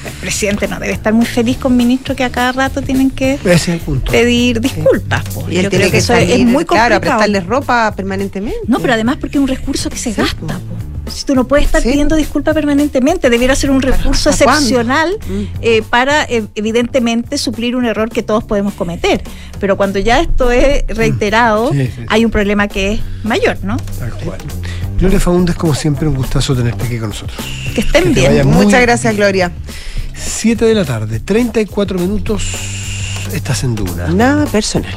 El 0.06 0.12
presidente 0.20 0.68
no 0.68 0.78
debe 0.78 0.92
estar 0.92 1.12
muy 1.12 1.26
feliz 1.26 1.56
con 1.56 1.76
ministros 1.76 2.16
que 2.16 2.22
a 2.22 2.30
cada 2.30 2.52
rato 2.52 2.80
tienen 2.80 3.10
que 3.10 3.34
Ese 3.34 3.54
es 3.54 3.68
el 3.68 3.80
punto. 3.80 4.12
pedir 4.12 4.60
disculpas. 4.60 5.24
po. 5.30 5.44
Y 5.50 5.56
él 5.56 5.64
Yo 5.64 5.70
tiene 5.70 5.84
creo 5.86 5.90
que, 5.90 5.98
eso 5.98 6.14
es- 6.14 6.20
salir, 6.28 6.46
es 6.46 6.52
muy 6.52 6.64
claro, 6.64 6.94
a 6.94 6.98
complicado. 6.98 7.18
prestarle 7.18 7.40
ropa 7.40 7.92
permanentemente. 7.96 8.58
No, 8.68 8.78
pero 8.78 8.92
además 8.92 9.16
porque 9.20 9.38
es 9.38 9.42
un 9.42 9.48
recurso 9.48 9.90
que 9.90 9.96
se 9.96 10.12
Sí, 10.14 10.20
gasta. 10.20 10.36
po. 10.40 10.46
po. 10.46 11.10
Si 11.10 11.24
tú 11.24 11.34
no 11.34 11.46
puedes 11.48 11.66
estar 11.66 11.82
Sí. 11.82 11.88
pidiendo 11.90 12.14
disculpas 12.16 12.54
permanentemente, 12.54 13.30
debiera 13.30 13.54
ser 13.56 13.70
un 13.70 13.82
recurso 13.82 14.30
excepcional 14.30 15.16
Mm. 15.28 15.42
eh, 15.62 15.82
para 15.88 16.22
eh, 16.24 16.44
evidentemente 16.54 17.36
suplir 17.38 17.74
un 17.76 17.84
error 17.84 18.08
que 18.08 18.22
todos 18.22 18.44
podemos 18.44 18.74
cometer. 18.74 19.22
Pero 19.58 19.76
cuando 19.76 19.98
ya 19.98 20.20
esto 20.20 20.50
es 20.52 20.84
reiterado, 20.88 21.72
Sí, 21.72 21.86
sí, 21.86 21.92
sí. 21.96 22.02
hay 22.08 22.24
un 22.24 22.30
problema 22.30 22.68
que 22.68 22.92
es 22.92 23.00
mayor, 23.24 23.58
¿no? 23.64 23.76
Tal 23.98 24.12
cual. 24.14 24.38
Gloria 24.98 25.20
Faúndez, 25.20 25.56
como 25.56 25.74
siempre, 25.74 26.08
un 26.08 26.14
gustazo 26.14 26.54
tenerte 26.56 26.84
aquí 26.86 26.98
con 26.98 27.10
nosotros. 27.10 27.38
Que 27.74 27.80
estén 27.82 28.14
Que 28.14 28.28
bien. 28.28 28.46
muy 28.48 28.64
Muchas 28.64 28.80
gracias, 28.80 29.14
Gloria. 29.16 29.52
7 30.14 30.64
de 30.64 30.74
la 30.74 30.84
tarde, 30.84 31.20
34 31.20 31.98
minutos, 31.98 32.42
estás 33.32 33.62
en 33.64 33.74
Duna. 33.74 34.08
Nada 34.08 34.46
personal. 34.46 34.94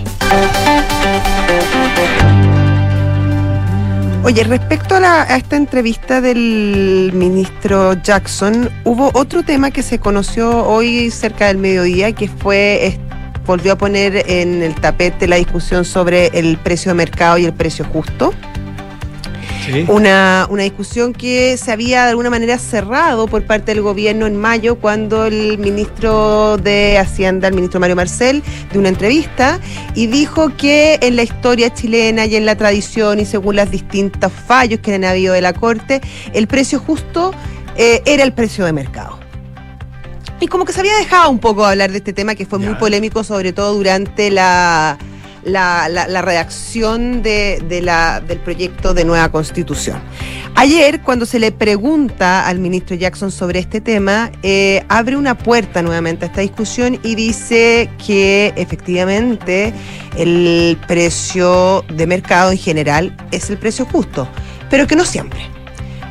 Oye, 4.23 4.43
respecto 4.43 4.95
a, 4.95 4.99
la- 5.01 5.21
a 5.23 5.35
esta 5.37 5.55
entrevista 5.57 6.21
del 6.21 7.11
ministro 7.13 7.93
Jackson, 8.01 8.69
hubo 8.85 9.11
otro 9.13 9.43
tema 9.43 9.71
que 9.71 9.81
se 9.83 9.99
conoció 9.99 10.65
hoy 10.65 11.09
cerca 11.11 11.47
del 11.47 11.57
mediodía, 11.57 12.13
que 12.13 12.27
fue, 12.29 12.87
es- 12.87 12.97
volvió 13.45 13.73
a 13.73 13.77
poner 13.77 14.23
en 14.29 14.61
el 14.61 14.75
tapete 14.75 15.27
la 15.27 15.37
discusión 15.37 15.83
sobre 15.83 16.27
el 16.27 16.57
precio 16.57 16.91
de 16.91 16.95
mercado 16.95 17.37
y 17.37 17.45
el 17.45 17.53
precio 17.53 17.83
justo. 17.85 18.33
Sí. 19.71 19.85
Una, 19.87 20.47
una 20.49 20.63
discusión 20.63 21.13
que 21.13 21.57
se 21.57 21.71
había 21.71 22.03
de 22.03 22.09
alguna 22.09 22.29
manera 22.29 22.57
cerrado 22.57 23.27
por 23.27 23.45
parte 23.45 23.73
del 23.73 23.83
gobierno 23.83 24.25
en 24.25 24.35
mayo 24.35 24.75
cuando 24.79 25.25
el 25.25 25.57
ministro 25.57 26.57
de 26.57 26.97
Hacienda, 26.97 27.47
el 27.47 27.53
ministro 27.53 27.79
Mario 27.79 27.95
Marcel, 27.95 28.43
dio 28.71 28.79
una 28.79 28.89
entrevista 28.89 29.59
y 29.95 30.07
dijo 30.07 30.55
que 30.57 30.97
en 31.01 31.15
la 31.15 31.23
historia 31.23 31.73
chilena 31.73 32.25
y 32.25 32.35
en 32.35 32.45
la 32.45 32.55
tradición 32.55 33.19
y 33.19 33.25
según 33.25 33.57
los 33.57 33.69
distintos 33.69 34.31
fallos 34.31 34.79
que 34.79 34.93
han 34.93 35.03
habido 35.03 35.33
de 35.33 35.41
la 35.41 35.53
Corte, 35.53 36.01
el 36.33 36.47
precio 36.47 36.79
justo 36.79 37.33
eh, 37.75 38.01
era 38.05 38.23
el 38.23 38.33
precio 38.33 38.65
de 38.65 38.73
mercado. 38.73 39.19
Y 40.39 40.47
como 40.47 40.65
que 40.65 40.73
se 40.73 40.79
había 40.79 40.95
dejado 40.97 41.29
un 41.29 41.39
poco 41.39 41.65
de 41.65 41.71
hablar 41.71 41.91
de 41.91 41.97
este 41.97 42.13
tema 42.13 42.33
que 42.33 42.45
fue 42.45 42.59
muy 42.59 42.75
polémico, 42.75 43.23
sobre 43.23 43.51
todo 43.51 43.73
durante 43.73 44.31
la 44.31 44.97
la, 45.43 45.87
la- 45.89 46.21
redacción 46.21 47.21
de, 47.21 47.63
de 47.67 47.81
la, 47.81 48.19
del 48.21 48.39
proyecto 48.39 48.93
de 48.93 49.05
nueva 49.05 49.29
constitución. 49.29 49.99
Ayer, 50.55 51.01
cuando 51.01 51.25
se 51.25 51.39
le 51.39 51.51
pregunta 51.51 52.47
al 52.47 52.59
ministro 52.59 52.95
Jackson 52.95 53.31
sobre 53.31 53.59
este 53.59 53.79
tema, 53.81 54.31
eh, 54.43 54.83
abre 54.89 55.15
una 55.15 55.37
puerta 55.37 55.81
nuevamente 55.81 56.25
a 56.25 56.27
esta 56.27 56.41
discusión 56.41 56.99
y 57.03 57.15
dice 57.15 57.89
que 58.05 58.53
efectivamente 58.55 59.73
el 60.17 60.77
precio 60.87 61.85
de 61.93 62.07
mercado 62.07 62.51
en 62.51 62.57
general 62.57 63.15
es 63.31 63.49
el 63.49 63.57
precio 63.57 63.85
justo, 63.85 64.27
pero 64.69 64.87
que 64.87 64.95
no 64.95 65.05
siempre 65.05 65.39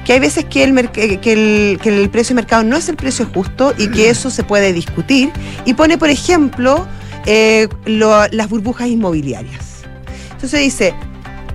que 0.04 0.14
hay 0.14 0.20
veces 0.20 0.46
que 0.46 0.64
el, 0.64 0.78
eh, 0.78 1.18
que, 1.20 1.32
el, 1.34 1.78
que 1.82 1.90
el 1.90 2.08
precio 2.08 2.34
de 2.34 2.36
mercado 2.40 2.64
no 2.64 2.78
es 2.78 2.88
el 2.88 2.96
precio 2.96 3.28
justo 3.34 3.74
y 3.76 3.88
que 3.88 4.08
eso 4.08 4.30
se 4.30 4.42
puede 4.42 4.72
discutir. 4.72 5.30
Y 5.66 5.74
pone, 5.74 5.98
por 5.98 6.08
ejemplo, 6.08 6.86
eh, 7.30 7.68
las 7.84 8.48
burbujas 8.48 8.88
inmobiliarias. 8.88 9.82
Entonces 10.32 10.60
dice, 10.60 10.94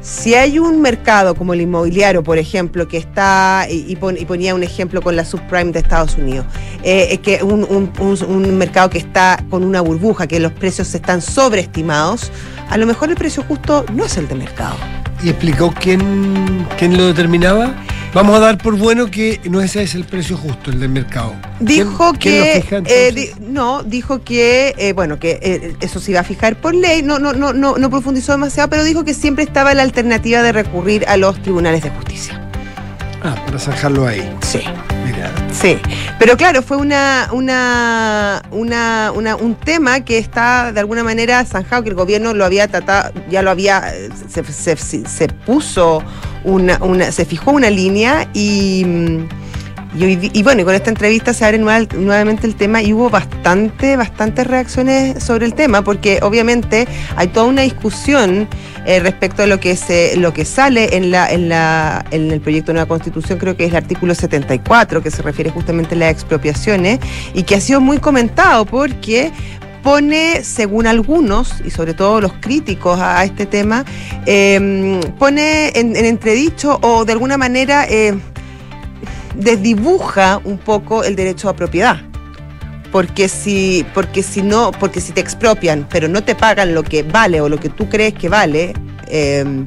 si 0.02 0.36
hay 0.36 0.60
un 0.60 0.82
mercado 0.82 1.34
como 1.34 1.54
el 1.54 1.62
inmobiliario, 1.62 2.22
por 2.24 2.38
ejemplo, 2.38 2.88
que 2.88 2.98
está, 2.98 3.66
y, 3.70 3.86
y 3.88 3.96
pon- 3.96 4.18
y 4.20 4.26
ponía 4.26 4.54
un 4.54 4.62
ejemplo 4.62 5.02
con 5.02 5.16
la 5.16 5.24
subprime 5.26 5.72
de 5.72 5.80
Estados 5.80 6.18
Unidos, 6.18 6.46
eh, 6.84 7.18
que 7.20 7.42
un 7.42 8.58
mercado 8.58 8.90
que 8.90 8.98
está 8.98 9.44
con 9.50 9.64
una 9.64 9.82
burbuja, 9.82 10.28
que 10.28 10.40
los 10.40 10.52
precios 10.52 10.94
están 10.94 11.22
sobreestimados, 11.22 12.32
a 12.70 12.78
lo 12.78 12.86
mejor 12.86 13.10
el 13.10 13.16
precio 13.16 13.44
justo 13.48 13.86
no 13.94 14.06
es 14.06 14.18
el 14.18 14.28
de 14.28 14.36
mercado. 14.36 14.76
¿Y 15.24 15.30
explicó 15.30 15.74
quién, 15.80 16.68
quién 16.78 16.98
lo 16.98 17.08
determinaba? 17.08 17.74
Vamos 18.14 18.36
a 18.36 18.40
dar 18.40 18.58
por 18.60 18.78
bueno 18.78 19.10
que 19.10 19.42
no 19.46 19.60
ese 19.60 19.82
es 19.82 19.96
el 19.96 20.04
precio 20.06 20.38
justo, 20.38 20.70
el 20.70 20.80
del 20.80 20.90
mercado. 20.90 21.34
Dijo 21.60 22.14
¿Quién- 22.20 22.20
quién 22.20 22.38
lo 22.38 22.44
que 22.46 22.62
fija, 22.62 22.78
eh, 22.86 23.12
di- 23.12 23.32
no, 23.40 23.82
dijo 23.82 24.24
que 24.24 24.76
eh, 24.78 24.94
bueno 24.94 25.18
que 25.18 25.40
eh, 25.42 25.76
eso 25.80 26.00
se 26.00 26.12
iba 26.12 26.20
a 26.20 26.24
fijar 26.24 26.56
por 26.58 26.76
ley. 26.76 27.02
No, 27.02 27.18
no, 27.18 27.34
no, 27.34 27.54
no, 27.54 27.78
no 27.78 27.90
profundizó 27.90 28.32
demasiado, 28.34 28.70
pero 28.70 28.84
dijo 28.84 29.04
que 29.04 29.16
siempre 29.16 29.44
estaba 29.44 29.74
la 29.74 29.82
alternativa 29.82 30.44
de 30.44 30.52
recurrir 30.52 31.06
a 31.08 31.18
los 31.18 31.42
tribunales 31.42 31.82
de 31.82 31.90
justicia. 31.90 32.40
Ah, 33.24 33.36
para 33.46 33.58
zanjarlo 33.58 34.06
ahí. 34.06 34.22
Sí. 34.42 34.62
Mira. 35.06 35.32
Sí, 35.52 35.80
pero 36.20 36.38
claro, 36.38 36.62
fue 36.62 36.78
una, 36.78 37.30
una, 37.32 38.44
una, 38.52 39.12
una- 39.16 39.36
un 39.38 39.56
tema 39.56 40.02
que 40.02 40.18
está 40.20 40.72
de 40.72 40.80
alguna 40.80 41.04
manera 41.04 41.44
zanjado, 41.46 41.82
que 41.84 41.90
el 41.90 41.96
gobierno 41.96 42.34
lo 42.34 42.46
había 42.46 42.68
tratado, 42.68 43.12
ya 43.30 43.42
lo 43.42 43.50
había, 43.50 43.92
se, 44.30 44.44
se- 44.44 44.76
se- 44.78 45.08
se 45.08 45.28
puso 45.30 46.04
una, 46.44 46.78
una, 46.82 47.12
se 47.12 47.26
fijó 47.26 47.52
una 47.52 47.70
línea 47.70 48.28
y, 48.34 48.84
mm, 48.86 49.18
y, 49.96 50.40
y 50.40 50.44
bueno, 50.44 50.62
y 50.62 50.64
con 50.66 50.74
esta 50.74 50.90
entrevista 50.90 51.34
se 51.34 51.46
abre 51.46 51.60
nueva- 51.60 51.86
nuevamente 51.96 52.48
el 52.48 52.56
tema 52.56 52.82
y 52.82 52.94
hubo 52.94 53.10
bastante, 53.12 53.96
bastantes 53.96 54.48
reacciones 54.48 55.24
sobre 55.24 55.46
el 55.46 55.54
tema, 55.54 55.84
porque 55.84 56.20
obviamente 56.24 56.88
hay 57.16 57.28
toda 57.28 57.46
una 57.46 57.62
discusión 57.62 58.48
eh, 58.86 59.00
respecto 59.00 59.44
a 59.44 59.46
lo 59.48 59.60
que 59.60 59.76
se, 59.78 60.18
lo 60.18 60.34
que 60.34 60.46
sale 60.46 60.98
en 60.98 61.12
la, 61.12 61.30
en 61.30 61.48
la, 61.48 62.04
en 62.12 62.32
el 62.32 62.42
proyecto 62.42 62.68
de 62.72 62.74
nueva 62.74 62.88
constitución, 62.88 63.38
creo 63.40 63.56
que 63.56 63.66
es 63.66 63.70
el 63.70 63.78
artículo 63.78 64.16
74, 64.16 65.02
que 65.04 65.12
se 65.12 65.22
refiere 65.22 65.52
justamente 65.52 65.94
a 65.96 66.00
las 66.00 66.12
expropiaciones, 66.12 67.00
y 67.36 67.44
que 67.44 67.56
ha 67.56 67.62
sido 67.62 67.80
muy 67.80 68.00
comentado 68.00 68.66
porque 68.66 69.32
pone, 69.84 70.44
según 70.44 70.88
algunos, 70.88 71.62
y 71.64 71.70
sobre 71.70 71.94
todo 71.94 72.22
los 72.22 72.34
críticos 72.40 73.00
a, 73.00 73.24
este 73.24 73.46
tema, 73.46 73.86
eh, 74.26 75.00
pone 75.20 75.78
en, 75.78 75.96
en 75.96 76.06
entredicho 76.06 76.80
o 76.82 77.06
de 77.06 77.12
alguna 77.12 77.38
manera 77.38 77.86
eh, 77.88 78.18
desdibuja 79.36 80.42
un 80.44 80.58
poco 80.58 81.04
el 81.04 81.16
derecho 81.16 81.50
a 81.50 81.56
propiedad. 81.56 82.02
Porque 82.92 83.28
si, 83.28 83.86
porque 83.94 84.22
si 84.22 84.42
no, 84.44 84.72
porque 84.72 85.02
si 85.02 85.14
te 85.14 85.22
expropian, 85.22 85.88
pero 85.90 86.08
no 86.08 86.24
te 86.24 86.36
pagan 86.36 86.76
lo 86.76 86.84
que 86.84 87.04
vale 87.04 87.42
o 87.42 87.50
lo 87.50 87.60
que 87.60 87.70
tú 87.70 87.90
crees 87.90 88.14
que 88.14 88.30
vale, 88.30 88.74
eh, 89.08 89.66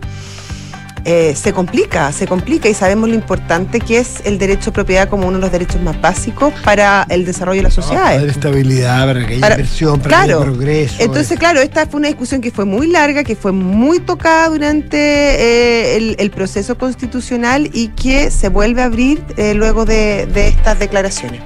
eh, 1.08 1.34
se 1.36 1.52
complica, 1.52 2.10
se 2.10 2.26
complica 2.26 2.68
y 2.68 2.74
sabemos 2.74 3.08
lo 3.08 3.14
importante 3.14 3.78
que 3.80 3.98
es 3.98 4.20
el 4.24 4.38
derecho 4.38 4.70
a 4.70 4.72
propiedad 4.72 5.08
como 5.08 5.28
uno 5.28 5.36
de 5.38 5.42
los 5.42 5.52
derechos 5.52 5.80
más 5.80 6.00
básicos 6.00 6.52
para 6.64 7.06
el 7.08 7.24
desarrollo 7.24 7.58
de 7.60 7.62
las 7.62 7.76
Para 7.76 7.86
sociedades. 7.86 8.20
dar 8.22 8.28
estabilidad, 8.30 9.06
para 9.06 9.20
que 9.26 9.32
haya 9.34 9.40
Para- 9.40 9.54
inversión, 9.54 10.00
para 10.00 10.08
claro. 10.08 10.26
que 10.26 10.34
haya 10.34 10.44
progreso. 10.56 10.96
Entonces, 10.98 11.38
claro, 11.38 11.60
esta 11.60 11.86
fue 11.86 11.98
una 12.00 12.08
discusión 12.08 12.40
que 12.40 12.50
fue 12.50 12.64
muy 12.64 12.88
larga, 12.88 13.22
que 13.22 13.36
fue 13.36 13.52
muy 13.52 14.00
tocada 14.00 14.48
durante 14.48 14.96
eh, 14.98 15.96
el, 15.96 16.16
el 16.18 16.30
proceso 16.32 16.76
constitucional 16.76 17.70
y 17.72 17.88
que 17.88 18.32
se 18.32 18.48
vuelve 18.48 18.82
a 18.82 18.86
abrir 18.86 19.22
eh, 19.36 19.54
luego 19.54 19.84
de, 19.84 20.26
de 20.26 20.48
estas 20.48 20.78
declaraciones. 20.80 21.40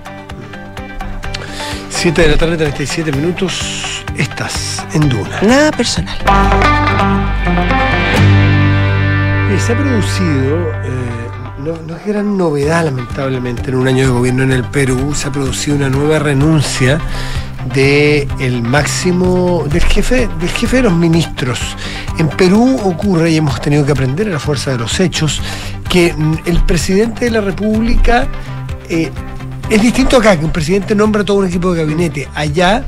7 1.91 2.23
de 2.23 2.29
la 2.29 2.37
tarde, 2.39 2.57
37 2.57 3.13
minutos. 3.13 3.61
Estás 4.17 4.83
en 4.95 5.07
Duna. 5.11 5.41
Nada 5.43 5.71
personal. 5.71 6.17
Se 9.67 9.73
ha 9.73 9.77
producido, 9.77 10.71
eh, 10.85 11.29
no, 11.59 11.95
es 11.95 12.07
gran 12.07 12.37
novedad 12.37 12.85
lamentablemente 12.85 13.71
en 13.71 13.77
un 13.77 13.87
año 13.87 14.07
de 14.07 14.11
gobierno 14.11 14.43
en 14.43 14.53
el 14.53 14.65
Perú, 14.65 15.15
se 15.15 15.29
ha 15.29 15.33
producido 15.33 15.77
una 15.77 15.89
nueva 15.89 16.19
renuncia 16.19 16.99
del 17.75 18.27
el 18.41 18.63
máximo, 18.63 19.65
del 19.71 19.83
jefe, 19.85 20.29
del 20.41 20.49
jefe 20.49 20.79
de 20.79 20.83
los 20.85 20.95
ministros. 20.95 21.61
En 22.19 22.29
Perú 22.29 22.81
ocurre, 22.85 23.31
y 23.31 23.37
hemos 23.37 23.61
tenido 23.61 23.85
que 23.85 23.93
aprender 23.93 24.29
a 24.29 24.33
la 24.33 24.39
fuerza 24.39 24.73
de 24.73 24.79
los 24.79 24.99
hechos, 24.99 25.41
que 25.89 26.15
mm, 26.15 26.39
el 26.47 26.65
presidente 26.65 27.27
de 27.27 27.31
la 27.31 27.41
República 27.43 28.27
eh, 28.89 29.11
es 29.69 29.83
distinto 29.83 30.17
acá, 30.17 30.39
que 30.39 30.45
un 30.45 30.53
presidente 30.53 30.95
nombra 30.95 31.23
todo 31.23 31.37
un 31.37 31.47
equipo 31.47 31.73
de 31.73 31.83
gabinete. 31.83 32.29
Allá 32.35 32.85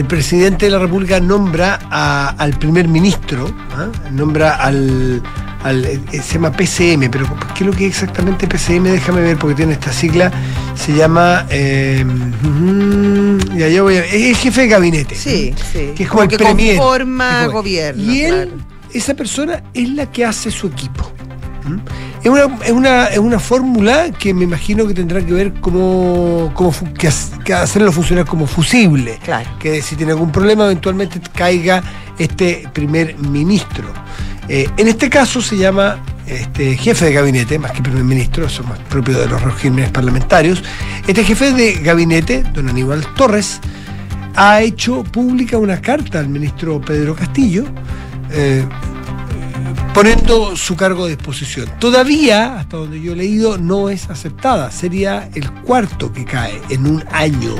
el 0.00 0.06
presidente 0.06 0.66
de 0.66 0.72
la 0.72 0.78
República 0.78 1.20
nombra 1.20 1.78
a- 1.90 2.30
al 2.38 2.58
primer 2.58 2.88
ministro, 2.88 3.50
¿ah? 3.76 3.88
nombra 4.10 4.54
al, 4.56 5.22
al- 5.62 5.84
eh, 5.84 6.00
se 6.22 6.34
llama 6.34 6.52
PCM, 6.52 7.10
pero 7.10 7.26
¿qué 7.54 7.64
es 7.64 7.66
lo 7.66 7.72
que 7.72 7.86
es 7.86 7.92
exactamente 7.92 8.46
PCM? 8.48 8.84
Déjame 8.84 9.20
ver 9.20 9.36
porque 9.36 9.56
tiene 9.56 9.74
esta 9.74 9.92
sigla, 9.92 10.30
se 10.74 10.92
llama, 10.94 11.46
eh, 11.50 12.04
ya 13.56 13.68
yo 13.68 13.84
voy 13.84 13.96
a- 13.96 14.04
es 14.06 14.14
el 14.14 14.36
jefe 14.36 14.62
de 14.62 14.68
gabinete. 14.68 15.14
Sí, 15.14 15.54
sí. 15.72 15.90
Que 15.94 16.04
es 16.04 16.08
como 16.08 16.22
el 16.22 16.28
que 16.28 16.38
premier. 16.38 16.76
conforma 16.78 17.40
como- 17.46 17.58
gobierno. 17.58 18.02
Y 18.02 18.22
él, 18.22 18.34
claro. 18.34 18.50
esa 18.94 19.14
persona 19.14 19.62
es 19.74 19.88
la 19.90 20.06
que 20.10 20.24
hace 20.24 20.50
su 20.50 20.68
equipo. 20.68 21.12
¿Mm? 21.70 21.80
Es 22.22 22.28
una, 22.30 22.64
es 22.64 22.72
una, 22.72 23.04
es 23.06 23.18
una 23.18 23.38
fórmula 23.38 24.10
que 24.10 24.34
me 24.34 24.44
imagino 24.44 24.86
que 24.86 24.94
tendrá 24.94 25.24
que 25.24 25.32
ver 25.32 25.52
cómo, 25.60 26.50
cómo 26.54 26.72
que 26.98 27.54
hacerlo 27.54 27.92
funcionar 27.92 28.26
como 28.26 28.46
fusible. 28.46 29.18
Claro. 29.24 29.48
Que 29.58 29.82
si 29.82 29.96
tiene 29.96 30.12
algún 30.12 30.30
problema, 30.32 30.64
eventualmente 30.66 31.20
caiga 31.34 31.82
este 32.18 32.68
primer 32.72 33.16
ministro. 33.18 33.88
Eh, 34.48 34.68
en 34.76 34.88
este 34.88 35.08
caso 35.08 35.40
se 35.40 35.56
llama 35.56 35.98
este, 36.26 36.76
jefe 36.76 37.06
de 37.06 37.12
gabinete, 37.12 37.58
más 37.58 37.72
que 37.72 37.82
primer 37.82 38.04
ministro, 38.04 38.46
eso 38.46 38.62
es 38.62 38.68
más 38.68 38.78
propio 38.80 39.18
de 39.18 39.28
los 39.28 39.40
regímenes 39.40 39.90
parlamentarios. 39.90 40.62
Este 41.06 41.24
jefe 41.24 41.52
de 41.52 41.74
gabinete, 41.74 42.42
don 42.52 42.68
Aníbal 42.68 43.06
Torres, 43.14 43.60
ha 44.36 44.60
hecho 44.60 45.02
pública 45.04 45.58
una 45.58 45.80
carta 45.80 46.18
al 46.18 46.28
ministro 46.28 46.80
Pedro 46.80 47.14
Castillo 47.14 47.64
eh, 48.32 48.64
poniendo 49.94 50.56
su 50.56 50.76
cargo 50.76 51.04
a 51.04 51.08
disposición. 51.08 51.68
Todavía, 51.78 52.58
hasta 52.58 52.76
donde 52.76 53.00
yo 53.00 53.12
he 53.12 53.16
leído, 53.16 53.58
no 53.58 53.88
es 53.90 54.08
aceptada. 54.10 54.70
Sería 54.70 55.28
el 55.34 55.50
cuarto 55.52 56.12
que 56.12 56.24
cae 56.24 56.60
en 56.70 56.86
un 56.86 57.04
año. 57.10 57.54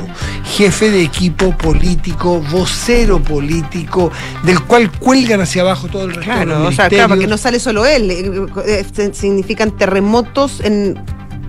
Jefe 0.45 0.91
de 0.91 1.03
equipo 1.03 1.57
político, 1.57 2.41
vocero 2.51 3.21
político, 3.23 4.11
del 4.45 4.61
cual 4.65 4.91
cuelgan 4.91 5.41
hacia 5.41 5.63
abajo 5.63 5.89
todo 5.89 6.05
el 6.05 6.15
resto 6.15 6.21
de 6.21 6.27
Claro, 6.27 6.59
los 6.61 6.69
o 6.69 6.73
sea, 6.73 6.89
claro, 6.89 7.09
porque 7.11 7.27
no 7.27 7.39
sale 7.39 7.61
solo 7.61 7.87
él, 7.87 8.11
eh, 8.11 8.47
eh, 8.67 9.11
significan 9.13 9.77
terremotos 9.77 10.61
en, 10.61 10.99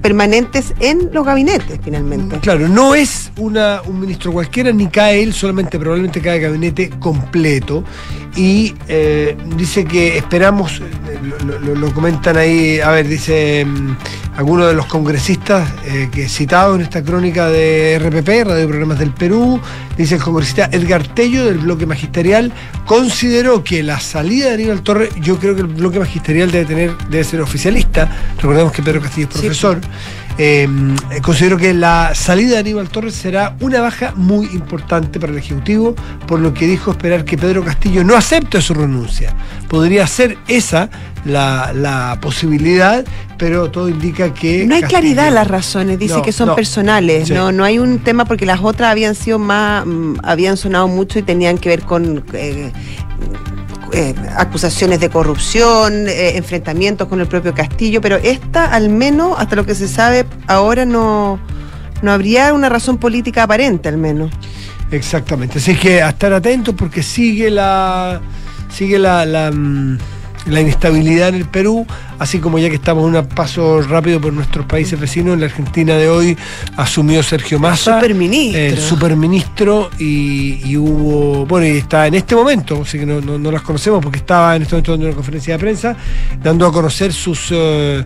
permanentes 0.02 0.74
en 0.80 1.10
los 1.14 1.26
gabinetes, 1.26 1.80
finalmente. 1.84 2.40
Claro, 2.40 2.68
no 2.68 2.96
es 2.96 3.32
una, 3.38 3.82
un 3.86 4.00
ministro 4.00 4.32
cualquiera, 4.32 4.72
ni 4.72 4.88
cae 4.88 5.22
él, 5.24 5.34
solamente 5.34 5.78
probablemente 5.80 6.22
cae 6.22 6.40
gabinete 6.40 6.90
completo. 7.00 7.84
Y 8.36 8.74
eh, 8.88 9.36
dice 9.58 9.84
que 9.86 10.18
esperamos, 10.18 10.80
eh, 10.80 11.20
lo, 11.46 11.60
lo- 11.60 11.76
lo 11.76 11.94
comentan 11.94 12.38
ahí, 12.38 12.80
a 12.80 12.90
ver, 12.92 13.08
dice 13.08 13.66
mm, 13.66 13.98
algunos 14.38 14.68
de 14.70 14.74
los 14.74 14.86
congresistas 14.86 15.70
eh, 15.86 16.08
que 16.12 16.30
citados 16.30 16.76
en 16.78 16.82
esta 16.84 17.04
crónica 17.04 17.50
de 17.50 18.00
RPP, 18.00 18.48
Radio 18.48 18.68
Programas 18.68 19.00
del 19.00 19.12
Perú, 19.12 19.60
dice 19.98 20.16
el 20.16 20.22
congresista 20.22 20.70
Edgar 20.72 21.06
Tello 21.14 21.46
del 21.46 21.58
bloque 21.58 21.86
magisterial, 21.86 22.54
consideró 22.86 23.64
que 23.66 23.84
la 23.84 24.00
salida 24.00 24.48
de 24.48 24.54
Aníbal 24.54 24.82
Torres, 24.82 25.10
yo 25.22 25.38
creo 25.38 25.54
que 25.54 25.62
el 25.62 25.68
bloque 25.68 26.00
magisterial 26.00 26.50
debe 26.52 26.66
tener, 26.66 26.98
debe 27.10 27.24
ser 27.26 27.42
oficialista, 27.42 28.10
recordemos 28.38 28.72
que 28.72 28.82
Pedro 28.82 29.02
Castillo 29.02 29.28
es 29.34 29.40
Sí. 29.42 29.48
Eh, 30.38 30.68
considero 31.22 31.58
que 31.58 31.74
la 31.74 32.16
salida 32.16 32.52
de 32.52 32.58
Aníbal 32.60 32.90
Torres 32.90 33.14
será 33.14 33.56
una 33.60 33.82
baja 33.82 34.14
muy 34.16 34.48
importante 34.48 35.20
para 35.20 35.32
el 35.34 35.38
Ejecutivo, 35.38 35.94
por 36.26 36.40
lo 36.40 36.54
que 36.54 36.66
dijo 36.68 36.92
esperar 36.92 37.26
que 37.26 37.38
Pedro 37.38 37.64
Castillo 37.64 38.04
no 38.04 38.16
acepte 38.16 38.62
su 38.62 38.74
renuncia. 38.74 39.36
Podría 39.68 40.08
ser 40.08 40.38
esa 40.48 40.90
la, 41.26 41.72
la 41.76 42.18
posibilidad, 42.22 43.06
pero 43.38 43.70
todo 43.70 43.90
indica 43.90 44.34
que... 44.34 44.66
No 44.66 44.74
hay 44.76 44.82
Castillo- 44.82 44.88
claridad 45.02 45.32
las 45.32 45.48
razones, 45.48 46.00
dice 46.00 46.16
No, 46.16 46.22
que 46.24 46.32
son 46.32 46.48
no. 46.48 46.56
personales, 46.56 47.28
Sí. 47.28 47.34
no, 47.34 47.52
no 47.52 47.64
hay 47.64 47.78
un 47.78 48.00
tema 48.00 48.26
porque 48.26 48.46
las 48.48 48.62
otras 48.62 48.90
habían 48.90 49.14
sido 49.14 49.38
más, 49.38 49.86
mm, 49.86 50.16
habían 50.24 50.58
sonado 50.58 50.88
mucho 50.88 51.20
y 51.20 51.22
tenían 51.24 51.58
que 51.60 51.70
ver 51.70 51.82
con 51.84 52.24
eh, 52.34 52.72
eh, 53.94 54.16
acusaciones 54.38 55.00
de 55.00 55.10
corrupción, 55.10 56.08
eh, 56.08 56.38
enfrentamientos 56.38 57.08
con 57.08 57.20
el 57.22 57.28
propio 57.28 57.54
Castillo, 57.54 58.02
pero 58.02 58.18
esta, 58.18 58.74
al 58.74 58.90
menos, 58.90 59.36
hasta 59.38 59.56
lo 59.56 59.66
que 59.66 59.76
se 59.76 59.88
sabe, 59.88 60.26
ahora 60.48 60.86
no, 60.86 61.40
no 62.02 62.12
habría 62.12 62.54
una 62.54 62.70
razón 62.70 62.98
política 62.98 63.44
aparente, 63.44 63.90
al 63.90 63.98
menos. 63.98 64.32
Exactamente. 64.92 65.60
Así 65.60 65.76
que 65.76 66.02
a 66.02 66.10
estar 66.10 66.34
atentos 66.34 66.76
porque 66.76 67.02
sigue 67.02 67.50
la 67.50 68.22
sigue 68.72 69.00
la, 69.00 69.52
mm, 69.54 69.98
la 70.48 70.62
inestabilidad 70.62 71.30
en 71.30 71.36
el 71.36 71.46
Perú, 71.46 71.86
así 72.20 72.40
como 72.40 72.58
ya 72.60 72.70
que 72.70 72.76
estamos 72.76 73.08
en 73.08 73.16
un 73.16 73.26
paso 73.28 73.82
rápido 73.82 74.20
por 74.20 74.34
nuestros 74.34 74.66
países 74.66 75.00
vecinos, 75.00 75.34
en 75.36 75.42
la 75.42 75.46
Argentina 75.46 75.96
de 75.96 76.10
hoy 76.10 76.38
asumió 76.78 77.22
Sergio 77.24 77.60
Massa, 77.60 78.00
superministro. 78.00 78.60
el 78.62 78.78
superministro, 78.80 79.90
y, 80.00 80.62
y 80.66 80.78
hubo, 80.78 81.46
bueno, 81.46 81.68
y 81.68 81.78
está 81.78 82.08
en 82.08 82.16
este 82.16 82.36
momento, 82.36 82.82
así 82.82 82.98
que 83.00 83.06
no, 83.06 83.22
no, 83.22 83.38
no 83.38 83.52
las 83.52 83.62
conocemos 83.62 84.02
porque 84.02 84.18
estaba 84.20 84.56
en 84.56 84.64
este 84.64 84.76
momento 84.76 84.92
dando 84.92 85.06
una 85.08 85.16
conferencia 85.16 85.54
de 85.54 85.60
prensa, 85.60 85.96
dando 86.42 86.66
a 86.66 86.72
conocer 86.72 87.14
sus, 87.14 87.50
eh, 87.52 88.04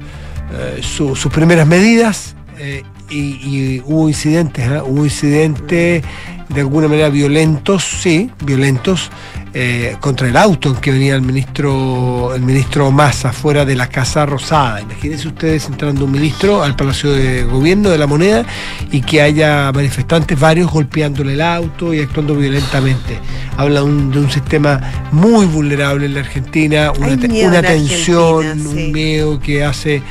eh, 0.53 0.79
su- 0.81 1.15
sus 1.15 1.31
primeras 1.31 1.65
medidas. 1.67 2.35
eh, 2.59 2.83
y, 3.07 3.17
y 3.17 3.83
hubo 3.85 4.09
incidentes, 4.09 4.67
¿ah? 4.67 4.83
hubo 4.83 5.03
incidentes 5.05 6.03
de 6.49 6.61
alguna 6.61 6.87
manera 6.87 7.09
violentos, 7.09 7.83
sí, 7.83 8.29
violentos, 8.43 9.09
eh, 9.57 9.95
contra 10.01 10.27
el 10.27 10.35
auto 10.35 10.69
en 10.69 10.75
que 10.75 10.91
venía 10.91 11.15
el 11.15 11.21
ministro, 11.21 12.35
el 12.35 12.41
ministro 12.41 12.91
Massa 12.91 13.31
fuera 13.31 13.63
de 13.65 13.73
la 13.75 13.87
Casa 13.87 14.25
Rosada. 14.25 14.81
Imagínense 14.81 15.27
ustedes 15.29 15.65
entrando 15.67 16.05
un 16.05 16.11
ministro 16.11 16.61
al 16.61 16.75
Palacio 16.75 17.11
de 17.13 17.43
Gobierno 17.45 17.89
de 17.89 17.97
la 17.97 18.05
Moneda 18.05 18.45
y 18.91 19.01
que 19.01 19.21
haya 19.21 19.71
manifestantes, 19.73 20.37
varios 20.39 20.69
golpeándole 20.71 21.33
el 21.33 21.41
auto 21.41 21.93
y 21.93 22.01
actuando 22.01 22.35
violentamente. 22.35 23.17
Habla 23.57 23.83
un- 23.83 24.11
de 24.11 24.19
un 24.19 24.29
sistema 24.29 24.79
muy 25.11 25.45
vulnerable 25.45 26.05
en 26.05 26.13
la 26.15 26.19
Argentina, 26.19 26.91
una, 26.97 27.07
una 27.07 27.13
en 27.13 27.19
tensión, 27.65 28.45
Argentina, 28.45 28.71
sí. 28.73 28.85
un 28.85 28.91
miedo 28.91 29.39
que 29.39 29.63
hace 29.63 30.01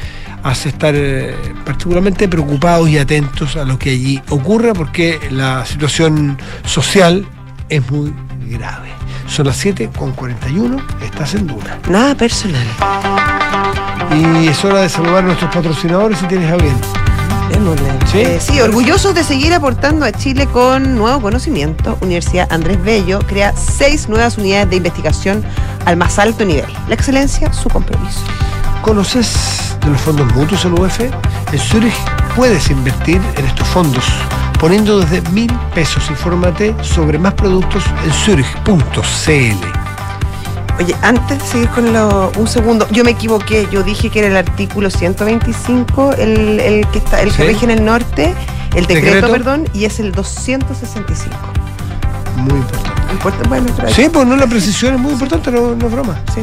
hace 0.45 0.69
estar 0.69 0.95
eh, 0.95 1.35
particularmente 1.65 2.29
preocupados 2.29 2.89
y 2.89 2.99
atentos 2.99 3.57
a 3.57 3.65
lo 3.65 3.79
que 3.79 3.91
allí 3.91 4.23
ocurre 4.29 4.75
porque 4.75 5.19
la 5.31 5.65
situación 5.65 6.39
social 6.65 7.27
es 7.69 7.91
muy 7.91 8.15
grave. 8.47 8.91
Son 9.27 9.47
las 9.47 9.57
7 9.57 9.91
con 9.97 10.13
41, 10.13 10.77
estás 11.03 11.35
en 11.35 11.47
Duna. 11.47 11.79
Nada 11.89 12.15
personal. 12.15 12.67
Y 14.15 14.47
es 14.47 14.65
hora 14.65 14.83
de 14.83 14.89
saludar 14.89 15.19
a 15.19 15.23
nuestros 15.23 15.53
patrocinadores 15.53 16.19
si 16.19 16.27
tienes 16.27 16.53
a 16.53 16.57
bien. 16.57 16.77
¿Sí? 18.11 18.19
Eh, 18.19 18.39
sí, 18.41 18.61
orgullosos 18.61 19.15
de 19.15 19.23
seguir 19.25 19.55
aportando 19.55 20.05
a 20.05 20.13
Chile 20.13 20.47
con 20.47 20.97
nuevo 20.97 21.21
conocimiento. 21.21 21.97
Universidad 22.01 22.47
Andrés 22.51 22.83
Bello 22.83 23.21
crea 23.21 23.55
seis 23.57 24.09
nuevas 24.09 24.37
unidades 24.39 24.71
de 24.71 24.77
investigación 24.77 25.45
al 25.87 25.97
más 25.97 26.19
alto 26.19 26.45
nivel. 26.45 26.67
La 26.89 26.95
excelencia, 26.95 27.53
su 27.53 27.69
compromiso. 27.69 28.21
¿Conoces 28.83 29.74
de 29.85 29.91
los 29.91 30.01
fondos 30.01 30.33
mutuos 30.35 30.65
en 30.65 30.73
UF? 30.79 31.01
En 31.01 31.59
Zurich 31.59 31.95
puedes 32.37 32.71
invertir 32.71 33.21
en 33.37 33.45
estos 33.45 33.67
fondos 33.69 34.05
poniendo 34.59 35.01
desde 35.01 35.21
mil 35.31 35.53
pesos. 35.75 36.09
Infórmate 36.11 36.75
sobre 36.83 37.19
más 37.19 37.35
productos 37.35 37.85
en 38.05 38.13
zurich.cl. 38.13 39.67
Oye, 40.81 40.95
antes 41.03 41.39
de 41.39 41.45
seguir 41.47 41.69
con 41.69 41.93
lo, 41.93 42.33
un 42.37 42.49
segundo, 42.49 42.87
yo 42.91 43.05
me 43.05 43.13
equivoqué, 43.13 43.69
yo 43.71 43.83
dije 43.85 44.11
que 44.11 44.19
era 44.21 44.29
el 44.29 44.37
artículo 44.37 44.91
125, 44.91 46.15
el, 46.15 46.59
el 46.61 46.87
que 46.89 46.99
está, 46.99 47.21
el 47.21 47.31
que 47.31 47.37
Sí. 47.37 47.49
rige 47.49 47.65
en 47.67 47.71
el 47.71 47.85
norte, 47.85 48.35
el 48.75 48.87
decreto, 48.87 49.05
Decreto. 49.27 49.31
perdón, 49.33 49.69
y 49.73 49.85
es 49.85 50.01
el 50.01 50.11
265. 50.11 51.37
Muy 52.39 52.55
importante. 52.59 53.13
Importa- 53.13 53.49
Bueno, 53.49 53.67
Sí, 53.95 54.09
pues 54.13 54.27
no, 54.27 54.35
la 54.37 54.47
precisión 54.49 54.95
es 54.95 55.01
muy 55.01 55.13
importante, 55.13 55.53
no, 55.53 55.77
no 55.77 55.87
es 55.87 55.93
broma. 55.93 56.17
sí. 56.35 56.41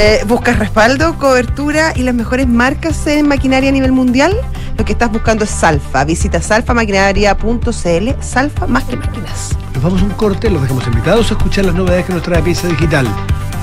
Eh, 0.00 0.22
¿Buscas 0.28 0.60
respaldo, 0.60 1.18
cobertura 1.18 1.92
y 1.96 2.04
las 2.04 2.14
mejores 2.14 2.46
marcas 2.46 3.04
en 3.08 3.26
maquinaria 3.26 3.70
a 3.70 3.72
nivel 3.72 3.90
mundial? 3.90 4.32
Lo 4.76 4.84
que 4.84 4.92
estás 4.92 5.10
buscando 5.10 5.42
es 5.42 5.50
Salfa. 5.50 6.04
Visita 6.04 6.40
salfamaquinaria.cl. 6.40 8.08
Salfa 8.20 8.66
más 8.68 8.84
que 8.84 8.96
máquinas. 8.96 9.56
Nos 9.74 9.82
vamos 9.82 10.00
a 10.00 10.04
un 10.04 10.12
corte, 10.12 10.50
los 10.50 10.62
dejamos 10.62 10.86
invitados 10.86 11.32
a 11.32 11.34
escuchar 11.34 11.64
las 11.64 11.74
novedades 11.74 12.06
que 12.06 12.12
nos 12.12 12.22
trae 12.22 12.40
Piensa 12.42 12.68
Digital. 12.68 13.08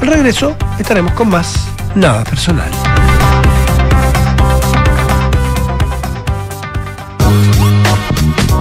Al 0.02 0.08
regreso 0.08 0.58
estaremos 0.78 1.14
con 1.14 1.30
más 1.30 1.56
Nada 1.96 2.26
Personal. 2.26 2.70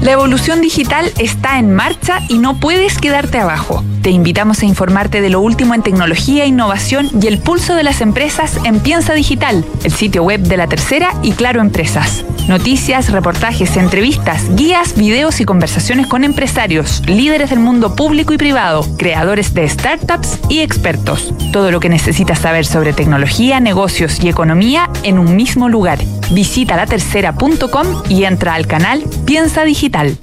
La 0.05 0.12
evolución 0.12 0.61
digital 0.61 1.11
está 1.18 1.59
en 1.59 1.74
marcha 1.74 2.20
y 2.28 2.36
no 2.36 2.61
puedes 2.61 2.98
quedarte 2.98 3.38
abajo. 3.38 3.82
Te 4.02 4.11
invitamos 4.11 4.61
a 4.61 4.66
informarte 4.66 5.22
de 5.22 5.30
lo 5.30 5.40
último 5.40 5.72
en 5.72 5.82
tecnología, 5.82 6.44
innovación 6.44 7.09
y 7.22 7.26
el 7.26 7.38
pulso 7.38 7.74
de 7.74 7.84
las 7.84 8.02
empresas 8.02 8.61
en 8.64 8.80
Piensa 8.80 9.14
Digital, 9.14 9.64
el 9.82 9.92
sitio 9.92 10.22
web 10.22 10.42
de 10.42 10.59
la 10.59 10.66
tercera 10.66 11.14
y 11.22 11.32
Claro 11.32 11.62
Empresas. 11.62 12.22
Noticias, 12.48 13.11
reportajes, 13.11 13.78
entrevistas, 13.78 14.55
guías, 14.55 14.94
videos 14.94 15.40
y 15.40 15.46
conversaciones 15.46 16.07
con 16.07 16.22
empresarios, 16.22 17.02
líderes 17.07 17.48
del 17.48 17.61
mundo 17.61 17.96
público 17.96 18.34
y 18.34 18.36
privado, 18.36 18.86
creadores 18.98 19.55
de 19.55 19.66
startups 19.66 20.38
y 20.50 20.61
expertos. 20.61 21.32
Todo 21.50 21.70
lo 21.70 21.80
que 21.80 21.88
necesitas 21.88 22.40
saber 22.40 22.66
sobre 22.66 22.92
tecnología, 22.92 23.59
negocios 23.59 24.22
y 24.22 24.28
economía 24.28 24.90
en 25.02 25.18
un 25.18 25.34
mismo 25.34 25.70
lugar. 25.70 26.00
Visita 26.31 26.77
latercera.com 26.77 28.03
y 28.09 28.25
entra 28.25 28.55
al 28.55 28.66
canal 28.66 29.05
Piensa 29.25 29.64
Digital. 29.64 30.16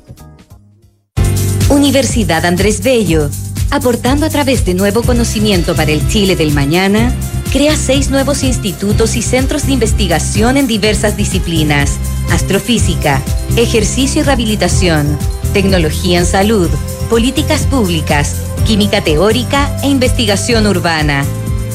Universidad 1.69 2.45
Andrés 2.45 2.83
Bello, 2.83 3.29
aportando 3.69 4.25
a 4.25 4.29
través 4.29 4.65
de 4.65 4.73
nuevo 4.73 5.03
conocimiento 5.03 5.75
para 5.75 5.91
el 5.91 6.07
Chile 6.09 6.35
del 6.35 6.53
mañana, 6.53 7.13
crea 7.51 7.75
seis 7.75 8.09
nuevos 8.09 8.43
institutos 8.43 9.15
y 9.15 9.21
centros 9.21 9.67
de 9.67 9.73
investigación 9.73 10.57
en 10.57 10.67
diversas 10.67 11.15
disciplinas: 11.15 11.97
astrofísica, 12.31 13.21
ejercicio 13.55 14.21
y 14.21 14.25
rehabilitación, 14.25 15.17
tecnología 15.53 16.19
en 16.19 16.25
salud, 16.25 16.69
políticas 17.09 17.61
públicas, 17.67 18.35
química 18.65 19.01
teórica 19.01 19.77
e 19.83 19.87
investigación 19.87 20.67
urbana. 20.67 21.23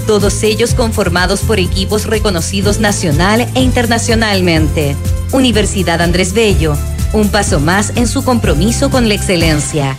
Todos 0.07 0.45
ellos 0.45 0.75
conformados 0.75 1.41
por 1.41 1.59
equipos 1.59 2.07
reconocidos 2.07 2.79
nacional 2.79 3.49
e 3.55 3.61
internacionalmente. 3.61 4.95
Universidad 5.33 6.01
Andrés 6.01 6.33
Bello, 6.33 6.77
un 7.13 7.29
paso 7.29 7.59
más 7.59 7.93
en 7.97 8.07
su 8.07 8.23
compromiso 8.23 8.89
con 8.89 9.09
la 9.09 9.15
excelencia. 9.15 9.97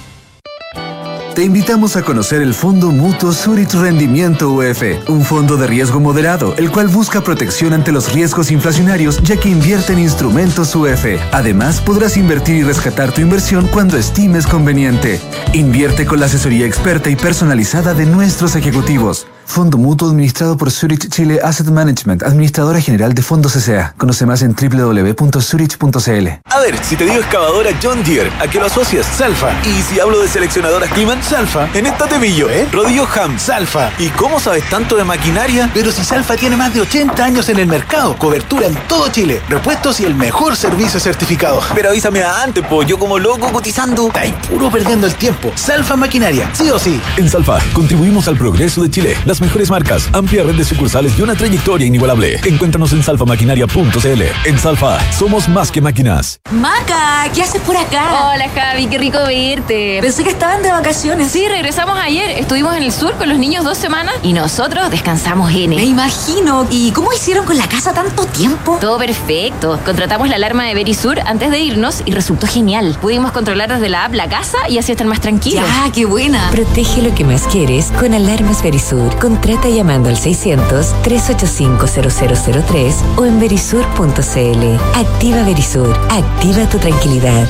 Te 1.35 1.43
invitamos 1.43 1.95
a 1.97 2.01
conocer 2.01 2.41
el 2.41 2.55
Fondo 2.55 2.89
Mutuo 2.89 3.31
Zurich 3.31 3.71
Rendimiento 3.73 4.49
UF, 4.49 4.81
un 5.07 5.23
fondo 5.23 5.55
de 5.55 5.67
riesgo 5.67 5.99
moderado, 5.99 6.55
el 6.57 6.71
cual 6.71 6.87
busca 6.87 7.21
protección 7.21 7.73
ante 7.73 7.91
los 7.91 8.11
riesgos 8.11 8.49
inflacionarios 8.49 9.21
ya 9.21 9.37
que 9.37 9.49
invierte 9.49 9.93
en 9.93 9.99
instrumentos 9.99 10.73
UF. 10.73 11.05
Además, 11.31 11.79
podrás 11.79 12.17
invertir 12.17 12.55
y 12.55 12.63
rescatar 12.63 13.11
tu 13.11 13.21
inversión 13.21 13.67
cuando 13.67 13.97
estimes 13.97 14.47
conveniente. 14.47 15.19
Invierte 15.53 16.07
con 16.07 16.19
la 16.19 16.25
asesoría 16.25 16.65
experta 16.65 17.11
y 17.11 17.15
personalizada 17.15 17.93
de 17.93 18.07
nuestros 18.07 18.55
ejecutivos. 18.55 19.27
Fondo 19.47 19.77
Mutuo 19.77 20.09
administrado 20.09 20.57
por 20.57 20.69
Zurich 20.69 21.09
Chile 21.09 21.39
Asset 21.41 21.67
Management, 21.67 22.21
administradora 22.21 22.81
general 22.81 23.13
de 23.13 23.21
fondos 23.23 23.55
S.A. 23.55 23.93
Conoce 23.97 24.25
más 24.25 24.41
en 24.41 24.53
www.zurich.cl. 24.53 26.27
A 26.45 26.59
ver, 26.59 26.77
si 26.83 26.95
te 26.97 27.05
digo 27.05 27.15
excavadora 27.15 27.71
John 27.81 28.03
Deere, 28.03 28.29
¿a 28.39 28.47
qué 28.47 28.59
lo 28.59 28.65
asocias? 28.65 29.05
Salfa. 29.05 29.49
Y 29.65 29.81
si 29.81 29.99
hablo 30.01 30.19
de 30.19 30.27
seleccionadoras 30.27 30.91
Climan, 30.91 31.23
Salfa. 31.23 31.69
En 31.73 31.85
esta 31.85 32.07
te 32.07 32.19
pillo, 32.19 32.49
¿eh? 32.49 32.67
Rodillo 32.71 33.07
Ham, 33.15 33.39
Salfa. 33.39 33.89
¿Y 33.97 34.09
cómo 34.09 34.39
sabes 34.39 34.69
tanto 34.69 34.97
de 34.97 35.05
maquinaria? 35.05 35.71
Pero 35.73 35.91
si 35.91 36.03
Salfa 36.03 36.35
tiene 36.35 36.57
más 36.57 36.73
de 36.73 36.81
80 36.81 37.23
años 37.23 37.47
en 37.49 37.57
el 37.57 37.67
mercado, 37.67 38.17
cobertura 38.17 38.67
en 38.67 38.75
todo 38.87 39.07
Chile, 39.09 39.41
repuestos 39.47 40.01
y 40.01 40.05
el 40.05 40.13
mejor 40.13 40.57
servicio 40.57 40.99
certificado. 40.99 41.61
Pero 41.73 41.89
avísame 41.89 42.21
antes, 42.21 42.65
po, 42.65 42.83
yo 42.83 42.99
como 42.99 43.17
loco 43.17 43.51
cotizando. 43.51 44.07
Está 44.07 44.19
ahí 44.21 44.35
puro 44.49 44.69
perdiendo 44.69 45.07
el 45.07 45.15
tiempo. 45.15 45.51
Salfa 45.55 45.95
Maquinaria, 45.95 46.49
sí 46.53 46.69
o 46.69 46.77
sí. 46.77 47.01
En 47.15 47.29
Salfa, 47.29 47.59
contribuimos 47.73 48.27
al 48.27 48.37
progreso 48.37 48.83
de 48.83 48.91
Chile. 48.91 49.17
Las 49.25 49.36
mejores 49.41 49.69
marcas, 49.69 50.09
amplia 50.13 50.43
red 50.43 50.55
de 50.55 50.63
sucursales 50.65 51.17
y 51.17 51.21
una 51.21 51.35
trayectoria 51.35 51.87
inigualable. 51.87 52.39
Encuéntranos 52.45 52.93
en 52.93 53.03
salfamaquinaria.cl. 53.03 54.21
En 54.45 54.57
Salfa, 54.59 54.99
somos 55.11 55.47
más 55.49 55.71
que 55.71 55.81
máquinas. 55.81 56.39
Maca, 56.51 57.29
¿qué 57.33 57.43
haces 57.43 57.61
por 57.61 57.75
acá? 57.77 58.31
Hola 58.33 58.49
Javi, 58.53 58.87
qué 58.87 58.97
rico 58.97 59.19
verte. 59.25 59.99
Pensé 60.01 60.23
que 60.23 60.29
estaban 60.29 60.61
de 60.63 60.71
vacaciones. 60.71 61.31
Sí, 61.31 61.47
regresamos 61.47 61.97
ayer. 61.99 62.31
Estuvimos 62.31 62.75
en 62.75 62.83
el 62.83 62.91
sur 62.91 63.13
con 63.17 63.29
los 63.29 63.37
niños 63.37 63.63
dos 63.63 63.77
semanas 63.77 64.13
y 64.23 64.33
nosotros 64.33 64.89
descansamos 64.91 65.51
Me 65.53 65.63
N. 65.65 65.83
imagino. 65.83 66.67
¿Y 66.69 66.91
cómo 66.91 67.13
hicieron 67.13 67.45
con 67.45 67.57
la 67.57 67.67
casa 67.67 67.93
tanto 67.93 68.25
tiempo? 68.25 68.77
Todo 68.81 68.97
perfecto. 68.97 69.79
Contratamos 69.85 70.29
la 70.29 70.35
alarma 70.35 70.65
de 70.65 70.73
Verisur 70.73 71.19
antes 71.25 71.51
de 71.51 71.59
irnos 71.59 72.01
y 72.05 72.11
resultó 72.11 72.47
genial. 72.47 72.97
Pudimos 73.01 73.31
controlar 73.31 73.69
desde 73.73 73.89
la 73.89 74.05
app 74.05 74.13
la 74.13 74.27
casa 74.29 74.57
y 74.69 74.77
así 74.77 74.91
estar 74.91 75.07
más 75.07 75.21
tranquilos. 75.21 75.63
Ya, 75.65 75.91
qué 75.91 76.05
buena. 76.05 76.49
Protege 76.51 77.01
lo 77.01 77.13
que 77.13 77.23
más 77.23 77.43
quieres 77.47 77.91
con 77.99 78.13
Alarmas 78.13 78.61
Verisur. 78.63 79.15
Contrata 79.27 79.67
llamando 79.67 80.07
al 80.07 80.15
600-385-0003 80.15 82.93
o 83.17 83.25
en 83.25 83.41
verisur.cl. 83.41 84.77
Activa 84.95 85.43
Verisur. 85.43 85.93
Activa 86.09 86.65
tu 86.69 86.77
tranquilidad. 86.77 87.45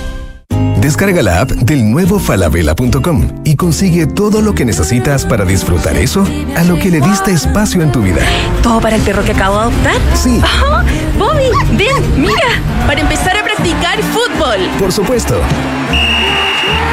Descarga 0.82 1.21
la 1.21 1.41
app 1.41 1.51
del 1.51 1.91
nuevo 1.91 2.17
falabella.com 2.17 3.43
y 3.43 3.55
consigue 3.57 4.07
todo 4.07 4.41
lo 4.41 4.55
que 4.55 4.65
necesitas 4.65 5.23
para 5.23 5.45
disfrutar 5.45 5.95
eso 5.97 6.25
a 6.55 6.63
lo 6.63 6.80
que 6.80 6.89
le 6.89 6.99
diste 6.99 7.32
espacio 7.32 7.84
en 7.84 7.91
tu 7.91 8.01
vida. 8.01 8.23
¿Todo 8.63 8.82
para 8.82 8.95
el 8.95 9.03
perro 9.03 9.23
que 9.23 9.34
acabo 9.34 9.57
de 9.57 9.61
adoptar? 9.61 9.93
Sí. 10.15 10.41
Ajá. 10.43 10.84
Bobby, 11.19 11.51
ven, 11.78 12.19
mira, 12.19 12.59
para 12.88 13.01
empezar 13.01 13.38
a 13.38 13.43
practicar 13.43 14.01
fútbol. 14.01 14.67
Por 14.80 14.91
supuesto. 14.91 15.36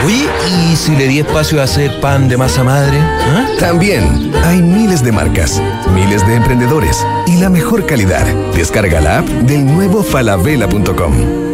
Oye, 0.05 0.27
¿y 0.51 0.77
si 0.77 0.95
le 0.97 1.09
di 1.09 1.21
espacio 1.21 1.61
a 1.61 1.65
hacer 1.65 2.01
pan 2.01 2.29
de 2.29 2.37
masa 2.37 2.63
madre? 2.63 2.99
¿Ah? 3.01 3.47
También 3.59 4.33
hay 4.45 4.61
miles 4.61 5.03
de 5.03 5.13
marcas, 5.13 5.63
miles 5.95 6.27
de 6.27 6.35
emprendedores 6.35 7.07
y 7.27 7.37
la 7.39 7.49
mejor 7.49 7.87
calidad. 7.87 8.27
Descarga 8.55 9.01
la 9.01 9.19
app 9.19 9.27
del 9.27 9.65
nuevo 9.65 10.03
falabella.com. 10.03 11.54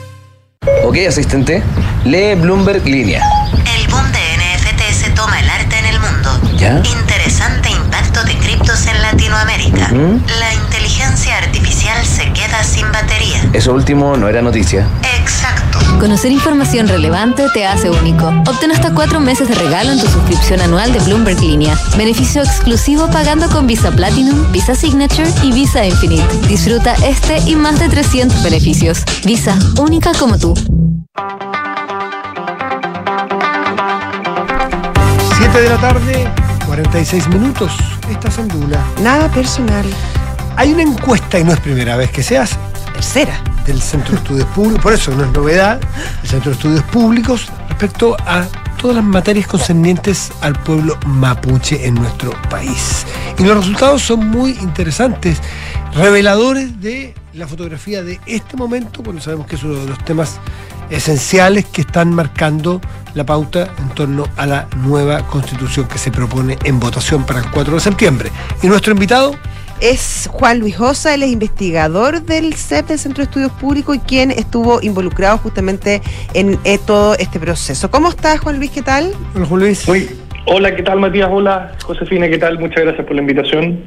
Ok, 0.83 0.95
asistente, 1.07 1.63
lee 2.05 2.35
Bloomberg 2.35 2.85
Línea. 2.85 3.23
El 3.51 3.87
boom 3.87 4.03
de 4.11 4.19
NFTs 4.19 5.15
toma 5.15 5.39
el 5.39 5.49
arte 5.49 5.75
en 5.79 5.85
el 5.87 5.99
mundo. 5.99 6.29
¿Ya? 6.55 6.83
Interesante 6.99 7.71
impacto 7.71 8.23
de 8.25 8.35
criptos 8.37 8.85
en 8.85 9.01
Latinoamérica. 9.01 9.87
¿Mm? 9.87 10.23
La 10.39 10.53
inteligencia 10.53 11.35
artificial 11.39 12.05
se 12.05 12.31
queda 12.33 12.63
sin 12.63 12.91
batería. 12.91 13.41
Eso 13.53 13.73
último 13.73 14.15
no 14.17 14.29
era 14.29 14.43
noticia. 14.43 14.85
Exacto. 15.19 15.60
Conocer 15.99 16.31
información 16.31 16.87
relevante 16.87 17.45
te 17.53 17.65
hace 17.65 17.89
único. 17.89 18.27
Obtén 18.47 18.71
hasta 18.71 18.93
cuatro 18.93 19.19
meses 19.19 19.47
de 19.47 19.55
regalo 19.55 19.91
en 19.91 19.99
tu 19.99 20.07
suscripción 20.07 20.59
anual 20.61 20.91
de 20.91 20.99
Bloomberg 20.99 21.39
Línea. 21.39 21.77
Beneficio 21.95 22.41
exclusivo 22.41 23.07
pagando 23.11 23.47
con 23.49 23.67
Visa 23.67 23.91
Platinum, 23.91 24.51
Visa 24.51 24.73
Signature 24.73 25.29
y 25.43 25.51
Visa 25.51 25.85
Infinite. 25.85 26.25
Disfruta 26.47 26.95
este 27.05 27.37
y 27.45 27.55
más 27.55 27.79
de 27.79 27.89
300 27.89 28.41
beneficios. 28.43 29.03
Visa, 29.23 29.57
única 29.77 30.11
como 30.13 30.37
tú. 30.37 30.53
7 35.37 35.61
de 35.61 35.69
la 35.69 35.77
tarde, 35.77 36.27
46 36.65 37.27
minutos. 37.27 37.71
Estás 38.09 38.37
en 38.39 38.47
Duna. 38.47 38.83
Nada 39.01 39.29
personal. 39.29 39.85
Hay 40.57 40.73
una 40.73 40.83
encuesta, 40.83 41.39
y 41.39 41.43
no 41.43 41.53
es 41.53 41.59
primera 41.59 41.95
vez 41.95 42.11
que 42.11 42.23
se 42.23 42.37
hace. 42.37 42.57
Tercera. 42.93 43.50
Del 43.65 43.81
Centro 43.81 44.13
de 44.13 44.17
Estudios 44.17 44.47
Públicos, 44.47 44.81
por 44.81 44.93
eso 44.93 45.11
no 45.15 45.23
es 45.23 45.31
novedad, 45.31 45.79
el 46.23 46.29
Centro 46.29 46.51
de 46.51 46.57
Estudios 46.57 46.83
Públicos 46.85 47.47
respecto 47.69 48.15
a 48.25 48.45
todas 48.81 48.95
las 48.95 49.05
materias 49.05 49.47
concernientes 49.47 50.31
al 50.41 50.53
pueblo 50.53 50.97
mapuche 51.05 51.85
en 51.85 51.95
nuestro 51.95 52.31
país. 52.49 53.05
Y 53.37 53.43
los 53.43 53.57
resultados 53.57 54.01
son 54.01 54.27
muy 54.27 54.51
interesantes, 54.51 55.39
reveladores 55.93 56.81
de 56.81 57.13
la 57.33 57.47
fotografía 57.47 58.03
de 58.03 58.19
este 58.25 58.57
momento, 58.57 59.03
porque 59.03 59.21
sabemos 59.21 59.47
que 59.47 59.55
es 59.55 59.63
uno 59.63 59.75
de 59.75 59.87
los 59.87 60.03
temas 60.03 60.39
esenciales 60.89 61.65
que 61.65 61.81
están 61.81 62.13
marcando 62.13 62.81
la 63.13 63.25
pauta 63.25 63.69
en 63.77 63.89
torno 63.89 64.27
a 64.37 64.45
la 64.45 64.67
nueva 64.77 65.25
constitución 65.27 65.87
que 65.87 65.97
se 65.97 66.11
propone 66.11 66.57
en 66.63 66.79
votación 66.79 67.25
para 67.25 67.39
el 67.39 67.49
4 67.49 67.75
de 67.75 67.79
septiembre. 67.79 68.31
Y 68.61 68.67
nuestro 68.67 68.93
invitado 68.93 69.35
Es 69.81 70.29
Juan 70.31 70.59
Luis 70.59 70.79
Osa, 70.79 71.15
él 71.15 71.23
es 71.23 71.31
investigador 71.31 72.21
del 72.21 72.53
CEP, 72.53 72.85
del 72.85 72.99
Centro 72.99 73.23
de 73.23 73.29
Estudios 73.29 73.51
Públicos, 73.53 73.95
y 73.95 73.99
quien 73.99 74.29
estuvo 74.29 74.79
involucrado 74.79 75.39
justamente 75.39 76.03
en 76.35 76.59
eh, 76.65 76.77
todo 76.85 77.15
este 77.15 77.39
proceso. 77.39 77.89
¿Cómo 77.89 78.09
estás, 78.09 78.39
Juan 78.41 78.57
Luis? 78.57 78.69
¿Qué 78.69 78.83
tal? 78.83 79.11
Hola, 79.33 79.45
Juan 79.47 79.61
Luis. 79.61 79.85
Hola, 80.45 80.75
¿qué 80.75 80.83
tal 80.83 80.99
Matías? 80.99 81.29
Hola, 81.31 81.75
Josefina, 81.83 82.29
¿qué 82.29 82.37
tal? 82.37 82.59
Muchas 82.59 82.83
gracias 82.83 83.07
por 83.07 83.15
la 83.15 83.21
invitación. 83.21 83.83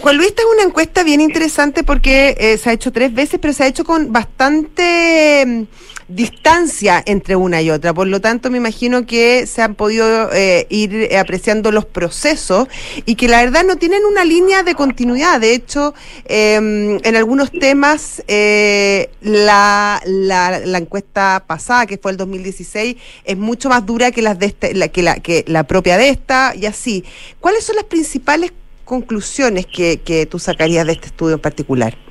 Juan 0.00 0.16
Luis, 0.18 0.28
esta 0.28 0.42
es 0.42 0.48
una 0.52 0.64
encuesta 0.64 1.02
bien 1.02 1.22
interesante 1.22 1.82
porque 1.82 2.36
eh, 2.38 2.58
se 2.58 2.68
ha 2.68 2.72
hecho 2.74 2.92
tres 2.92 3.14
veces, 3.14 3.40
pero 3.40 3.54
se 3.54 3.64
ha 3.64 3.66
hecho 3.68 3.84
con 3.84 4.12
bastante 4.12 5.44
mm, 5.46 5.62
distancia 6.08 7.02
entre 7.04 7.36
una 7.36 7.60
y 7.62 7.70
otra. 7.70 7.92
Por 7.92 8.06
lo 8.06 8.20
tanto, 8.20 8.50
me 8.50 8.58
imagino 8.58 9.06
que 9.06 9.46
se 9.46 9.62
han 9.62 9.74
podido 9.74 10.32
eh, 10.32 10.66
ir 10.70 10.94
eh, 10.94 11.18
apreciando 11.18 11.72
los 11.72 11.84
procesos 11.84 12.68
y 13.04 13.16
que 13.16 13.28
la 13.28 13.42
verdad 13.42 13.64
no 13.64 13.76
tienen 13.76 14.04
una 14.04 14.24
línea 14.24 14.62
de 14.62 14.74
continuidad. 14.74 15.40
De 15.40 15.54
hecho, 15.54 15.94
eh, 16.26 16.54
en 17.02 17.16
algunos 17.16 17.50
temas, 17.50 18.22
eh, 18.28 19.10
la, 19.20 20.00
la, 20.04 20.60
la 20.60 20.78
encuesta 20.78 21.44
pasada, 21.46 21.86
que 21.86 21.98
fue 21.98 22.12
el 22.12 22.16
2016, 22.16 22.96
es 23.24 23.36
mucho 23.36 23.68
más 23.68 23.84
dura 23.84 24.10
que, 24.12 24.22
las 24.22 24.38
de 24.38 24.46
este- 24.46 24.74
la, 24.74 24.88
que, 24.88 25.02
la, 25.02 25.16
que 25.16 25.44
la 25.48 25.64
propia 25.64 25.96
de 25.98 26.10
esta 26.10 26.54
y 26.54 26.66
así. 26.66 27.04
¿Cuáles 27.40 27.64
son 27.64 27.76
las 27.76 27.84
principales 27.84 28.52
conclusiones 28.84 29.66
que, 29.66 30.00
que 30.04 30.26
tú 30.26 30.38
sacarías 30.38 30.86
de 30.86 30.92
este 30.92 31.06
estudio 31.06 31.34
en 31.34 31.40
particular? 31.40 32.05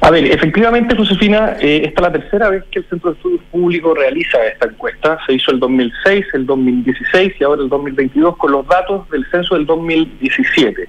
A 0.00 0.10
ver, 0.10 0.24
efectivamente, 0.26 0.94
Josefina, 0.94 1.56
eh, 1.60 1.82
esta 1.86 2.00
es 2.00 2.02
la 2.02 2.12
tercera 2.12 2.50
vez 2.50 2.64
que 2.70 2.80
el 2.80 2.84
Centro 2.88 3.10
de 3.10 3.16
Estudios 3.16 3.40
Públicos 3.50 3.96
realiza 3.98 4.38
esta 4.46 4.66
encuesta. 4.66 5.18
Se 5.26 5.32
hizo 5.34 5.50
el 5.50 5.58
2006, 5.58 6.26
el 6.34 6.46
2016 6.46 7.32
y 7.40 7.44
ahora 7.44 7.62
el 7.62 7.68
2022 7.68 8.36
con 8.36 8.52
los 8.52 8.66
datos 8.68 9.08
del 9.10 9.24
censo 9.30 9.54
del 9.54 9.66
2017. 9.66 10.88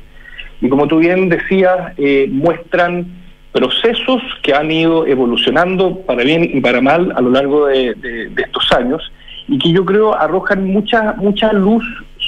Y 0.62 0.70
como 0.70 0.88
tú 0.88 1.00
bien 1.00 1.30
decías, 1.30 1.94
eh, 1.98 2.28
muestran 2.32 3.08
procesos 3.54 4.22
que 4.44 4.54
han 4.54 4.70
ido 4.70 5.08
evolucionando 5.08 6.00
para 6.02 6.24
bien 6.24 6.44
y 6.54 6.60
para 6.62 6.82
mal 6.82 7.12
a 7.16 7.22
lo 7.22 7.32
largo 7.32 7.68
de, 7.68 7.94
de- 7.96 8.30
de 8.30 8.42
estos 8.44 8.72
años 8.74 9.02
y 9.48 9.58
que 9.58 9.72
yo 9.72 9.84
creo 9.86 10.14
arrojan 10.20 10.66
mucha, 10.66 11.14
mucha 11.14 11.54
luz 11.54 11.84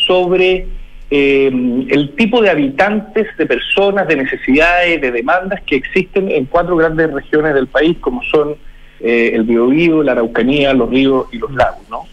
sobre 0.08 0.66
eh, 1.12 1.48
el 1.90 2.16
tipo 2.16 2.42
de 2.42 2.50
habitantes, 2.52 3.28
de 3.38 3.46
personas, 3.46 4.08
de 4.08 4.18
necesidades, 4.18 5.02
de 5.02 5.12
demandas 5.12 5.62
que 5.64 5.76
existen 5.76 6.30
en 6.30 6.46
cuatro 6.46 6.76
grandes 6.76 7.12
regiones 7.12 7.56
del 7.56 7.68
país, 7.68 7.98
como 8.00 8.22
son 8.24 8.56
eh, 9.00 9.32
el 9.34 9.44
Biobío, 9.44 10.04
la 10.04 10.12
Araucanía, 10.12 10.74
los 10.74 10.90
ríos 10.90 11.28
y 11.32 11.40
los 11.40 11.52
lagos. 11.54 11.82
¿no? 11.90 12.06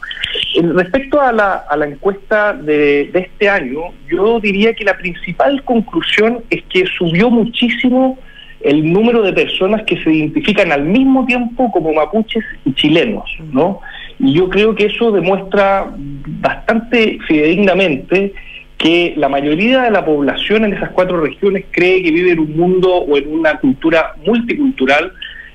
Respecto 0.75 1.21
a 1.21 1.33
la, 1.33 1.65
a 1.69 1.77
la 1.77 1.87
encuesta 1.87 2.55
de, 2.55 3.11
de 3.13 3.19
este 3.21 3.49
año, 3.49 3.81
yo 4.09 4.41
diría 4.41 4.73
que 4.73 4.85
la 4.85 4.97
principal 4.97 5.63
conclusión 5.65 6.43
es 6.49 6.63
que 6.65 6.87
subió 6.87 7.29
muchísimo 7.29 8.19
el 8.63 8.91
número 8.91 9.23
de 9.23 9.33
personas 9.33 9.83
que 9.83 10.03
se 10.03 10.11
identifican 10.11 10.73
al 10.73 10.85
mismo 10.85 11.27
tiempo 11.27 11.71
como 11.71 11.93
mapuches 11.93 12.45
y 12.65 12.73
chilenos, 12.73 13.31
¿no? 13.53 13.81
Y 14.19 14.33
yo 14.33 14.49
creo 14.49 14.75
que 14.75 14.87
eso 14.87 15.13
demuestra 15.13 15.93
bastante 15.97 17.19
fidedignamente 17.29 18.33
que 18.79 19.15
la 19.17 19.29
mayoría 19.29 19.83
de 19.83 19.91
la 19.91 20.05
población 20.05 20.65
en 20.65 20.75
esas 20.75 20.91
cuatro 20.91 21.21
regiones 21.21 21.65
cree 21.71 22.03
que 22.03 22.11
vive 22.11 22.33
en 22.33 22.41
un 22.41 22.57
mundo 22.57 22.95
o 22.95 23.17
en 23.17 23.33
una 23.33 23.59
cultura 23.59 24.15
multicultural 24.25 25.13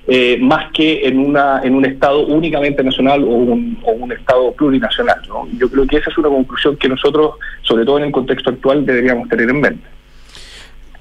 eh, 0.07 0.39
más 0.41 0.71
que 0.73 1.07
en 1.07 1.19
una 1.19 1.61
en 1.63 1.75
un 1.75 1.85
estado 1.85 2.25
únicamente 2.25 2.83
nacional 2.83 3.23
o 3.23 3.27
un, 3.27 3.77
o 3.83 3.91
un 3.91 4.11
estado 4.11 4.51
plurinacional. 4.53 5.21
¿no? 5.27 5.47
Yo 5.57 5.69
creo 5.69 5.85
que 5.85 5.97
esa 5.97 6.09
es 6.09 6.17
una 6.17 6.29
conclusión 6.29 6.75
que 6.75 6.89
nosotros, 6.89 7.35
sobre 7.61 7.85
todo 7.85 7.99
en 7.99 8.05
el 8.05 8.11
contexto 8.11 8.49
actual, 8.49 8.85
deberíamos 8.85 9.29
tener 9.29 9.49
en 9.49 9.61
mente. 9.61 9.87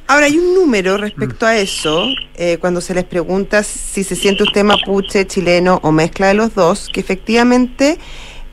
Ahora, 0.06 0.26
hay 0.26 0.36
un 0.38 0.54
número 0.54 0.96
respecto 0.96 1.46
a 1.46 1.56
eso, 1.56 2.04
eh, 2.36 2.58
cuando 2.60 2.80
se 2.80 2.94
les 2.94 3.04
pregunta 3.04 3.62
si 3.62 4.02
se 4.02 4.16
siente 4.16 4.42
usted 4.42 4.64
mapuche, 4.64 5.24
chileno 5.26 5.78
o 5.82 5.92
mezcla 5.92 6.26
de 6.26 6.34
los 6.34 6.54
dos, 6.54 6.88
que 6.92 7.00
efectivamente 7.00 7.96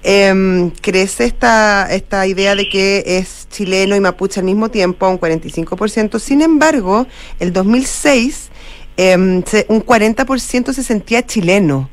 em, 0.03 0.69
crece 0.81 1.25
esta, 1.25 1.87
esta 1.93 2.25
idea 2.27 2.55
de 2.55 2.69
que 2.69 3.03
es 3.05 3.47
chileno 3.49 3.95
y 3.95 3.99
mapuche 3.99 4.39
al 4.39 4.45
mismo 4.45 4.69
tiempo, 4.69 5.05
a 5.05 5.09
un 5.09 5.17
45%. 5.19 6.19
Sin 6.19 6.41
embargo, 6.41 7.07
el 7.39 7.51
2006, 7.53 8.49
em, 8.97 9.43
se- 9.43 9.65
un 9.69 9.81
40% 9.81 10.73
se 10.73 10.83
sentía 10.83 11.25
chileno. 11.25 11.89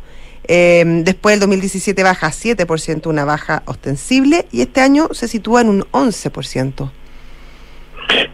Em, 0.46 1.04
después 1.04 1.32
del 1.34 1.40
2017 1.40 2.02
baja 2.02 2.26
a 2.26 2.32
7%, 2.32 3.08
una 3.08 3.24
baja 3.24 3.62
ostensible, 3.66 4.44
y 4.52 4.60
este 4.60 4.80
año 4.82 5.08
se 5.12 5.26
sitúa 5.26 5.62
en 5.62 5.68
un 5.70 5.84
11%. 5.90 6.92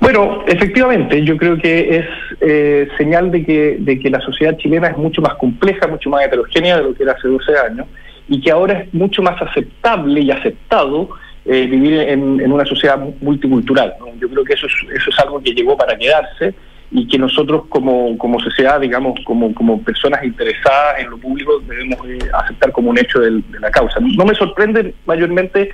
Bueno, 0.01 0.43
efectivamente, 0.47 1.25
yo 1.25 1.37
creo 1.37 1.57
que 1.57 1.99
es 1.99 2.07
eh, 2.41 2.89
señal 2.99 3.31
de 3.31 3.45
que, 3.45 3.77
de 3.79 3.99
que 4.01 4.11
la 4.11 4.21
sociedad 4.21 4.57
chilena 4.59 4.89
es 4.89 4.97
mucho 4.97 5.23
más 5.23 5.35
compleja, 5.35 5.87
mucho 5.87 6.11
más 6.11 6.25
heterogénea 6.25 6.79
de 6.79 6.83
lo 6.83 6.95
que 6.95 7.03
era 7.05 7.13
hace 7.13 7.29
12 7.29 7.53
años 7.57 7.87
y 8.31 8.41
que 8.41 8.53
ahora 8.53 8.79
es 8.81 8.95
mucho 8.95 9.23
más 9.23 9.43
aceptable 9.43 10.21
y 10.21 10.31
aceptado 10.31 11.11
eh, 11.45 11.67
vivir 11.67 11.95
en, 11.95 12.51
una 12.53 12.65
sociedad 12.65 12.97
mu- 12.97 13.13
multicultural. 13.21 13.93
Yo 14.21 14.29
creo 14.31 14.45
que 14.45 14.53
eso 14.55 14.67
es, 14.67 14.73
eso 14.95 15.11
es 15.11 15.19
algo 15.19 15.43
que 15.43 15.53
llegó 15.53 15.77
para 15.77 15.99
quedarse 15.99 16.55
y 16.93 17.09
que 17.09 17.19
nosotros 17.19 17.65
como, 17.69 18.17
sociedad, 18.41 18.81
digamos, 18.81 19.19
como, 19.25 19.83
personas 19.83 20.23
interesadas 20.23 21.01
en 21.01 21.11
lo 21.11 21.19
público, 21.19 21.59
debemos 21.69 21.99
eh, 22.07 22.19
aceptar 22.33 22.71
como 22.71 22.91
un 22.91 22.99
hecho 22.99 23.19
de 23.19 23.43
la 23.61 23.71
causa. 23.73 23.99
No 24.01 24.25
me 24.25 24.35
sorprende 24.37 24.95
mayormente, 25.07 25.71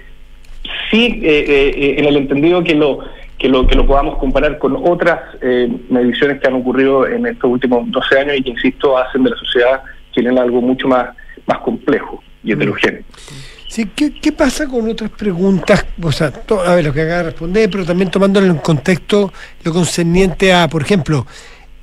sí, 0.90 1.20
eh, 1.22 1.44
eh, 1.76 1.94
en 1.98 2.06
el 2.06 2.16
entendido 2.16 2.64
que 2.64 2.74
lo, 2.74 3.00
que 3.38 3.50
lo, 3.50 3.66
que 3.66 3.74
lo 3.74 3.86
podamos 3.86 4.16
comparar 4.16 4.56
con 4.58 4.76
otras 4.76 5.20
mediciones 5.90 6.40
que 6.40 6.46
han 6.46 6.54
ocurrido 6.54 7.06
en 7.06 7.26
estos 7.26 7.50
últimos 7.50 7.90
12 7.90 8.18
años 8.18 8.36
y 8.38 8.42
que, 8.42 8.50
insisto, 8.50 8.96
hacen 8.96 9.24
de 9.24 9.30
la 9.30 9.36
sociedad 9.36 9.82
chilena 10.12 10.40
algo 10.40 10.62
mucho 10.62 10.88
más, 10.88 11.10
más 11.46 11.58
complejo 11.58 12.22
y 12.46 12.52
heterogéneo. 12.52 13.02
Sí, 13.68 13.90
¿qué, 13.94 14.14
qué 14.14 14.32
pasa 14.32 14.66
con 14.66 14.88
otras 14.88 15.10
preguntas? 15.10 15.84
O 16.02 16.10
sea, 16.12 16.30
to- 16.30 16.62
a 16.62 16.76
ver, 16.76 16.84
lo 16.86 16.92
que 16.94 17.02
acaba 17.02 17.18
de 17.18 17.22
responder, 17.24 17.68
pero 17.68 17.84
también 17.84 18.10
tomándolo 18.10 18.46
en 18.46 18.56
contexto 18.58 19.32
lo 19.64 19.72
concerniente 19.72 20.54
a, 20.54 20.68
por 20.68 20.80
ejemplo, 20.82 21.26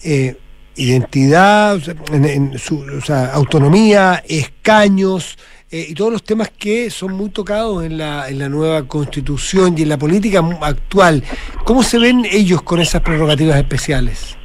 eh, 0.03 0.35
identidad, 0.75 1.75
o 1.75 1.79
sea, 1.81 1.93
en- 2.11 2.25
en 2.25 2.57
su- 2.57 2.81
o 2.97 3.01
sea, 3.01 3.27
autonomía, 3.33 4.23
escaños 4.27 5.37
eh, 5.71 5.87
y 5.89 5.93
todos 5.95 6.11
los 6.11 6.23
temas 6.23 6.51
que 6.57 6.89
son 6.91 7.13
muy 7.13 7.29
tocados 7.29 7.83
en 7.83 7.97
la, 7.97 8.29
en 8.29 8.37
la 8.39 8.47
nueva 8.47 8.87
constitución 8.87 9.75
y 9.77 9.81
en 9.83 9.89
la 9.89 9.97
política 9.97 10.39
actual. 10.61 11.23
¿Cómo 11.65 11.81
se 11.83 11.97
ven 11.99 12.25
ellos 12.31 12.61
con 12.61 12.79
esas 12.79 13.01
prerrogativas 13.01 13.57
especiales? 13.57 14.37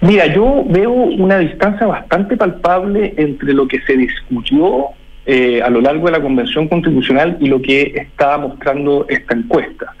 Mira, 0.00 0.26
yo 0.34 0.64
veo 0.68 0.90
una 0.92 1.38
distancia 1.38 1.86
bastante 1.86 2.36
palpable 2.36 3.14
entre 3.16 3.52
lo 3.54 3.68
que 3.68 3.80
se 3.86 3.96
discutió 3.96 4.86
eh, 5.30 5.60
a 5.62 5.68
lo 5.68 5.82
largo 5.82 6.06
de 6.06 6.12
la 6.12 6.22
Convención 6.22 6.68
Constitucional 6.68 7.36
y 7.38 7.48
lo 7.48 7.60
que 7.60 7.92
está 7.94 8.38
mostrando 8.38 9.04
esta 9.10 9.34
encuesta. 9.34 9.92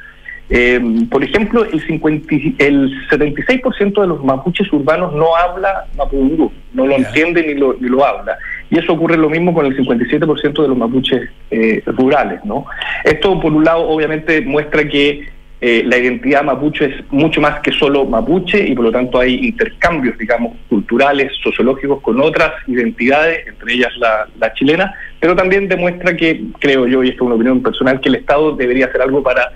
Eh, 0.50 0.80
por 1.10 1.22
ejemplo, 1.22 1.66
el, 1.66 1.78
50 1.86 2.34
y- 2.34 2.54
el 2.58 2.90
76% 3.10 4.00
de 4.00 4.06
los 4.06 4.24
mapuches 4.24 4.72
urbanos 4.72 5.12
no 5.14 5.36
habla 5.36 5.84
mapudungún, 5.98 6.50
no 6.72 6.86
lo 6.86 6.96
entiende 6.96 7.46
ni 7.46 7.52
lo, 7.52 7.74
ni 7.78 7.88
lo 7.90 8.02
habla. 8.06 8.38
Y 8.70 8.78
eso 8.78 8.94
ocurre 8.94 9.18
lo 9.18 9.28
mismo 9.28 9.52
con 9.52 9.66
el 9.66 9.76
57% 9.76 10.62
de 10.62 10.68
los 10.68 10.76
mapuches 10.78 11.28
eh, 11.50 11.82
rurales. 11.84 12.42
¿no? 12.46 12.64
Esto, 13.04 13.38
por 13.38 13.52
un 13.52 13.64
lado, 13.64 13.86
obviamente 13.86 14.40
muestra 14.40 14.88
que 14.88 15.28
eh, 15.60 15.82
la 15.84 15.96
identidad 15.98 16.44
mapuche 16.44 16.84
es 16.84 17.12
mucho 17.12 17.40
más 17.40 17.58
que 17.60 17.72
solo 17.72 18.04
mapuche 18.04 18.58
y 18.68 18.74
por 18.76 18.84
lo 18.84 18.92
tanto 18.92 19.18
hay 19.18 19.34
intercambios, 19.46 20.16
digamos, 20.16 20.56
culturales, 20.68 21.32
sociológicos 21.42 22.00
con 22.00 22.20
otras 22.20 22.52
identidades, 22.68 23.46
entre 23.48 23.74
ellas 23.74 23.92
la, 23.98 24.28
la 24.38 24.52
chilena, 24.52 24.94
pero 25.18 25.34
también 25.34 25.66
demuestra 25.68 26.16
que, 26.16 26.42
creo 26.60 26.86
yo, 26.86 27.02
y 27.02 27.08
esto 27.08 27.24
es 27.24 27.26
una 27.26 27.34
opinión 27.34 27.60
personal, 27.62 27.98
que 28.00 28.08
el 28.08 28.14
Estado 28.16 28.54
debería 28.54 28.86
hacer 28.86 29.02
algo 29.02 29.22
para 29.22 29.52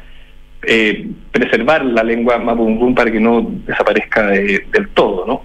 eh, 0.65 1.09
preservar 1.31 1.85
la 1.85 2.03
lengua 2.03 2.39
mapudungún 2.39 2.95
para 2.95 3.11
que 3.11 3.21
no 3.21 3.47
desaparezca 3.67 4.27
de- 4.29 4.65
del 4.73 4.89
todo, 4.91 5.25
¿no? 5.27 5.43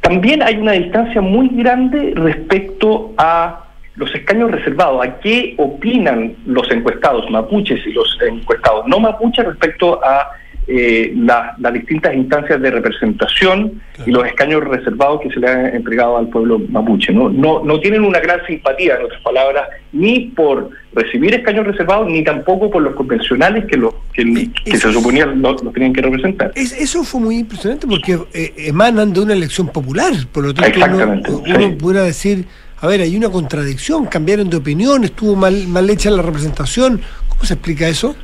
También 0.00 0.42
hay 0.42 0.56
una 0.56 0.72
distancia 0.72 1.20
muy 1.20 1.48
grande 1.48 2.12
respecto 2.16 3.12
a 3.18 3.66
los 4.00 4.12
escaños 4.14 4.50
reservados, 4.50 5.06
a 5.06 5.20
qué 5.20 5.54
opinan 5.58 6.34
los 6.46 6.68
encuestados 6.72 7.30
mapuches 7.30 7.80
y 7.86 7.92
los 7.92 8.18
encuestados 8.26 8.86
no 8.88 8.98
mapuches 8.98 9.44
respecto 9.44 10.00
a 10.04 10.30
eh, 10.72 11.12
la- 11.16 11.54
las 11.58 11.72
distintas 11.72 12.14
instancias 12.14 12.60
de 12.62 12.70
representación 12.70 13.82
y 14.06 14.10
los 14.12 14.24
escaños 14.24 14.62
reservados 14.62 15.20
que 15.22 15.30
se 15.30 15.40
le 15.40 15.48
han 15.48 15.66
entregado 15.74 16.16
al 16.18 16.28
pueblo 16.28 16.60
mapuche. 16.68 17.12
¿no? 17.12 17.28
No, 17.28 17.64
no 17.64 17.80
tienen 17.80 18.02
una 18.04 18.20
gran 18.20 18.38
simpatía, 18.46 18.94
en 18.96 19.06
otras 19.06 19.20
palabras, 19.22 19.64
ni 19.92 20.26
por 20.26 20.70
recibir 20.94 21.34
escaños 21.34 21.66
reservados, 21.66 22.06
ni 22.08 22.22
tampoco 22.22 22.70
por 22.70 22.82
los 22.82 22.94
convencionales 22.94 23.64
que, 23.66 23.76
los, 23.78 23.92
que, 24.12 24.22
que 24.64 24.76
se 24.76 24.92
suponían 24.92 25.42
los, 25.42 25.60
los 25.64 25.72
tenían 25.72 25.92
que 25.92 26.02
representar. 26.02 26.52
Es- 26.54 26.72
eso 26.80 27.02
fue 27.02 27.20
muy 27.20 27.38
impresionante 27.38 27.86
porque 27.88 28.18
eh, 28.32 28.52
emanan 28.58 29.12
de 29.12 29.20
una 29.20 29.32
elección 29.32 29.66
popular, 29.68 30.12
por 30.30 30.44
lo 30.46 30.54
tanto 30.54 30.78
uno, 30.88 31.42
uno 31.48 31.68
sí. 31.68 31.76
pudiera 31.80 32.04
decir, 32.04 32.44
a 32.80 32.86
ver, 32.86 33.00
hay 33.00 33.16
una 33.16 33.28
contradicción, 33.28 34.06
cambiaron 34.06 34.48
de 34.50 34.56
opinión, 34.56 35.04
estuvo 35.04 35.36
mal, 35.36 35.66
mal 35.68 35.88
hecha 35.90 36.10
la 36.10 36.22
representación, 36.22 37.00
¿cómo 37.28 37.44
se 37.44 37.54
explica 37.54 37.88
eso? 37.88 38.16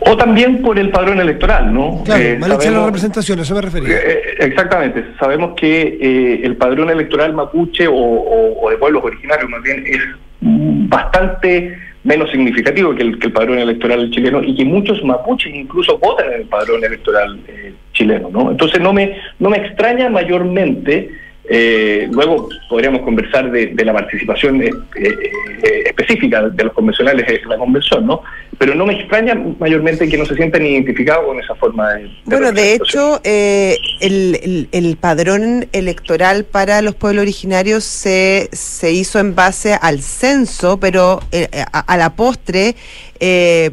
O 0.00 0.16
también 0.16 0.62
por 0.62 0.78
el 0.78 0.90
padrón 0.90 1.20
electoral, 1.20 1.72
¿no? 1.74 2.02
Claro, 2.04 2.22
Eh, 2.22 2.36
mal 2.38 2.50
hecha 2.52 2.58
la 2.58 2.64
sabemos- 2.70 2.86
representación, 2.86 3.38
eso 3.40 3.54
me 3.54 3.60
refería. 3.62 3.96
Eh, 3.96 4.00
eh, 4.06 4.20
exactamente. 4.46 5.04
Sabemos 5.18 5.54
que 5.56 5.98
eh, 6.00 6.40
el 6.44 6.56
padrón 6.56 6.88
electoral 6.90 7.34
mapuche 7.34 7.86
o, 7.88 7.92
o- 7.94 8.60
o 8.66 8.70
de 8.70 8.76
pueblos 8.78 9.02
originarios 9.04 9.50
más 9.50 9.62
bien 9.62 9.84
es 9.86 10.00
bastante 10.88 11.76
menos 12.04 12.30
significativo 12.30 12.94
que 12.94 13.02
el, 13.02 13.18
que 13.18 13.26
el 13.26 13.32
padrón 13.32 13.58
electoral 13.58 14.10
chileno 14.10 14.42
y 14.42 14.54
que 14.56 14.64
muchos 14.64 15.02
mapuches 15.04 15.52
incluso 15.54 15.98
votan 15.98 16.28
en 16.32 16.40
el 16.42 16.46
padrón 16.46 16.82
electoral 16.84 17.38
eh, 17.48 17.72
chileno, 17.92 18.30
¿no? 18.32 18.50
Entonces 18.52 18.80
no 18.80 18.92
me 18.92 19.16
no 19.40 19.50
me 19.50 19.58
extraña 19.58 20.08
mayormente 20.08 21.10
eh, 21.48 22.08
luego 22.10 22.48
podríamos 22.68 23.02
conversar 23.02 23.50
de, 23.50 23.68
de 23.68 23.84
la 23.84 23.92
participación 23.92 24.62
eh, 24.62 24.70
eh, 24.96 25.08
eh, 25.62 25.82
específica 25.86 26.48
de 26.48 26.64
los 26.64 26.72
convencionales 26.72 27.26
en 27.28 27.48
la 27.48 27.56
convención, 27.56 28.06
¿no? 28.06 28.22
Pero 28.58 28.74
no 28.74 28.86
me 28.86 28.94
extraña 29.00 29.34
mayormente 29.58 30.08
que 30.08 30.18
no 30.18 30.26
se 30.26 30.34
sientan 30.34 30.66
identificados 30.66 31.24
con 31.26 31.38
esa 31.40 31.54
forma 31.54 31.94
de, 31.94 32.02
de 32.02 32.10
Bueno, 32.26 32.52
de 32.52 32.74
hecho, 32.74 33.20
eh, 33.24 33.76
el, 34.00 34.38
el- 34.42 34.68
el 34.72 34.96
padrón 34.96 35.66
electoral 35.72 36.44
para 36.44 36.82
los 36.82 36.94
pueblos 36.94 37.22
originarios 37.22 37.84
se, 37.84 38.48
se 38.52 38.92
hizo 38.92 39.18
en 39.18 39.34
base 39.34 39.74
al 39.80 40.00
censo, 40.02 40.78
pero 40.78 41.20
eh, 41.32 41.48
a, 41.72 41.80
a 41.80 41.96
la 41.96 42.10
postre 42.16 42.74
eh, 43.20 43.70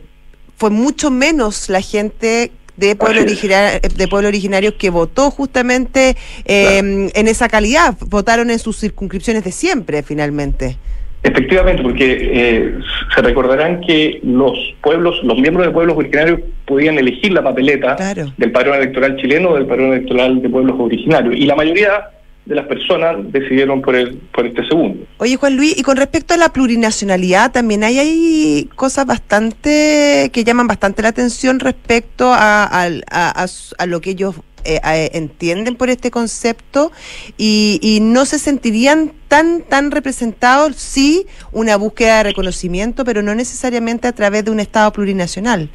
fue 0.57 0.69
mucho 0.69 1.11
menos 1.11 1.67
la 1.69 1.81
gente 1.81 2.51
de 2.77 2.95
pueblo, 2.95 3.21
originario, 3.21 3.79
de 3.81 4.07
pueblo 4.07 4.27
originario 4.27 4.77
que 4.77 4.89
votó 4.89 5.31
justamente 5.31 6.15
eh, 6.45 7.09
en 7.13 7.27
esa 7.27 7.49
calidad, 7.49 7.95
votaron 8.07 8.49
en 8.51 8.59
sus 8.59 8.79
circunscripciones 8.79 9.43
de 9.43 9.51
siempre, 9.51 10.03
finalmente. 10.03 10.77
Efectivamente, 11.25 11.81
porque 11.81 12.29
eh, 12.33 12.79
se 13.15 13.21
recordarán 13.23 13.81
que 13.81 14.19
los 14.23 14.75
pueblos, 14.83 15.23
los 15.23 15.39
miembros 15.39 15.65
de 15.65 15.73
pueblos 15.73 15.97
originarios 15.97 16.39
podían 16.67 16.99
elegir 16.99 17.33
la 17.33 17.43
papeleta 17.43 17.95
del 18.37 18.51
padrón 18.51 18.75
electoral 18.75 19.17
chileno 19.17 19.49
o 19.49 19.55
del 19.55 19.65
padrón 19.65 19.93
electoral 19.93 20.39
de 20.39 20.49
pueblos 20.49 20.75
originarios. 20.79 21.35
Y 21.35 21.47
la 21.47 21.55
mayoría 21.55 22.11
de 22.45 22.55
las 22.55 22.67
personas 22.67 23.15
decidieron 23.31 23.81
por, 23.81 23.95
el, 23.95 24.17
por 24.33 24.45
este 24.45 24.63
segundo. 24.67 25.05
Oye, 25.17 25.35
Juan 25.35 25.55
Luis, 25.57 25.77
y 25.77 25.81
con 25.81 25.97
respecto 25.97 26.33
a 26.33 26.37
la 26.37 26.49
plurinacionalidad, 26.53 27.51
también 27.51 27.83
hay, 27.83 27.97
hay 27.99 28.69
cosas 28.75 29.05
bastante 29.07 30.29
que 30.31 30.43
llaman 30.43 30.67
bastante 30.67 31.01
la 31.01 31.09
atención 31.09 31.59
respecto 31.59 32.31
a, 32.31 32.63
al- 32.65 33.03
a- 33.09 33.41
a 33.41 33.45
s- 33.45 33.73
a 33.79 33.85
lo 33.87 33.99
que 34.01 34.11
ellos 34.11 34.35
eh, 34.63 34.79
a- 34.83 34.95
entienden 34.97 35.75
por 35.75 35.89
este 35.89 36.11
concepto 36.11 36.91
y, 37.37 37.79
y 37.81 37.99
no 37.99 38.25
se 38.25 38.37
sentirían 38.39 39.11
tan, 39.27 39.61
tan 39.61 39.89
representados, 39.91 40.75
sí, 40.75 41.25
una 41.51 41.77
búsqueda 41.77 42.17
de 42.17 42.23
reconocimiento, 42.25 43.05
pero 43.05 43.21
no 43.23 43.33
necesariamente 43.35 44.07
a 44.07 44.11
través 44.11 44.45
de 44.45 44.51
un 44.51 44.59
Estado 44.59 44.91
plurinacional. 44.91 45.69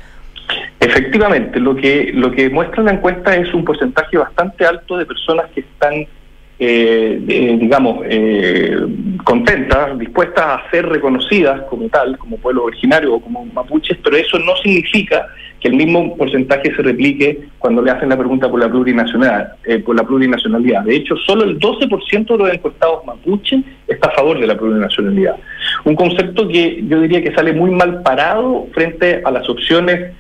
Efectivamente, 0.81 1.61
lo 1.61 1.77
que 1.77 2.11
lo 2.15 2.33
que 2.33 2.49
muestra 2.51 2.83
la 2.83 2.93
encuesta 2.93 3.37
es 3.37 3.53
un 3.55 3.65
porcentaje 3.65 4.17
bastante 4.17 4.65
alto 4.65 4.97
de 4.97 5.07
personas 5.07 5.47
que 5.55 5.61
están, 5.61 6.07
eh, 6.63 7.19
eh, 7.27 7.57
digamos, 7.59 8.05
eh, 8.05 8.77
contentas, 9.25 9.99
dispuestas 9.99 10.45
a 10.45 10.71
ser 10.71 10.87
reconocidas 10.87 11.63
como 11.71 11.89
tal, 11.89 12.19
como 12.19 12.37
pueblo 12.37 12.65
originario 12.65 13.15
o 13.15 13.21
como 13.21 13.47
mapuches, 13.47 13.97
pero 14.05 14.17
eso 14.17 14.39
no 14.39 14.55
significa 14.57 15.27
que 15.59 15.69
el 15.69 15.75
mismo 15.75 16.17
porcentaje 16.19 16.75
se 16.77 16.83
replique 16.83 17.49
cuando 17.59 17.81
le 17.81 17.91
hacen 17.91 18.11
la 18.11 18.19
pregunta 18.19 18.51
por 18.51 18.61
la 18.61 18.69
plurinacional, 18.69 19.55
eh, 19.65 19.79
por 19.79 19.97
la 19.97 20.05
plurinacionalidad. 20.05 20.85
De 20.85 20.97
hecho, 20.97 21.17
solo 21.17 21.45
el 21.45 21.59
12% 21.59 22.33
de 22.33 22.39
los 22.39 22.53
encuestados 22.53 23.07
mapuche 23.07 23.63
está 23.89 24.09
a 24.09 24.13
favor 24.13 24.39
de 24.39 24.47
la 24.47 24.57
plurinacionalidad. 24.57 25.37
Un 25.85 25.95
concepto 25.95 26.47
que 26.47 26.85
yo 26.87 27.01
diría 27.01 27.23
que 27.23 27.35
sale 27.35 27.55
muy 27.55 27.71
mal 27.71 28.03
parado 28.03 28.69
frente 28.73 29.23
a 29.25 29.31
las 29.31 29.49
opciones 29.49 30.13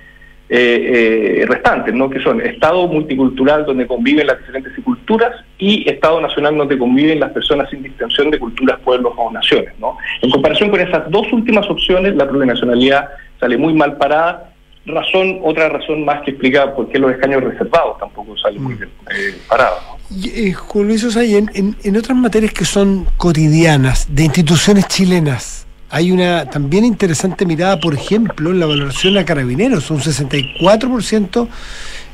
eh, 0.52 1.42
eh, 1.42 1.46
restantes, 1.46 1.94
¿no? 1.94 2.10
que 2.10 2.18
son 2.18 2.40
Estado 2.40 2.88
multicultural 2.88 3.64
donde 3.64 3.86
conviven 3.86 4.26
las 4.26 4.40
diferentes 4.40 4.72
culturas 4.82 5.30
y 5.58 5.88
Estado 5.88 6.20
nacional 6.20 6.56
donde 6.56 6.76
conviven 6.76 7.20
las 7.20 7.30
personas 7.30 7.70
sin 7.70 7.84
distinción 7.84 8.32
de 8.32 8.40
culturas, 8.40 8.80
pueblos 8.80 9.12
o 9.16 9.30
naciones. 9.30 9.72
¿no? 9.78 9.96
En 10.20 10.28
comparación 10.28 10.70
con 10.70 10.80
esas 10.80 11.08
dos 11.08 11.32
últimas 11.32 11.70
opciones, 11.70 12.16
la 12.16 12.28
plurinacionalidad 12.28 13.10
sale 13.38 13.56
muy 13.56 13.74
mal 13.74 13.96
parada. 13.96 14.52
Razón, 14.86 15.38
otra 15.44 15.68
razón 15.68 16.04
más 16.04 16.22
que 16.22 16.32
explica 16.32 16.74
por 16.74 16.88
qué 16.88 16.98
los 16.98 17.12
escaños 17.12 17.44
reservados 17.44 17.98
tampoco 17.98 18.36
salen 18.36 18.60
muy 18.60 18.74
bien 18.74 18.90
eh, 19.08 19.38
parados. 19.48 19.78
¿no? 19.86 20.16
Y, 20.16 20.52
Juan 20.52 20.88
Luis 20.88 21.04
Osay, 21.04 21.36
en, 21.36 21.48
en, 21.54 21.76
en 21.84 21.96
otras 21.96 22.18
materias 22.18 22.52
que 22.52 22.64
son 22.64 23.06
cotidianas, 23.18 24.12
de 24.12 24.24
instituciones 24.24 24.88
chilenas, 24.88 25.68
hay 25.90 26.12
una 26.12 26.46
también 26.46 26.84
interesante 26.84 27.44
mirada, 27.44 27.78
por 27.80 27.94
ejemplo, 27.94 28.50
en 28.50 28.60
la 28.60 28.66
valoración 28.66 29.16
a 29.18 29.24
carabineros. 29.24 29.90
Un 29.90 29.98
64% 30.00 31.48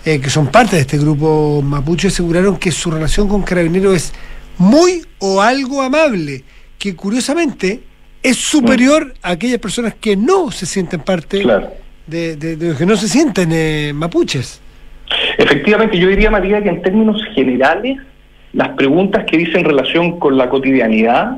eh, 0.05 0.21
que 0.21 0.31
son 0.31 0.47
parte 0.49 0.77
de 0.77 0.83
este 0.83 0.99
grupo 0.99 1.61
mapuche 1.63 2.09
aseguraron 2.09 2.57
que 2.57 2.71
su 2.71 2.91
relación 2.91 3.29
con 3.29 3.43
carabineros 3.43 3.95
es 3.95 4.13
muy 4.59 5.03
o 5.19 5.43
algo 5.43 5.83
amable, 5.83 6.43
que 6.79 6.95
curiosamente 6.95 7.81
es 8.23 8.37
superior 8.37 9.15
a 9.23 9.31
aquellas 9.33 9.59
personas 9.59 9.95
que 10.01 10.17
no 10.17 10.51
se 10.51 10.65
sienten 10.67 11.01
parte 11.01 11.45
de, 12.07 12.37
de- 12.37 12.57
de 12.57 12.69
los 12.69 12.79
que 12.79 12.87
no 12.87 12.97
se 12.97 13.09
sienten 13.09 13.51
eh, 13.53 13.93
mapuches. 13.95 14.61
Efectivamente, 15.39 15.99
yo 15.99 16.09
diría, 16.09 16.31
María, 16.31 16.63
que 16.63 16.69
en 16.71 16.83
términos 16.83 17.21
generales, 17.35 17.99
las 18.53 18.71
preguntas 18.71 19.25
que 19.31 19.37
dicen 19.37 19.65
relación 19.65 20.19
con 20.19 20.37
la 20.39 20.49
cotidianidad 20.49 21.37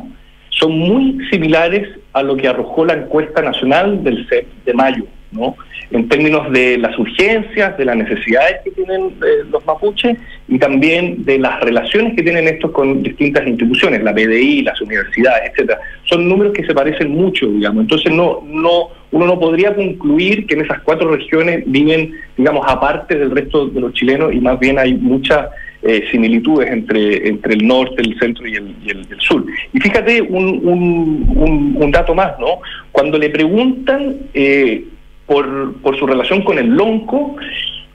son 0.59 0.79
muy 0.79 1.19
similares 1.31 1.89
a 2.13 2.23
lo 2.23 2.37
que 2.37 2.49
arrojó 2.49 2.85
la 2.85 2.95
encuesta 2.95 3.43
nacional 3.43 4.03
del 4.03 4.27
CEP 4.29 4.47
de 4.65 4.75
mayo, 4.75 5.05
¿no? 5.31 5.57
En 5.91 6.07
términos 6.09 6.51
de 6.53 6.77
las 6.77 6.99
urgencias, 6.99 7.79
de 7.79 7.85
las 7.85 7.97
necesidades 7.97 8.57
que 8.63 8.71
tienen 8.73 9.07
eh, 9.07 9.45
los 9.51 9.65
mapuches 9.65 10.19
y 10.47 10.59
también 10.59 11.25
de 11.25 11.39
las 11.39 11.61
relaciones 11.61 12.15
que 12.15 12.23
tienen 12.23 12.47
estos 12.47 12.73
con 12.73 13.03
distintas 13.03 13.47
instituciones, 13.47 14.03
la 14.03 14.13
BDI, 14.13 14.63
las 14.63 14.79
universidades, 14.83 15.51
etcétera. 15.51 15.81
Son 16.05 16.29
números 16.29 16.53
que 16.53 16.67
se 16.67 16.75
parecen 16.75 17.11
mucho, 17.11 17.47
digamos. 17.47 17.83
Entonces 17.83 18.13
no, 18.13 18.43
no, 18.47 18.89
uno 19.13 19.27
no 19.27 19.41
podría 19.41 19.75
concluir 19.75 20.47
que 20.47 20.55
en 20.55 20.63
esas 20.63 20.81
cuatro 20.83 21.15
regiones 21.15 21.63
viven, 21.67 22.13
digamos, 22.37 22.67
aparte 22.69 23.17
del 23.17 23.31
resto 23.31 23.69
de 23.69 23.81
los 23.81 23.95
chilenos 23.95 24.35
y 24.35 24.41
más 24.41 24.59
bien 24.59 24.79
hay 24.79 24.93
muchas 24.93 25.47
eh, 25.89 26.05
similitudes 26.11 26.70
entre, 26.70 27.26
entre 27.26 27.55
el 27.55 27.66
norte, 27.66 28.03
el 28.03 28.18
centro 28.18 28.47
y 28.47 28.57
el, 28.57 29.07
sur. 29.20 29.43
Y 29.72 29.80
fíjate 29.80 30.20
un, 30.20 31.74
un, 31.80 31.91
dato 31.91 32.14
más, 32.14 32.39
¿no? 32.39 32.61
Cuando 32.93 33.16
le 33.16 33.30
preguntan 33.30 34.16
eh, 34.34 34.84
por, 35.24 35.80
por 35.80 35.99
su 35.99 36.07
relación 36.07 36.43
con 36.43 36.59
el 36.59 36.66
lonco, 36.66 37.36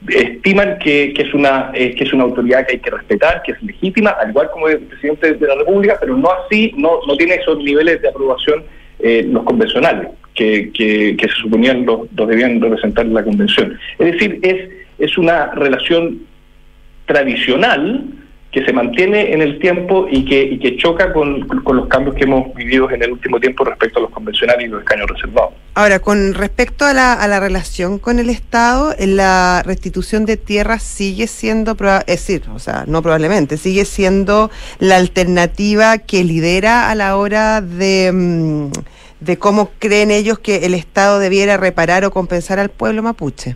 estiman 0.07 0.79
que, 0.79 1.13
que 1.13 1.21
es 1.21 1.35
una 1.35 1.69
eh, 1.75 1.93
que 1.93 2.03
es 2.05 2.11
una 2.13 2.23
autoridad 2.23 2.65
que 2.65 2.73
hay 2.73 2.79
que 2.79 2.89
respetar, 2.89 3.43
que 3.43 3.51
es 3.51 3.61
legítima, 3.61 4.09
al 4.09 4.31
igual 4.31 4.49
como 4.51 4.69
el 4.69 4.79
presidente 4.79 5.35
de 5.35 5.47
la 5.47 5.53
República, 5.53 5.97
pero 5.99 6.17
no 6.17 6.29
así, 6.31 6.73
no, 6.75 6.93
no 7.07 7.15
tiene 7.15 7.35
esos 7.35 7.59
niveles 7.59 8.01
de 8.01 8.09
aprobación 8.09 8.63
los 9.03 9.43
convencionales 9.43 10.07
que, 10.33 10.71
que, 10.71 11.15
que 11.17 11.27
se 11.27 11.35
suponían 11.35 11.85
los, 11.85 12.11
los 12.15 12.27
debían 12.27 12.59
representar 12.59 13.05
en 13.05 13.13
la 13.13 13.23
convención. 13.23 13.77
Es 13.99 14.13
decir, 14.13 14.39
es, 14.41 14.69
es 14.97 15.17
una 15.17 15.51
relación 15.51 16.21
tradicional 17.05 18.05
que 18.53 18.63
se 18.63 18.71
mantiene 18.71 19.33
en 19.33 19.41
el 19.41 19.57
tiempo 19.57 20.05
y 20.09 20.23
que, 20.25 20.43
y 20.43 20.59
que 20.59 20.77
choca 20.77 21.11
con, 21.11 21.47
con 21.47 21.75
los 21.75 21.87
cambios 21.87 22.15
que 22.15 22.23
hemos 22.23 22.53
vivido 22.53 22.89
en 22.91 23.01
el 23.01 23.11
último 23.11 23.39
tiempo 23.39 23.63
respecto 23.63 23.97
a 23.97 24.03
los 24.03 24.11
convencionales 24.11 24.67
y 24.67 24.69
los 24.69 24.83
escaños 24.83 25.09
reservados. 25.09 25.53
Ahora, 25.73 25.97
con 25.97 26.35
respecto 26.35 26.85
a 26.85 26.93
la, 26.93 27.13
a 27.13 27.27
la 27.27 27.39
relación 27.39 27.97
con 27.97 28.19
el 28.19 28.29
Estado, 28.29 28.93
eh, 28.99 29.07
la 29.07 29.63
restitución 29.65 30.27
de 30.27 30.37
tierras 30.37 30.83
sigue 30.83 31.25
siendo, 31.25 31.75
es 32.05 32.05
decir, 32.05 32.43
o 32.53 32.59
sea, 32.59 32.83
no 32.85 33.01
probablemente, 33.01 33.57
sigue 33.57 33.85
siendo 33.85 34.51
la 34.77 34.97
alternativa 34.97 35.97
que 35.97 36.23
lidera 36.23 36.91
a 36.91 36.95
la 36.95 37.17
hora 37.17 37.59
de, 37.59 38.11
mm, 38.13 38.67
de 39.19 39.37
cómo 39.39 39.71
creen 39.79 40.11
ellos 40.11 40.37
que 40.37 40.67
el 40.67 40.75
Estado 40.75 41.17
debiera 41.17 41.57
reparar 41.57 42.05
o 42.05 42.11
compensar 42.11 42.59
al 42.59 42.69
pueblo 42.69 43.01
mapuche. 43.01 43.55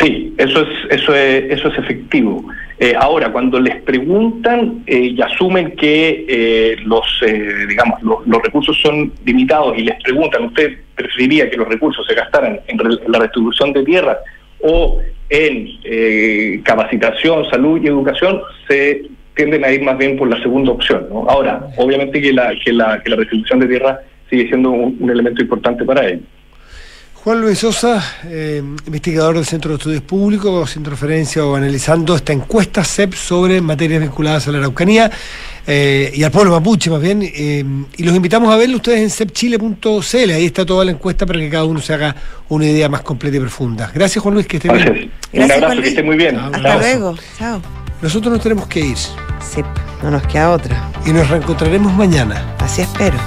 Sí, 0.00 0.34
eso 0.38 0.62
es, 0.62 0.68
eso 0.90 1.14
es, 1.14 1.44
eso 1.50 1.68
es 1.68 1.78
efectivo. 1.78 2.44
Eh, 2.78 2.94
ahora, 2.98 3.32
cuando 3.32 3.58
les 3.58 3.76
preguntan 3.82 4.82
eh, 4.86 5.14
y 5.16 5.20
asumen 5.22 5.74
que 5.76 6.26
eh, 6.28 6.76
los, 6.84 7.04
eh, 7.26 7.66
digamos, 7.68 8.02
los, 8.02 8.42
recursos 8.42 8.78
son 8.82 9.12
limitados 9.24 9.78
y 9.78 9.82
les 9.82 10.02
preguntan, 10.02 10.44
¿usted 10.44 10.78
preferiría 10.94 11.48
que 11.48 11.56
los 11.56 11.68
recursos 11.68 12.06
se 12.06 12.14
gastaran 12.14 12.60
en, 12.68 12.78
re- 12.78 12.98
en 13.04 13.12
la 13.12 13.18
restitución 13.20 13.72
de 13.72 13.82
tierras 13.84 14.18
o 14.60 14.98
en 15.30 15.68
eh, 15.84 16.60
capacitación, 16.64 17.48
salud 17.50 17.80
y 17.82 17.86
educación? 17.86 18.40
Se 18.68 19.02
tienden 19.34 19.64
a 19.64 19.70
ir 19.72 19.82
más 19.82 19.96
bien 19.98 20.16
por 20.16 20.28
la 20.28 20.40
segunda 20.42 20.72
opción. 20.72 21.06
¿no? 21.10 21.26
Ahora, 21.28 21.66
obviamente 21.78 22.20
que 22.20 22.32
la, 22.32 22.54
que 22.62 22.72
la, 22.72 23.02
que 23.02 23.10
la 23.10 23.16
restitución 23.16 23.60
de 23.60 23.68
tierras 23.68 23.98
sigue 24.28 24.48
siendo 24.48 24.70
un 24.70 25.08
elemento 25.10 25.40
importante 25.40 25.84
para 25.84 26.06
ellos. 26.08 26.22
Juan 27.26 27.40
Luis 27.40 27.58
Sosa, 27.58 28.00
eh, 28.26 28.62
investigador 28.86 29.34
del 29.34 29.44
Centro 29.44 29.70
de 29.72 29.78
Estudios 29.78 30.02
Públicos, 30.02 30.70
haciendo 30.70 30.90
referencia 30.90 31.44
o 31.44 31.56
analizando 31.56 32.14
esta 32.14 32.32
encuesta 32.32 32.84
CEP 32.84 33.14
sobre 33.14 33.60
materias 33.60 34.00
vinculadas 34.00 34.46
a 34.46 34.52
la 34.52 34.58
Araucanía 34.58 35.10
eh, 35.66 36.12
y 36.14 36.22
al 36.22 36.30
pueblo 36.30 36.52
mapuche 36.52 36.88
más 36.88 37.00
bien. 37.00 37.22
eh, 37.24 37.64
y 37.96 38.04
los 38.04 38.14
invitamos 38.14 38.54
a 38.54 38.56
verlo 38.56 38.76
ustedes 38.76 39.00
en 39.00 39.10
cepchile.cl. 39.10 40.30
Ahí 40.30 40.46
está 40.46 40.64
toda 40.64 40.84
la 40.84 40.92
encuesta 40.92 41.26
para 41.26 41.40
que 41.40 41.50
cada 41.50 41.64
uno 41.64 41.80
se 41.80 41.94
haga 41.94 42.14
una 42.48 42.64
idea 42.64 42.88
más 42.88 43.00
completa 43.00 43.38
y 43.38 43.40
profunda. 43.40 43.90
Gracias 43.92 44.22
Juan 44.22 44.34
Luis, 44.34 44.46
que 44.46 44.58
esté 44.58 44.68
Gracias. 44.68 44.92
bien. 44.94 45.06
Un 45.06 45.10
Gracias, 45.32 45.50
abrazo, 45.56 45.66
Juan 45.72 45.82
que 45.82 45.88
esté 45.88 46.02
muy 46.04 46.16
bien. 46.16 46.36
Un 46.36 46.44
Hasta 46.44 46.58
abrazo. 46.58 46.78
luego. 46.78 47.14
Chao. 47.36 47.60
Nosotros 48.02 48.34
nos 48.34 48.40
tenemos 48.40 48.68
que 48.68 48.78
ir. 48.78 48.96
Sí, 48.96 49.62
no 50.00 50.12
nos 50.12 50.22
queda 50.28 50.52
otra. 50.52 50.92
Y 51.04 51.10
nos 51.12 51.28
reencontraremos 51.28 51.92
mañana. 51.92 52.54
Así 52.60 52.82
espero. 52.82 53.18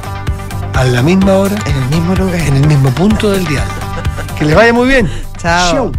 A 0.74 0.86
la 0.86 1.02
misma 1.04 1.34
hora. 1.34 1.56
En 1.66 1.76
el 1.84 1.90
mismo 1.90 2.16
lugar. 2.16 2.40
En 2.48 2.56
el 2.56 2.66
mismo 2.66 2.90
punto 2.92 3.32
del 3.32 3.46
dial. 3.46 3.68
Que 4.40 4.46
les 4.46 4.56
vaya 4.56 4.72
muy 4.72 4.88
bien. 4.88 5.10
Chao. 5.38 5.92